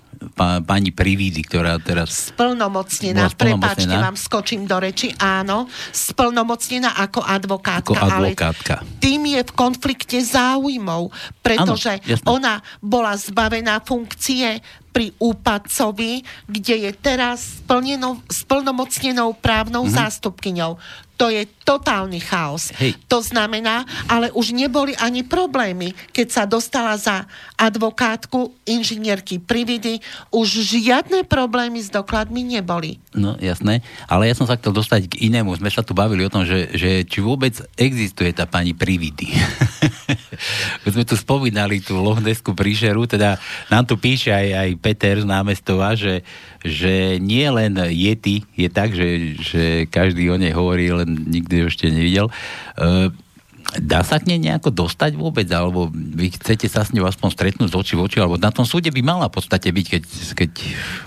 pani 0.63 0.91
Privídy, 0.95 1.43
ktorá 1.43 1.79
teraz... 1.83 2.33
Splnomocnená, 2.33 3.31
prepáčte, 3.33 3.91
vám 3.91 4.17
skočím 4.19 4.69
do 4.69 4.79
reči, 4.79 5.11
áno, 5.19 5.67
splnomocnená 5.91 6.99
ako 6.99 7.21
advokátka. 7.25 7.93
Ako 7.93 7.95
advokátka. 7.97 8.75
Ale 8.83 9.01
tým 9.03 9.23
je 9.27 9.41
v 9.43 9.53
konflikte 9.53 10.19
záujmov, 10.23 11.11
pretože 11.43 11.99
ano, 11.99 12.39
ona 12.39 12.55
bola 12.79 13.15
zbavená 13.19 13.83
funkcie 13.83 14.63
pri 14.93 15.17
úpadcovi, 15.17 16.23
kde 16.47 16.89
je 16.89 16.93
teraz 16.93 17.65
splnomocnenou 18.29 19.33
právnou 19.41 19.89
mm-hmm. 19.89 19.99
zástupkyňou 19.99 20.77
to 21.23 21.31
je 21.31 21.47
totálny 21.63 22.19
chaos. 22.19 22.75
Hej. 22.83 22.99
To 23.07 23.23
znamená, 23.23 23.87
ale 24.11 24.35
už 24.35 24.51
neboli 24.51 24.91
ani 24.99 25.23
problémy, 25.23 25.95
keď 26.11 26.27
sa 26.27 26.43
dostala 26.51 26.99
za 26.99 27.31
advokátku 27.55 28.51
inžinierky 28.67 29.39
Prividy, 29.39 30.03
už 30.35 30.67
žiadne 30.67 31.23
problémy 31.23 31.79
s 31.79 31.95
dokladmi 31.95 32.43
neboli. 32.43 32.99
No 33.15 33.39
jasné, 33.39 33.87
ale 34.11 34.27
ja 34.27 34.35
som 34.35 34.51
sa 34.51 34.59
chcel 34.59 34.75
dostať 34.75 35.15
k 35.15 35.31
inému. 35.31 35.55
Sme 35.55 35.71
sa 35.71 35.87
tu 35.87 35.95
bavili 35.95 36.27
o 36.27 36.33
tom, 36.33 36.43
že, 36.43 36.75
že 36.75 37.07
či 37.07 37.23
vôbec 37.23 37.55
existuje 37.79 38.35
tá 38.35 38.43
pani 38.51 38.75
Prividy. 38.75 39.31
sme 40.91 41.07
tu 41.07 41.15
spomínali 41.15 41.79
tú 41.79 42.03
lohneskú 42.03 42.51
príšeru, 42.51 43.07
teda 43.07 43.39
nám 43.71 43.87
tu 43.87 43.95
píše 43.95 44.35
aj, 44.35 44.49
aj 44.59 44.69
Peter 44.83 45.23
z 45.23 45.27
námestova, 45.27 45.95
že, 45.95 46.27
že 46.67 47.23
nie 47.23 47.47
len 47.47 47.79
Yeti 47.79 48.43
je 48.59 48.67
tak, 48.67 48.91
že, 48.91 49.39
že 49.39 49.65
každý 49.87 50.27
o 50.29 50.37
nej 50.37 50.51
hovorí, 50.51 50.91
len 50.91 51.31
nikdy 51.31 51.71
ešte 51.71 51.87
nevidel. 51.87 52.27
E, 52.27 53.15
dá 53.79 54.03
sa 54.03 54.19
k 54.19 54.35
nej 54.35 54.43
nejako 54.43 54.75
dostať 54.75 55.15
vôbec, 55.15 55.47
alebo 55.55 55.89
vy 55.95 56.35
chcete 56.35 56.67
sa 56.67 56.83
s 56.83 56.93
ňou 56.93 57.07
aspoň 57.07 57.29
stretnúť 57.33 57.71
z 57.73 57.79
oči 57.79 57.95
v 57.95 58.05
oči, 58.05 58.19
alebo 58.19 58.37
na 58.37 58.51
tom 58.51 58.67
súde 58.67 58.91
by 58.91 59.01
mala 59.01 59.31
v 59.31 59.39
podstate 59.39 59.71
byť, 59.71 59.87
keď... 59.87 60.03
keď... 60.35 60.51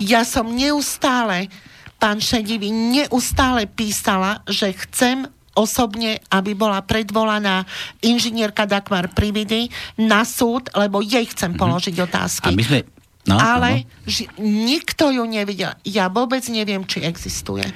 Ja 0.02 0.24
som 0.24 0.50
neustále, 0.50 1.52
pán 2.00 2.18
Šedivý, 2.18 2.72
neustále 2.72 3.68
písala, 3.68 4.42
že 4.48 4.72
chcem 4.72 5.28
osobne, 5.56 6.20
aby 6.28 6.52
bola 6.52 6.84
predvolaná 6.84 7.64
inžinierka 8.04 8.68
Dagmar 8.68 9.08
Prividy 9.16 9.72
na 9.96 10.22
súd, 10.28 10.68
lebo 10.76 11.00
jej 11.00 11.24
chcem 11.32 11.56
mhm. 11.56 11.58
položiť 11.58 11.96
otázky. 12.04 12.52
A 12.52 12.54
my 12.54 12.62
sme... 12.62 12.78
No, 13.26 13.36
Ale 13.36 13.84
ži- 14.06 14.30
nikto 14.38 15.10
ju 15.10 15.26
nevidel. 15.26 15.74
Ja 15.82 16.06
vôbec 16.06 16.46
neviem, 16.46 16.86
či 16.86 17.02
existuje. 17.02 17.66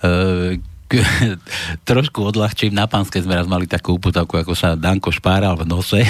Uh, 0.00 0.56
trošku 1.90 2.18
odľahčím. 2.22 2.74
Na 2.74 2.90
pánske 2.90 3.22
sme 3.22 3.38
raz 3.38 3.46
mali 3.46 3.70
takú 3.70 3.98
uputavku, 3.98 4.42
ako 4.42 4.52
sa 4.58 4.74
Danko 4.74 5.14
špáral 5.14 5.54
v 5.54 5.66
nose. 5.66 6.02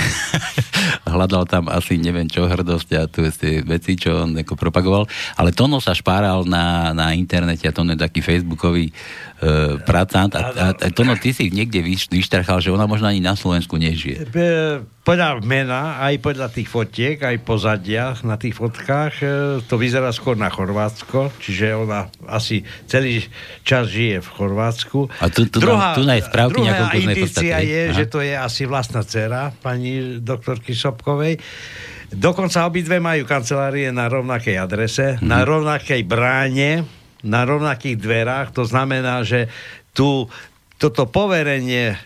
hľadal 1.11 1.45
tam 1.45 1.69
asi 1.69 2.01
neviem 2.01 2.31
čo 2.31 2.47
hrdosť 2.47 2.89
a 2.97 3.05
tu 3.11 3.27
tie 3.29 3.61
veci, 3.61 3.99
čo 3.99 4.25
on 4.25 4.37
ako 4.37 4.57
propagoval. 4.57 5.05
Ale 5.37 5.53
Tono 5.53 5.83
sa 5.83 5.93
špáral 5.93 6.47
na, 6.49 6.97
na 6.97 7.13
internete 7.13 7.69
a 7.69 7.75
Tono 7.75 7.93
je 7.93 8.01
taký 8.01 8.25
facebookový 8.25 8.91
uh, 8.91 9.77
pracant 9.85 10.33
a, 10.33 10.41
a, 10.53 10.67
a 10.73 10.89
Tono, 10.95 11.17
ty 11.19 11.35
si 11.37 11.53
niekde 11.53 11.85
vyš, 11.85 12.09
vyštrachal, 12.09 12.63
že 12.63 12.73
ona 12.73 12.89
možno 12.89 13.11
ani 13.11 13.21
na 13.21 13.37
Slovensku 13.37 13.77
nežije. 13.77 14.31
Podľa 15.01 15.41
mena, 15.41 15.97
aj 16.05 16.21
podľa 16.21 16.53
tých 16.53 16.69
fotiek, 16.69 17.17
aj 17.17 17.41
pozadia 17.41 18.13
na 18.21 18.37
tých 18.37 18.53
fotkách, 18.53 19.15
e, 19.25 19.27
to 19.65 19.81
vyzerá 19.81 20.13
skôr 20.13 20.37
na 20.37 20.53
Chorvátsko, 20.53 21.33
čiže 21.41 21.73
ona 21.73 22.13
asi 22.29 22.69
celý 22.85 23.25
čas 23.65 23.89
žije 23.89 24.21
v 24.21 24.29
Chorvátsku. 24.29 25.09
A 25.25 25.33
tu, 25.33 25.49
tu, 25.49 25.57
druhá, 25.57 25.97
tu 25.97 26.05
je 26.05 26.21
správky 26.21 26.61
druhá 26.61 26.93
indícia 26.93 27.65
je, 27.65 27.83
Aha. 27.89 27.97
že 27.97 28.05
to 28.13 28.21
je 28.21 28.37
asi 28.37 28.69
vlastná 28.69 29.01
dcera 29.01 29.57
pani 29.65 30.21
doktorky 30.21 30.77
Sobkovej. 30.77 31.41
Dokonca 32.13 32.69
obidve 32.69 33.01
majú 33.01 33.25
kancelárie 33.25 33.89
na 33.89 34.05
rovnakej 34.05 34.61
adrese, 34.61 35.17
hmm. 35.17 35.25
na 35.25 35.49
rovnakej 35.49 36.05
bráne, 36.05 36.85
na 37.25 37.49
rovnakých 37.49 37.97
dverách. 37.97 38.53
To 38.53 38.69
znamená, 38.69 39.25
že 39.25 39.49
tu 39.97 40.29
toto 40.81 41.05
poverenie 41.05 41.93
e, 41.93 41.97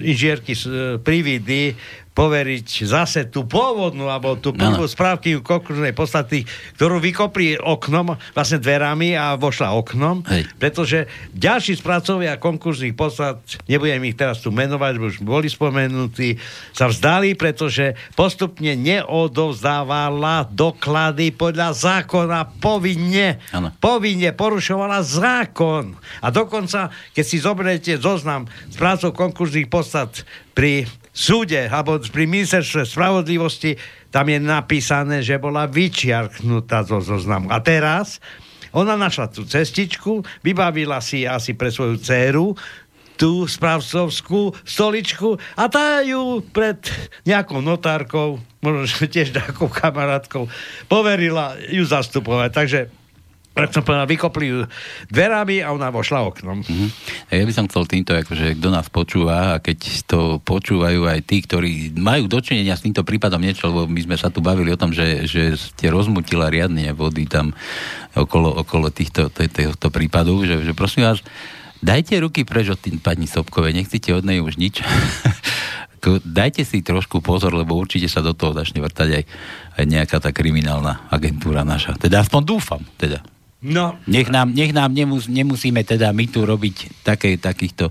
inžierky 0.00 0.56
e, 0.56 0.96
prividy 0.98 1.76
poveriť 2.16 2.88
zase 2.88 3.28
tú 3.28 3.44
pôvodnú, 3.44 4.08
alebo 4.08 4.40
tú 4.40 4.56
prvú 4.56 4.88
no. 4.88 4.90
správky 4.90 5.44
konkurznej 5.44 5.92
podstaty, 5.92 6.48
ktorú 6.80 6.96
vykopli 6.96 7.60
oknom, 7.60 8.16
vlastne 8.32 8.56
dverami 8.56 9.12
a 9.12 9.36
vošla 9.36 9.76
oknom, 9.76 10.24
Hej. 10.24 10.48
pretože 10.56 10.98
ďalší 11.36 11.76
správcovia 11.76 12.40
konkurzných 12.40 12.96
podstat, 12.96 13.44
nebudem 13.68 14.00
ich 14.08 14.16
teraz 14.16 14.40
tu 14.40 14.48
menovať, 14.48 14.96
už 14.96 15.20
boli 15.20 15.52
spomenutí, 15.52 16.40
sa 16.72 16.88
vzdali, 16.88 17.36
pretože 17.36 17.92
postupne 18.16 18.72
neodovzdávala 18.72 20.48
doklady 20.48 21.36
podľa 21.36 21.76
zákona 21.76 22.64
povinne. 22.64 23.44
Ano. 23.52 23.76
Povinne 23.76 24.32
porušovala 24.32 25.04
zákon. 25.04 25.92
A 26.24 26.32
dokonca, 26.32 26.88
keď 27.12 27.24
si 27.28 27.36
zoberiete 27.36 27.92
zoznam 28.00 28.48
správcov 28.72 29.12
konkurzných 29.12 29.68
podstat 29.68 30.24
pri 30.56 30.88
súde 31.16 31.64
alebo 31.64 31.96
pri 31.96 32.28
ministerstve 32.28 32.84
spravodlivosti 32.84 33.80
tam 34.12 34.28
je 34.28 34.36
napísané, 34.36 35.24
že 35.24 35.40
bola 35.40 35.64
vyčiarknutá 35.64 36.84
zo 36.84 37.00
zoznamu. 37.00 37.48
A 37.48 37.64
teraz 37.64 38.20
ona 38.76 38.92
našla 38.92 39.32
tú 39.32 39.48
cestičku, 39.48 40.20
vybavila 40.44 41.00
si 41.00 41.24
asi 41.24 41.56
pre 41.56 41.72
svoju 41.72 41.96
dceru 41.96 42.52
tú 43.16 43.48
správcovskú 43.48 44.52
stoličku 44.60 45.40
a 45.56 45.72
tá 45.72 46.04
ju 46.04 46.44
pred 46.52 46.76
nejakou 47.24 47.64
notárkou, 47.64 48.36
možno 48.60 48.84
tiež 49.08 49.32
nejakou 49.32 49.72
kamarátkou, 49.72 50.52
poverila 50.84 51.56
ju 51.72 51.80
zastupovať. 51.88 52.50
Takže 52.52 52.80
tak 53.56 53.72
som 53.72 53.80
povedal, 53.80 54.04
vykopli 54.04 54.68
dverami 55.08 55.64
a 55.64 55.72
ona 55.72 55.88
vošla 55.88 56.28
oknom. 56.28 56.60
Uh-huh. 56.60 56.88
Ja 57.32 57.40
by 57.40 57.54
som 57.56 57.64
chcel 57.72 57.88
týmto, 57.88 58.12
akože 58.12 58.60
kto 58.60 58.68
nás 58.68 58.92
počúva 58.92 59.56
a 59.56 59.64
keď 59.64 59.78
to 60.04 60.20
počúvajú 60.44 61.08
aj 61.08 61.24
tí, 61.24 61.40
ktorí 61.40 61.96
majú 61.96 62.28
dočinenia 62.28 62.76
s 62.76 62.84
týmto 62.84 63.00
prípadom 63.00 63.40
niečo, 63.40 63.72
lebo 63.72 63.88
my 63.88 64.00
sme 64.04 64.16
sa 64.20 64.28
tu 64.28 64.44
bavili 64.44 64.76
o 64.76 64.80
tom, 64.80 64.92
že, 64.92 65.24
že 65.24 65.56
ste 65.56 65.88
rozmutila 65.88 66.52
riadne 66.52 66.92
vody 66.92 67.24
tam 67.24 67.56
okolo, 68.12 68.60
okolo 68.60 68.92
týchto, 68.92 69.32
týchto 69.32 69.88
prípadov, 69.88 70.44
že, 70.44 70.60
že 70.60 70.76
prosím 70.76 71.08
vás, 71.08 71.24
dajte 71.80 72.20
ruky 72.20 72.44
preč 72.44 72.68
od 72.68 72.76
tým 72.76 73.00
pani 73.00 73.24
Sobkovej, 73.24 73.72
nechcete 73.72 74.12
od 74.12 74.24
nej 74.28 74.44
už 74.44 74.60
nič. 74.60 74.84
dajte 76.22 76.62
si 76.62 76.84
trošku 76.84 77.24
pozor, 77.24 77.56
lebo 77.56 77.74
určite 77.74 78.06
sa 78.06 78.22
do 78.22 78.36
toho 78.36 78.54
začne 78.54 78.84
vrtať 78.84 79.08
aj, 79.16 79.24
aj 79.80 79.84
nejaká 79.88 80.16
tá 80.20 80.30
kriminálna 80.30 81.08
agentúra 81.10 81.66
naša. 81.66 81.98
Teda 81.98 82.22
aspoň 82.22 82.42
dúfam, 82.44 82.82
teda. 83.00 83.24
No. 83.66 83.98
Nech 84.06 84.30
nám, 84.30 84.54
nech 84.54 84.70
nám 84.70 84.94
nemus, 84.94 85.26
nemusíme 85.26 85.82
teda 85.82 86.14
my 86.14 86.24
tu 86.30 86.46
robiť 86.46 87.02
také, 87.02 87.34
takýchto 87.34 87.90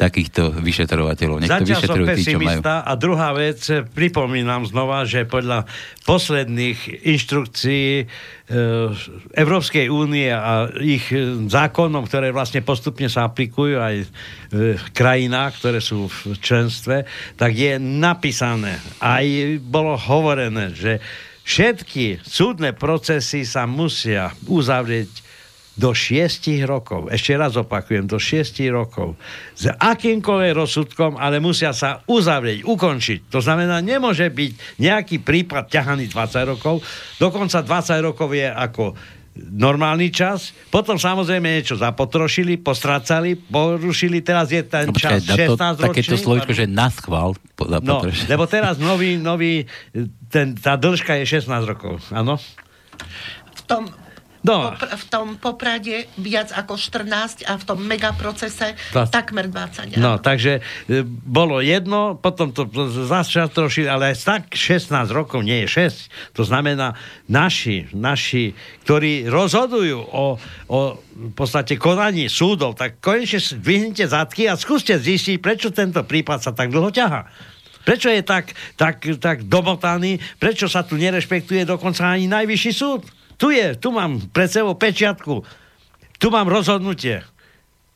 takýchto 0.00 0.56
vyšetrovateľov. 0.64 1.44
Nech 1.44 1.52
Zatiaľ 1.52 1.80
som 1.84 2.00
pesimista 2.08 2.80
majú. 2.80 2.88
a 2.88 2.92
druhá 2.96 3.30
vec, 3.36 3.60
pripomínam 3.92 4.64
znova, 4.64 5.04
že 5.04 5.28
podľa 5.28 5.68
posledných 6.08 7.04
inštrukcií 7.04 7.84
e, 8.00 8.04
Európskej 9.36 9.92
únie 9.92 10.32
a 10.32 10.72
ich 10.80 11.04
zákonom, 11.52 12.08
ktoré 12.08 12.32
vlastne 12.32 12.64
postupne 12.64 13.12
sa 13.12 13.28
aplikujú 13.28 13.76
aj 13.76 14.08
v 14.48 14.84
krajinách, 14.96 15.60
ktoré 15.60 15.84
sú 15.84 16.08
v 16.08 16.32
členstve, 16.40 17.04
tak 17.36 17.52
je 17.52 17.76
napísané, 17.76 18.80
aj 19.04 19.60
bolo 19.60 20.00
hovorené, 20.00 20.72
že 20.72 20.96
Všetky 21.50 22.22
súdne 22.22 22.70
procesy 22.70 23.42
sa 23.42 23.66
musia 23.66 24.30
uzavrieť 24.46 25.10
do 25.74 25.90
6 25.90 26.46
rokov. 26.62 27.10
Ešte 27.10 27.34
raz 27.34 27.58
opakujem, 27.58 28.06
do 28.06 28.22
6 28.22 28.62
rokov. 28.70 29.18
S 29.58 29.66
akýmkoľvek 29.66 30.52
rozsudkom, 30.54 31.18
ale 31.18 31.42
musia 31.42 31.74
sa 31.74 32.06
uzavrieť, 32.06 32.62
ukončiť. 32.62 33.34
To 33.34 33.42
znamená, 33.42 33.82
nemôže 33.82 34.30
byť 34.30 34.78
nejaký 34.78 35.26
prípad 35.26 35.66
ťahaný 35.66 36.06
20 36.14 36.54
rokov. 36.54 36.86
Dokonca 37.18 37.66
20 37.66 37.98
rokov 37.98 38.30
je 38.30 38.46
ako 38.46 38.94
normálny 39.48 40.12
čas, 40.12 40.52
potom 40.68 41.00
samozrejme 41.00 41.48
niečo 41.48 41.80
zapotrošili, 41.80 42.60
postracali, 42.60 43.38
porušili, 43.38 44.20
teraz 44.20 44.52
je 44.52 44.60
ten 44.60 44.90
no, 44.90 44.96
čas 44.96 45.24
počkaj, 45.24 45.56
16 45.56 45.80
ročný. 45.80 45.88
Takéto 45.88 46.16
slovičko, 46.20 46.52
že 46.52 46.66
na 46.68 46.92
schvál 46.92 47.32
no, 47.80 48.04
lebo 48.28 48.44
teraz 48.48 48.76
nový, 48.76 49.16
nový 49.20 49.68
ten, 50.28 50.56
tá 50.56 50.76
dĺžka 50.76 51.20
je 51.20 51.40
16 51.40 51.48
rokov, 51.68 52.00
áno? 52.12 52.40
V 53.56 53.62
tom 53.68 53.88
No. 54.40 54.72
Popr- 54.72 54.88
v 54.96 55.04
tom 55.12 55.26
Poprade 55.36 56.08
viac 56.16 56.48
ako 56.56 56.80
14 56.80 57.44
a 57.44 57.60
v 57.60 57.64
tom 57.68 57.78
megaprocese 57.84 58.72
to... 58.88 59.04
takmer 59.12 59.52
20. 59.52 60.00
No, 60.00 60.16
takže 60.16 60.64
e, 60.88 61.04
bolo 61.04 61.60
jedno, 61.60 62.16
potom 62.16 62.48
to 62.48 62.64
zase 63.04 63.36
troši, 63.52 63.84
ale 63.84 64.16
tak 64.16 64.56
16 64.56 65.12
rokov 65.12 65.44
nie 65.44 65.68
je 65.68 65.92
6. 65.92 66.40
To 66.40 66.42
znamená, 66.48 66.96
naši, 67.28 67.92
naši, 67.92 68.56
ktorí 68.88 69.28
rozhodujú 69.28 70.08
o, 70.08 70.40
o 70.72 70.78
v 71.20 71.36
podstate 71.36 71.76
konaní 71.76 72.32
súdov, 72.32 72.80
tak 72.80 72.96
konečne 73.04 73.60
vyhnite 73.60 74.08
zadky 74.08 74.48
a 74.48 74.56
skúste 74.56 74.96
zistiť, 74.96 75.36
prečo 75.36 75.68
tento 75.68 76.00
prípad 76.00 76.40
sa 76.40 76.52
tak 76.56 76.72
dlho 76.72 76.88
ťaha. 76.88 77.28
Prečo 77.84 78.08
je 78.08 78.24
tak, 78.24 78.56
tak, 78.76 79.04
tak 79.20 79.44
domotaný? 79.44 80.20
Prečo 80.40 80.68
sa 80.68 80.84
tu 80.84 80.96
nerešpektuje 80.96 81.68
dokonca 81.68 82.08
ani 82.08 82.28
najvyšší 82.28 82.72
súd? 82.72 83.19
Tu 83.40 83.56
je, 83.56 83.72
tu 83.80 83.88
mám 83.88 84.20
pred 84.36 84.52
sebou 84.52 84.76
pečiatku. 84.76 85.40
Tu 86.20 86.26
mám 86.28 86.44
rozhodnutie. 86.44 87.24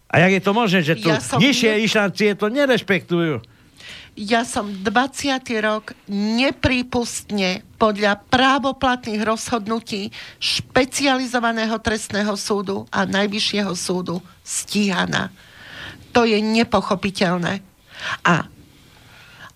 A 0.08 0.24
jak 0.24 0.40
je 0.40 0.42
to 0.42 0.52
možné, 0.56 0.80
že 0.80 0.96
tu 0.96 1.12
ja 1.12 1.20
nižšie 1.20 1.70
ne... 1.76 1.78
inštancie 1.84 2.32
to 2.32 2.48
nerešpektujú? 2.48 3.44
Ja 4.14 4.46
som 4.46 4.70
20. 4.70 5.42
rok 5.60 5.92
neprípustne 6.08 7.66
podľa 7.76 8.22
právoplatných 8.30 9.20
rozhodnutí 9.20 10.14
špecializovaného 10.38 11.76
trestného 11.82 12.32
súdu 12.38 12.86
a 12.94 13.04
najvyššieho 13.04 13.74
súdu 13.74 14.22
stíhaná. 14.46 15.34
To 16.14 16.24
je 16.24 16.38
nepochopiteľné. 16.40 17.60
A 18.22 18.46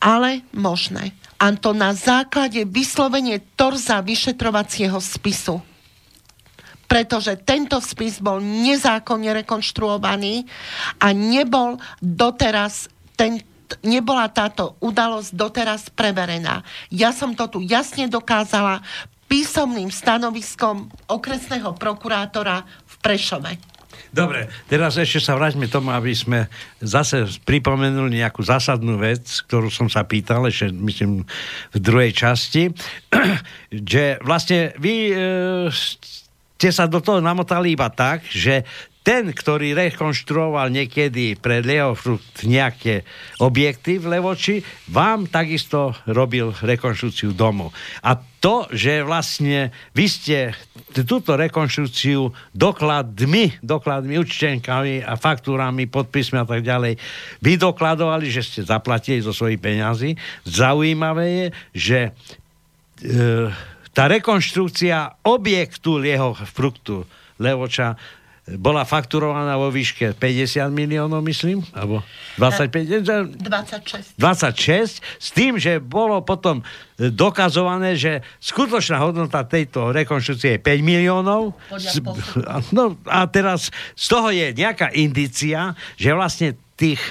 ale 0.03 0.43
možné. 0.51 1.15
A 1.39 1.55
to 1.55 1.71
na 1.71 1.95
základe 1.95 2.67
vyslovenie 2.67 3.39
torza 3.55 4.03
vyšetrovacieho 4.03 4.99
spisu 4.99 5.63
pretože 6.89 7.37
tento 7.45 7.79
spis 7.85 8.19
bol 8.19 8.41
nezákonne 8.41 9.45
rekonštruovaný 9.45 10.49
a 10.99 11.13
nebol 11.13 11.77
doteraz 12.01 12.89
ten, 13.13 13.45
nebola 13.85 14.33
táto 14.33 14.81
udalosť 14.81 15.31
doteraz 15.37 15.83
preverená. 15.93 16.65
Ja 16.89 17.13
som 17.13 17.37
to 17.37 17.47
tu 17.53 17.59
jasne 17.61 18.09
dokázala 18.09 18.81
písomným 19.29 19.93
stanoviskom 19.93 20.89
okresného 21.07 21.77
prokurátora 21.77 22.65
v 22.65 22.95
Prešove. 23.05 23.53
Dobre, 24.09 24.49
teraz 24.73 24.97
ešte 24.97 25.21
sa 25.21 25.37
vráťme 25.37 25.69
tomu, 25.69 25.93
aby 25.93 26.17
sme 26.17 26.49
zase 26.81 27.29
pripomenuli 27.45 28.25
nejakú 28.25 28.41
zásadnú 28.41 28.97
vec, 28.97 29.45
ktorú 29.45 29.69
som 29.69 29.93
sa 29.93 30.09
pýtal, 30.09 30.49
ešte 30.49 30.73
myslím 30.73 31.29
v 31.77 31.79
druhej 31.79 32.17
časti, 32.17 32.73
že 33.93 34.17
vlastne 34.25 34.73
vy 34.81 35.13
e, 35.13 35.15
ste 36.59 36.75
sa 36.75 36.91
do 36.91 36.99
toho 36.99 37.23
namotali 37.23 37.79
iba 37.79 37.87
tak, 37.87 38.27
že 38.27 38.67
ten, 39.07 39.31
ktorý 39.31 39.73
rekonštruoval 39.73 40.69
niekedy 40.75 41.39
pre 41.39 41.63
Leofrukt 41.63 42.45
nejaké 42.45 43.07
objekty 43.41 43.97
v 43.97 44.19
Levoči, 44.19 44.61
vám 44.91 45.31
takisto 45.31 45.95
robil 46.11 46.53
rekonštrukciu 46.53 47.33
domu. 47.33 47.71
A 48.03 48.19
to, 48.19 48.67
že 48.75 49.07
vlastne 49.07 49.71
vy 49.95 50.07
ste 50.11 50.53
túto 50.93 51.39
rekonštrukciu 51.39 52.35
dokladmi, 52.53 53.63
dokladmi, 53.65 54.19
účtenkami 54.19 55.07
a 55.07 55.15
faktúrami, 55.15 55.87
podpismi 55.89 56.43
a 56.43 56.45
tak 56.45 56.67
ďalej, 56.67 57.01
vy 57.41 57.53
dokladovali, 57.55 58.29
že 58.29 58.43
ste 58.45 58.61
zaplatili 58.67 59.25
zo 59.25 59.31
svojich 59.33 59.63
peňazí. 59.63 60.19
Zaujímavé 60.43 61.27
je, 61.31 61.47
že 61.73 61.99
e, 62.05 62.11
tá 63.93 64.07
rekonštrukcia 64.09 65.25
objektu 65.25 66.01
jeho 66.03 66.35
fruktu 66.35 67.09
Levoča 67.39 67.95
bola 68.57 68.89
fakturovaná 68.89 69.61
vo 69.61 69.69
výške 69.69 70.17
50 70.17 70.73
miliónov, 70.73 71.21
myslím, 71.21 71.61
alebo 71.77 72.01
25? 72.41 73.05
26. 73.45 74.17
26, 74.17 75.05
s 75.05 75.29
tým, 75.37 75.61
že 75.61 75.77
bolo 75.83 76.25
potom 76.25 76.65
e, 76.97 77.13
dokazované, 77.13 77.93
že 77.99 78.25
skutočná 78.41 78.97
hodnota 79.05 79.45
tejto 79.45 79.93
rekonštrukcie 79.93 80.57
je 80.57 80.61
5 80.65 80.81
miliónov. 80.81 81.53
No 82.73 82.97
a 83.05 83.29
teraz 83.29 83.69
z 83.93 84.07
toho 84.09 84.33
je 84.33 84.55
nejaká 84.57 84.93
indícia, 84.97 85.77
že 86.01 86.15
vlastne 86.15 86.57
tých 86.79 87.03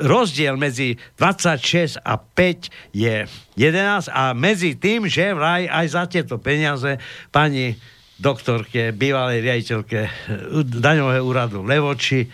rozdiel 0.00 0.56
medzi 0.56 0.96
26 1.20 2.00
a 2.00 2.16
5 2.16 2.96
je 2.96 3.28
11 3.60 4.08
a 4.08 4.32
medzi 4.32 4.80
tým, 4.80 5.04
že 5.04 5.36
vraj 5.36 5.68
aj 5.68 5.86
za 5.92 6.02
tieto 6.08 6.40
peniaze 6.40 6.96
pani 7.28 7.76
doktorke, 8.16 8.96
bývalej 8.96 9.44
riaditeľke 9.44 10.00
eh, 10.00 10.10
daňového 10.64 11.24
úradu 11.26 11.60
Levoči, 11.66 12.24
e, 12.24 12.28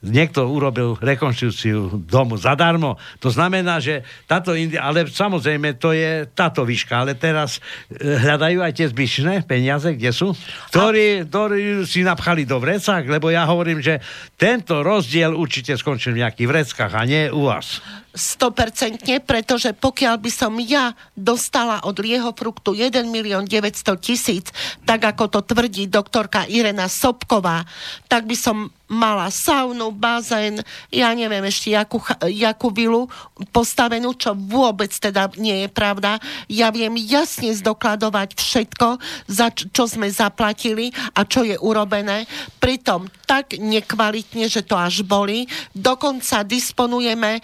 niekto 0.00 0.48
urobil 0.48 0.96
rekonštrukciu 0.96 2.08
domu 2.08 2.40
zadarmo. 2.40 2.96
To 3.20 3.28
znamená, 3.28 3.84
že 3.84 4.00
táto 4.24 4.56
India, 4.56 4.80
ale 4.80 5.04
samozrejme 5.04 5.76
to 5.76 5.92
je 5.92 6.24
táto 6.32 6.64
výška, 6.64 7.04
ale 7.04 7.12
teraz 7.20 7.60
e, 7.92 8.16
hľadajú 8.16 8.64
aj 8.64 8.72
tie 8.72 8.86
zbyšné 8.88 9.44
peniaze, 9.44 9.92
kde 9.92 10.10
sú, 10.10 10.32
ktorí, 10.72 11.28
ktorí 11.28 11.84
si 11.84 12.00
napchali 12.00 12.48
do 12.48 12.56
vrecák, 12.56 13.04
lebo 13.04 13.28
ja 13.28 13.44
hovorím, 13.44 13.84
že 13.84 14.00
tento 14.40 14.80
rozdiel 14.80 15.36
určite 15.36 15.76
skončil 15.76 16.16
v 16.16 16.24
nejakých 16.24 16.48
vreckách 16.48 16.92
a 16.96 17.02
nie 17.04 17.28
u 17.28 17.52
vás. 17.52 17.84
100%, 18.10 19.06
pretože 19.22 19.70
pokiaľ 19.70 20.14
by 20.18 20.30
som 20.30 20.52
ja 20.58 20.98
dostala 21.14 21.82
od 21.86 21.94
Lieho 22.02 22.34
Fruktu 22.34 22.74
1 22.74 23.06
milión 23.06 23.46
900 23.46 23.94
tisíc, 24.02 24.50
tak 24.82 25.06
ako 25.06 25.30
to 25.30 25.40
tvrdí 25.46 25.86
doktorka 25.86 26.46
Irena 26.50 26.90
Sobková, 26.90 27.62
tak 28.10 28.26
by 28.26 28.34
som 28.34 28.70
mala 28.90 29.30
saunu, 29.30 29.94
bazén, 29.94 30.58
ja 30.90 31.14
neviem 31.14 31.46
ešte 31.46 31.70
jakú, 31.70 32.02
jakú 32.26 32.74
vilu 32.74 33.06
postavenú, 33.54 34.18
čo 34.18 34.34
vôbec 34.34 34.90
teda 34.90 35.30
nie 35.38 35.64
je 35.64 35.68
pravda. 35.70 36.18
Ja 36.50 36.74
viem 36.74 36.98
jasne 36.98 37.54
zdokladovať 37.54 38.34
všetko, 38.34 38.98
za 39.30 39.54
čo 39.54 39.86
sme 39.86 40.10
zaplatili 40.10 40.90
a 41.14 41.22
čo 41.22 41.46
je 41.46 41.54
urobené. 41.62 42.26
Pritom 42.58 43.06
tak 43.30 43.54
nekvalitne, 43.62 44.50
že 44.50 44.66
to 44.66 44.74
až 44.74 45.06
boli. 45.06 45.46
Dokonca 45.70 46.42
disponujeme 46.42 47.38
e, 47.38 47.40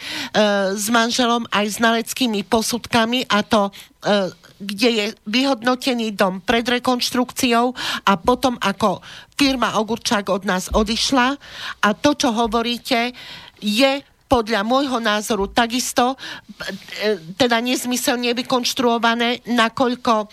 s 0.76 0.86
manželom 0.88 1.44
aj 1.50 1.80
znaleckými 1.80 2.44
posudkami 2.46 3.28
a 3.28 3.42
to 3.42 3.68
e, 3.68 4.32
kde 4.56 4.88
je 4.88 5.06
vyhodnotený 5.28 6.16
dom 6.16 6.40
pred 6.40 6.64
rekonštrukciou 6.64 7.76
a 8.08 8.12
potom 8.16 8.56
ako 8.56 9.04
firma 9.36 9.76
Ogurčák 9.76 10.32
od 10.32 10.48
nás 10.48 10.72
odišla. 10.72 11.36
A 11.84 11.88
to, 11.92 12.16
čo 12.16 12.32
hovoríte, 12.32 13.12
je 13.60 14.00
podľa 14.26 14.66
môjho 14.66 14.98
názoru 14.98 15.46
takisto 15.46 16.14
e, 16.14 16.16
teda 17.38 17.62
nezmyselne 17.62 18.34
vykonštruované, 18.34 19.46
nakoľko 19.46 20.14
e, 20.18 20.26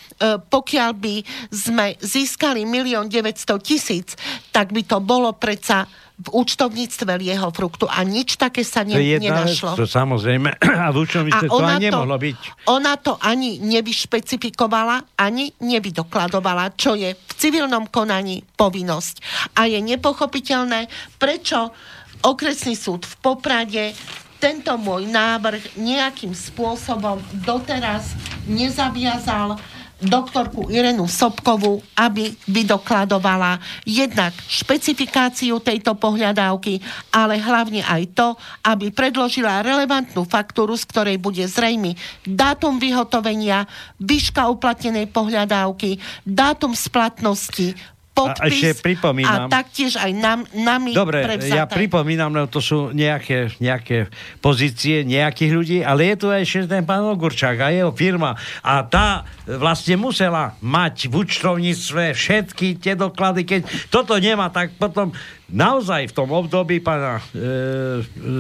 pokiaľ 0.50 0.90
by 0.98 1.16
sme 1.54 1.94
získali 2.02 2.66
milión 2.66 3.06
900 3.06 3.54
tisíc, 3.62 4.18
tak 4.50 4.74
by 4.74 4.82
to 4.82 4.98
bolo 4.98 5.30
predsa 5.38 5.86
v 6.24 6.28
účtovníctve 6.32 7.20
lieho 7.20 7.52
fruktu 7.52 7.84
a 7.92 8.00
nič 8.08 8.40
také 8.40 8.64
sa 8.64 8.88
ne, 8.88 8.96
to 8.96 9.04
je 9.04 9.20
nenašlo. 9.20 9.76
To 9.76 9.84
samozrejme. 9.84 10.56
A 10.84 10.90
v 10.96 10.98
účtovníctve 11.04 11.48
to 11.52 11.60
ani 11.60 11.92
nemohlo 11.92 12.16
byť. 12.16 12.40
Ona 12.72 12.94
to 12.96 13.20
ani 13.20 13.60
nevyšpecifikovala, 13.60 15.20
ani 15.20 15.52
nevydokladovala, 15.60 16.80
čo 16.80 16.96
je 16.96 17.12
v 17.12 17.32
civilnom 17.36 17.92
konaní 17.92 18.40
povinnosť. 18.56 19.16
A 19.60 19.68
je 19.68 19.84
nepochopiteľné, 19.84 20.88
prečo 21.20 21.76
okresný 22.24 22.80
súd 22.80 23.04
v 23.04 23.16
Poprade 23.20 23.92
tento 24.40 24.76
môj 24.76 25.08
návrh 25.08 25.80
nejakým 25.80 26.36
spôsobom 26.36 27.20
doteraz 27.48 28.12
nezaviazal 28.44 29.56
doktorku 30.06 30.68
Irenu 30.70 31.08
Sobkovú, 31.08 31.80
aby 31.96 32.32
vydokladovala 32.48 33.60
jednak 33.88 34.36
špecifikáciu 34.48 35.60
tejto 35.64 35.96
pohľadávky, 35.96 36.84
ale 37.14 37.40
hlavne 37.40 37.82
aj 37.84 38.04
to, 38.12 38.28
aby 38.68 38.92
predložila 38.92 39.64
relevantnú 39.64 40.28
faktúru, 40.28 40.76
z 40.76 40.86
ktorej 40.90 41.18
bude 41.20 41.44
zrejmy 41.48 41.96
dátum 42.28 42.80
vyhotovenia, 42.80 43.68
výška 44.00 44.48
uplatnenej 44.52 45.08
pohľadávky, 45.12 45.98
dátum 46.28 46.76
splatnosti, 46.76 47.76
podpis 48.14 48.40
a, 48.40 48.46
ešte 48.46 48.86
pripomínam. 48.86 49.50
a 49.50 49.52
taktiež 49.52 49.98
aj 49.98 50.12
nám, 50.14 50.40
nami 50.54 50.94
Dobre, 50.94 51.26
prevzaté. 51.26 51.58
ja 51.58 51.66
pripomínam, 51.66 52.30
no 52.30 52.46
to 52.46 52.62
sú 52.62 52.94
nejaké, 52.94 53.50
nejaké 53.58 54.14
pozície 54.38 55.02
nejakých 55.02 55.52
ľudí, 55.52 55.78
ale 55.82 56.14
je 56.14 56.16
tu 56.22 56.28
aj 56.30 56.42
ešte 56.46 56.78
ten 56.78 56.86
pán 56.86 57.02
Ogurčák 57.10 57.58
a 57.58 57.74
jeho 57.74 57.90
firma 57.92 58.38
a 58.62 58.86
tá 58.86 59.26
vlastne 59.50 59.98
musela 59.98 60.54
mať 60.62 61.10
v 61.10 61.14
účtovníctve 61.26 62.14
všetky 62.14 62.78
tie 62.78 62.94
doklady, 62.94 63.44
keď 63.44 63.62
toto 63.90 64.14
nemá, 64.22 64.54
tak 64.54 64.78
potom 64.78 65.12
naozaj 65.52 66.12
v 66.12 66.16
tom 66.16 66.30
období 66.32 66.80
pána 66.80 67.20
e, 67.20 67.24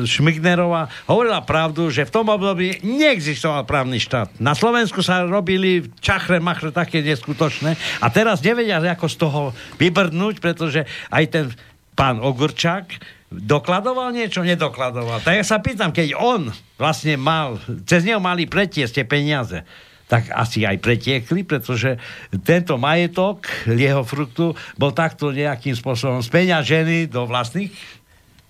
Šmignerova 0.07 0.87
hovorila 1.07 1.43
pravdu, 1.43 1.91
že 1.91 2.07
v 2.07 2.13
tom 2.13 2.27
období 2.31 2.79
neexistoval 2.83 3.67
právny 3.67 3.99
štát. 3.99 4.39
Na 4.39 4.55
Slovensku 4.55 5.03
sa 5.03 5.27
robili 5.27 5.87
čachre, 5.99 6.39
machre 6.39 6.71
také 6.71 7.03
neskutočné 7.03 7.75
a 7.99 8.07
teraz 8.07 8.39
nevedia, 8.39 8.79
ako 8.79 9.07
z 9.11 9.15
toho 9.19 9.41
vybrdnúť, 9.79 10.39
pretože 10.39 10.87
aj 11.11 11.23
ten 11.29 11.45
pán 11.93 12.23
Ogurčák 12.23 12.87
dokladoval 13.33 14.13
niečo, 14.13 14.45
nedokladoval. 14.45 15.25
Tak 15.25 15.41
ja 15.41 15.45
sa 15.45 15.57
pýtam, 15.57 15.89
keď 15.89 16.13
on 16.13 16.53
vlastne 16.77 17.17
mal, 17.17 17.57
cez 17.89 18.05
neho 18.05 18.21
mali 18.21 18.45
pretiesť 18.45 19.01
tie 19.01 19.05
peniaze, 19.05 19.65
tak 20.13 20.29
asi 20.29 20.61
aj 20.61 20.77
pretiekli, 20.77 21.41
pretože 21.41 21.97
tento 22.45 22.77
majetok 22.77 23.49
jeho 23.65 24.05
fruktu 24.05 24.53
bol 24.77 24.93
takto 24.93 25.33
nejakým 25.33 25.73
spôsobom 25.73 26.21
speňažený 26.21 27.09
do 27.09 27.25
vlastných 27.25 27.73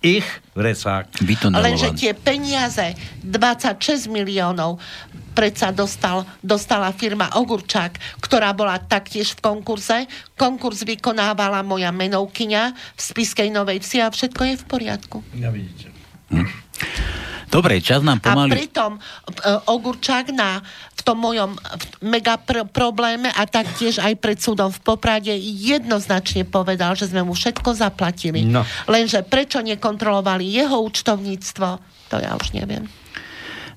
ich 0.04 0.28
vrecák. 0.52 1.08
Lenže 1.56 1.96
tie 1.96 2.12
peniaze, 2.12 2.92
26 3.24 4.12
miliónov, 4.12 4.76
predsa 5.32 5.72
dostal, 5.72 6.28
dostala 6.44 6.92
firma 6.92 7.32
Ogurčák, 7.32 8.20
ktorá 8.20 8.52
bola 8.52 8.76
taktiež 8.76 9.32
v 9.40 9.48
konkurze. 9.48 10.04
Konkurs 10.36 10.84
vykonávala 10.84 11.64
moja 11.64 11.88
menovkyňa 11.88 12.62
v 12.76 13.00
Spiskej 13.00 13.48
Novej 13.48 13.80
Vsi 13.80 14.04
a 14.04 14.12
všetko 14.12 14.42
je 14.44 14.54
v 14.60 14.64
poriadku. 14.68 15.16
Ja 15.40 15.48
vidíte. 15.48 15.88
Hm. 16.28 16.44
Dobre, 17.48 17.78
čas 17.80 18.00
nám 18.00 18.20
pomaly... 18.20 18.50
A 18.50 18.56
pritom 18.56 18.92
e, 18.96 19.00
Ogurčák 19.68 20.32
na, 20.32 20.60
v 20.94 21.00
tom 21.04 21.20
mojom 21.20 21.54
mega 22.02 22.40
pr- 22.40 22.66
probléme 22.68 23.28
a 23.30 23.42
taktiež 23.44 24.00
aj 24.00 24.14
pred 24.18 24.38
súdom 24.40 24.72
v 24.72 24.80
Poprade 24.82 25.32
jednoznačne 25.38 26.48
povedal, 26.48 26.96
že 26.96 27.12
sme 27.12 27.22
mu 27.22 27.36
všetko 27.36 27.76
zaplatili. 27.76 28.46
No. 28.46 28.66
Lenže 28.88 29.22
prečo 29.22 29.60
nekontrolovali 29.60 30.44
jeho 30.48 30.80
účtovníctvo, 30.84 31.68
to 32.10 32.16
ja 32.20 32.32
už 32.36 32.56
neviem. 32.56 32.88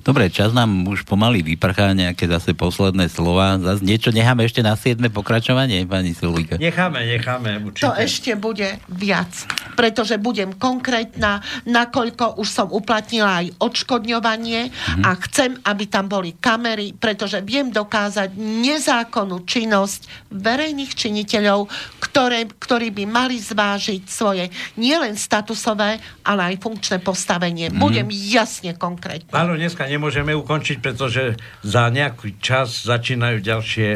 Dobre, 0.07 0.31
čas 0.31 0.55
nám 0.55 0.87
už 0.87 1.03
pomaly 1.03 1.43
vyprchá 1.43 1.91
nejaké 1.91 2.31
zase 2.31 2.55
posledné 2.55 3.11
slova. 3.11 3.59
Zase 3.59 3.83
niečo 3.83 4.15
necháme 4.15 4.47
ešte 4.47 4.63
na 4.63 4.79
7. 4.79 5.03
pokračovanie, 5.11 5.83
pani 5.83 6.15
Sulíka? 6.15 6.55
Necháme, 6.55 7.03
necháme. 7.03 7.59
Určite. 7.59 7.83
To 7.83 7.91
ešte 7.91 8.31
bude 8.39 8.79
viac, 8.87 9.27
pretože 9.75 10.15
budem 10.15 10.55
konkrétna, 10.55 11.43
nakoľko 11.67 12.39
už 12.39 12.47
som 12.47 12.71
uplatnila 12.71 13.43
aj 13.43 13.59
odškodňovanie 13.59 14.71
mm-hmm. 14.71 15.03
a 15.03 15.11
chcem, 15.27 15.59
aby 15.67 15.83
tam 15.91 16.07
boli 16.07 16.39
kamery, 16.39 16.95
pretože 16.95 17.43
viem 17.43 17.67
dokázať 17.67 18.31
nezákonnú 18.39 19.43
činnosť 19.43 20.31
verejných 20.31 20.95
činiteľov, 20.95 21.67
ktoré, 21.99 22.47
ktorí 22.47 22.95
by 22.95 23.03
mali 23.03 23.43
zvážiť 23.43 24.07
svoje 24.07 24.47
nielen 24.79 25.19
statusové, 25.19 25.99
ale 26.23 26.55
aj 26.55 26.63
funkčné 26.63 27.03
postavenie. 27.03 27.67
Mm-hmm. 27.67 27.83
Budem 27.83 28.07
jasne 28.07 28.71
konkrétne. 28.71 29.35
Áno, 29.35 29.59
dneska 29.59 29.96
nemôžeme 29.97 30.31
ukončiť, 30.31 30.77
pretože 30.79 31.33
za 31.59 31.89
nejaký 31.89 32.37
čas 32.37 32.85
začínajú 32.85 33.41
ďalšie 33.41 33.89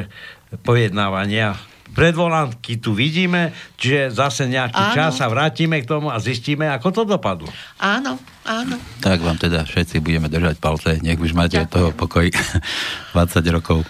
pojednávania 0.59 1.55
predvolánky 1.91 2.79
tu 2.79 2.95
vidíme, 2.95 3.51
čiže 3.75 4.15
zase 4.15 4.47
nejaký 4.47 4.79
Áno. 4.79 4.95
čas 4.95 5.11
sa 5.13 5.27
vrátime 5.27 5.83
k 5.83 5.91
tomu 5.91 6.07
a 6.07 6.23
zistíme, 6.23 6.63
ako 6.71 6.87
to 6.89 7.03
dopadlo. 7.03 7.51
Áno, 7.77 8.15
áno. 8.41 8.79
Tak 9.03 9.19
vám 9.19 9.35
teda 9.35 9.67
všetci 9.67 9.99
budeme 9.99 10.31
držať 10.31 10.55
palce, 10.55 11.03
nech 11.03 11.19
už 11.19 11.35
máte 11.35 11.59
od 11.59 11.67
Ďakujem. 11.67 11.75
toho 11.75 11.89
pokoj 11.91 12.25
20 13.11 13.43
rokov 13.51 13.83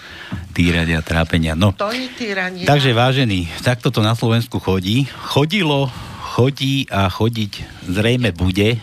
týrania, 0.50 1.06
trápenia. 1.06 1.54
No, 1.54 1.78
To 1.78 1.94
je 1.94 2.10
tyranie. 2.12 2.66
takže 2.66 2.90
vážení, 2.90 3.46
takto 3.62 3.94
to 3.94 4.02
na 4.02 4.18
Slovensku 4.18 4.58
chodí. 4.58 5.06
Chodilo, 5.30 5.94
chodí 6.34 6.90
a 6.90 7.06
chodiť 7.06 7.86
zrejme 7.86 8.34
bude, 8.34 8.82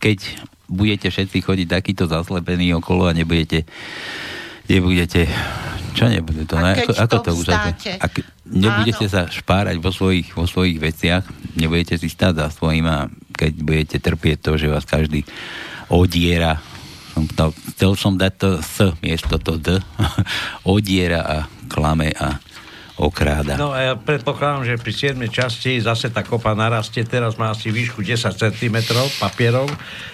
keď 0.00 0.18
budete 0.70 1.12
všetci 1.12 1.38
chodiť 1.44 1.68
takýto 1.68 2.04
zaslepení 2.08 2.72
okolo 2.76 3.10
a 3.10 3.16
nebudete 3.16 3.68
nebudete 4.68 5.28
čo 5.94 6.10
nebude 6.10 6.42
to? 6.42 6.58
A 6.58 6.74
ako, 6.74 6.90
ako 6.90 7.16
to 7.22 7.30
už. 7.38 7.54
Ak 8.02 8.18
nebudete 8.50 9.06
Áno. 9.06 9.14
sa 9.14 9.22
špárať 9.30 9.78
vo 9.78 9.94
svojich, 9.94 10.34
vo 10.34 10.42
svojich 10.42 10.82
veciach, 10.82 11.22
nebudete 11.54 11.94
si 11.94 12.10
stáť 12.10 12.34
za 12.42 12.46
svojím 12.50 12.90
a 12.90 13.06
keď 13.30 13.52
budete 13.62 13.96
trpieť 14.02 14.42
to, 14.42 14.58
že 14.58 14.66
vás 14.74 14.82
každý 14.82 15.22
odiera 15.86 16.58
to, 17.38 17.54
chcel 17.74 17.94
som 17.94 18.18
dať 18.18 18.32
to 18.34 18.50
s 18.58 18.76
miesto 18.98 19.38
to 19.38 19.54
d 19.54 19.78
odiera 20.74 21.22
a 21.22 21.36
klame 21.70 22.10
a 22.10 22.42
okráda. 22.94 23.58
No 23.58 23.74
a 23.74 23.78
ja 23.90 23.94
predpokladám, 23.98 24.62
že 24.70 24.78
pri 24.78 25.18
7. 25.18 25.18
časti 25.26 25.82
zase 25.82 26.14
tá 26.14 26.22
kopa 26.22 26.54
narastie, 26.54 27.02
teraz 27.02 27.34
má 27.34 27.50
asi 27.50 27.74
výšku 27.74 28.06
10 28.06 28.30
cm 28.30 28.76
papierov. 29.18 29.66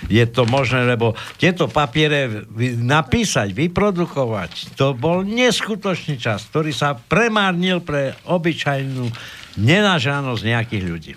Je 0.08 0.24
to 0.24 0.48
možné, 0.48 0.88
lebo 0.88 1.12
tieto 1.36 1.68
papiere 1.68 2.48
napísať, 2.80 3.52
vyprodukovať, 3.52 4.80
to 4.80 4.96
bol 4.96 5.20
neskutočný 5.20 6.16
čas, 6.16 6.48
ktorý 6.48 6.72
sa 6.72 6.96
premárnil 6.96 7.84
pre 7.84 8.16
obyčajnú 8.24 9.12
nenažanosť 9.60 10.42
nejakých 10.42 10.84
ľudí. 10.88 11.12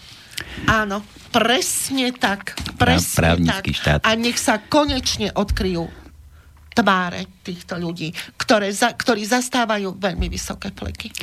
Áno, 0.68 0.99
presne 1.32 2.11
tak. 2.11 2.59
Presne 2.76 3.39
tak. 3.47 3.64
štát. 3.72 3.99
A 4.03 4.11
nech 4.20 4.36
sa 4.36 4.59
konečne 4.59 5.32
odkryjú 5.32 6.03
tváre 6.74 7.30
týchto 7.45 7.78
ľudí, 7.78 8.09
ktoré 8.36 8.74
za, 8.74 8.97
ktorí 8.97 9.24
zastávajú 9.24 9.93
veľmi 10.01 10.26
vysoké 10.26 10.74
pleky. 10.74 11.14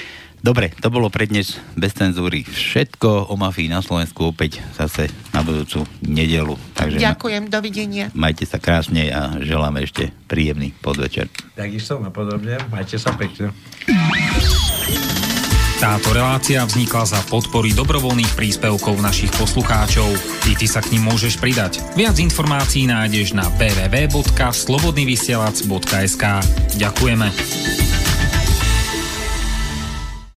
Dobre, 0.41 0.73
to 0.73 0.89
bolo 0.89 1.07
pre 1.07 1.25
dnes 1.25 1.55
bez 1.77 1.93
cenzúry. 1.93 2.43
Všetko 2.43 3.29
o 3.29 3.35
mafii 3.37 3.69
na 3.69 3.79
Slovensku 3.79 4.27
opäť 4.27 4.59
zase 4.73 5.07
na 5.31 5.41
budúcu 5.41 5.85
nedelu. 6.01 6.57
Takže 6.73 6.97
ma- 6.97 7.13
Ďakujem, 7.13 7.43
dovidenia. 7.47 8.05
majte 8.13 8.45
sa 8.45 8.57
krásne 8.57 9.09
a 9.09 9.37
želáme 9.37 9.81
ešte 9.81 10.09
príjemný 10.25 10.73
podvečer. 10.75 11.29
Takisto 11.53 11.99
napodobne, 11.99 12.57
majte 12.69 12.97
sa 12.97 13.13
pekne. 13.13 13.53
Táto 15.77 16.13
relácia 16.13 16.61
vznikla 16.61 17.05
za 17.07 17.21
podpory 17.25 17.73
dobrovoľných 17.73 18.33
príspevkov 18.33 18.97
našich 18.97 19.29
poslucháčov. 19.33 20.09
I 20.45 20.53
ty 20.53 20.65
sa 20.65 20.81
k 20.81 20.89
ním 20.93 21.05
môžeš 21.05 21.37
pridať. 21.37 21.81
Viac 21.97 22.17
informácií 22.17 22.85
nájdeš 22.85 23.33
na 23.33 23.49
www.slobodnyvysielac.sk 23.57 26.25
Ďakujeme. 26.77 27.29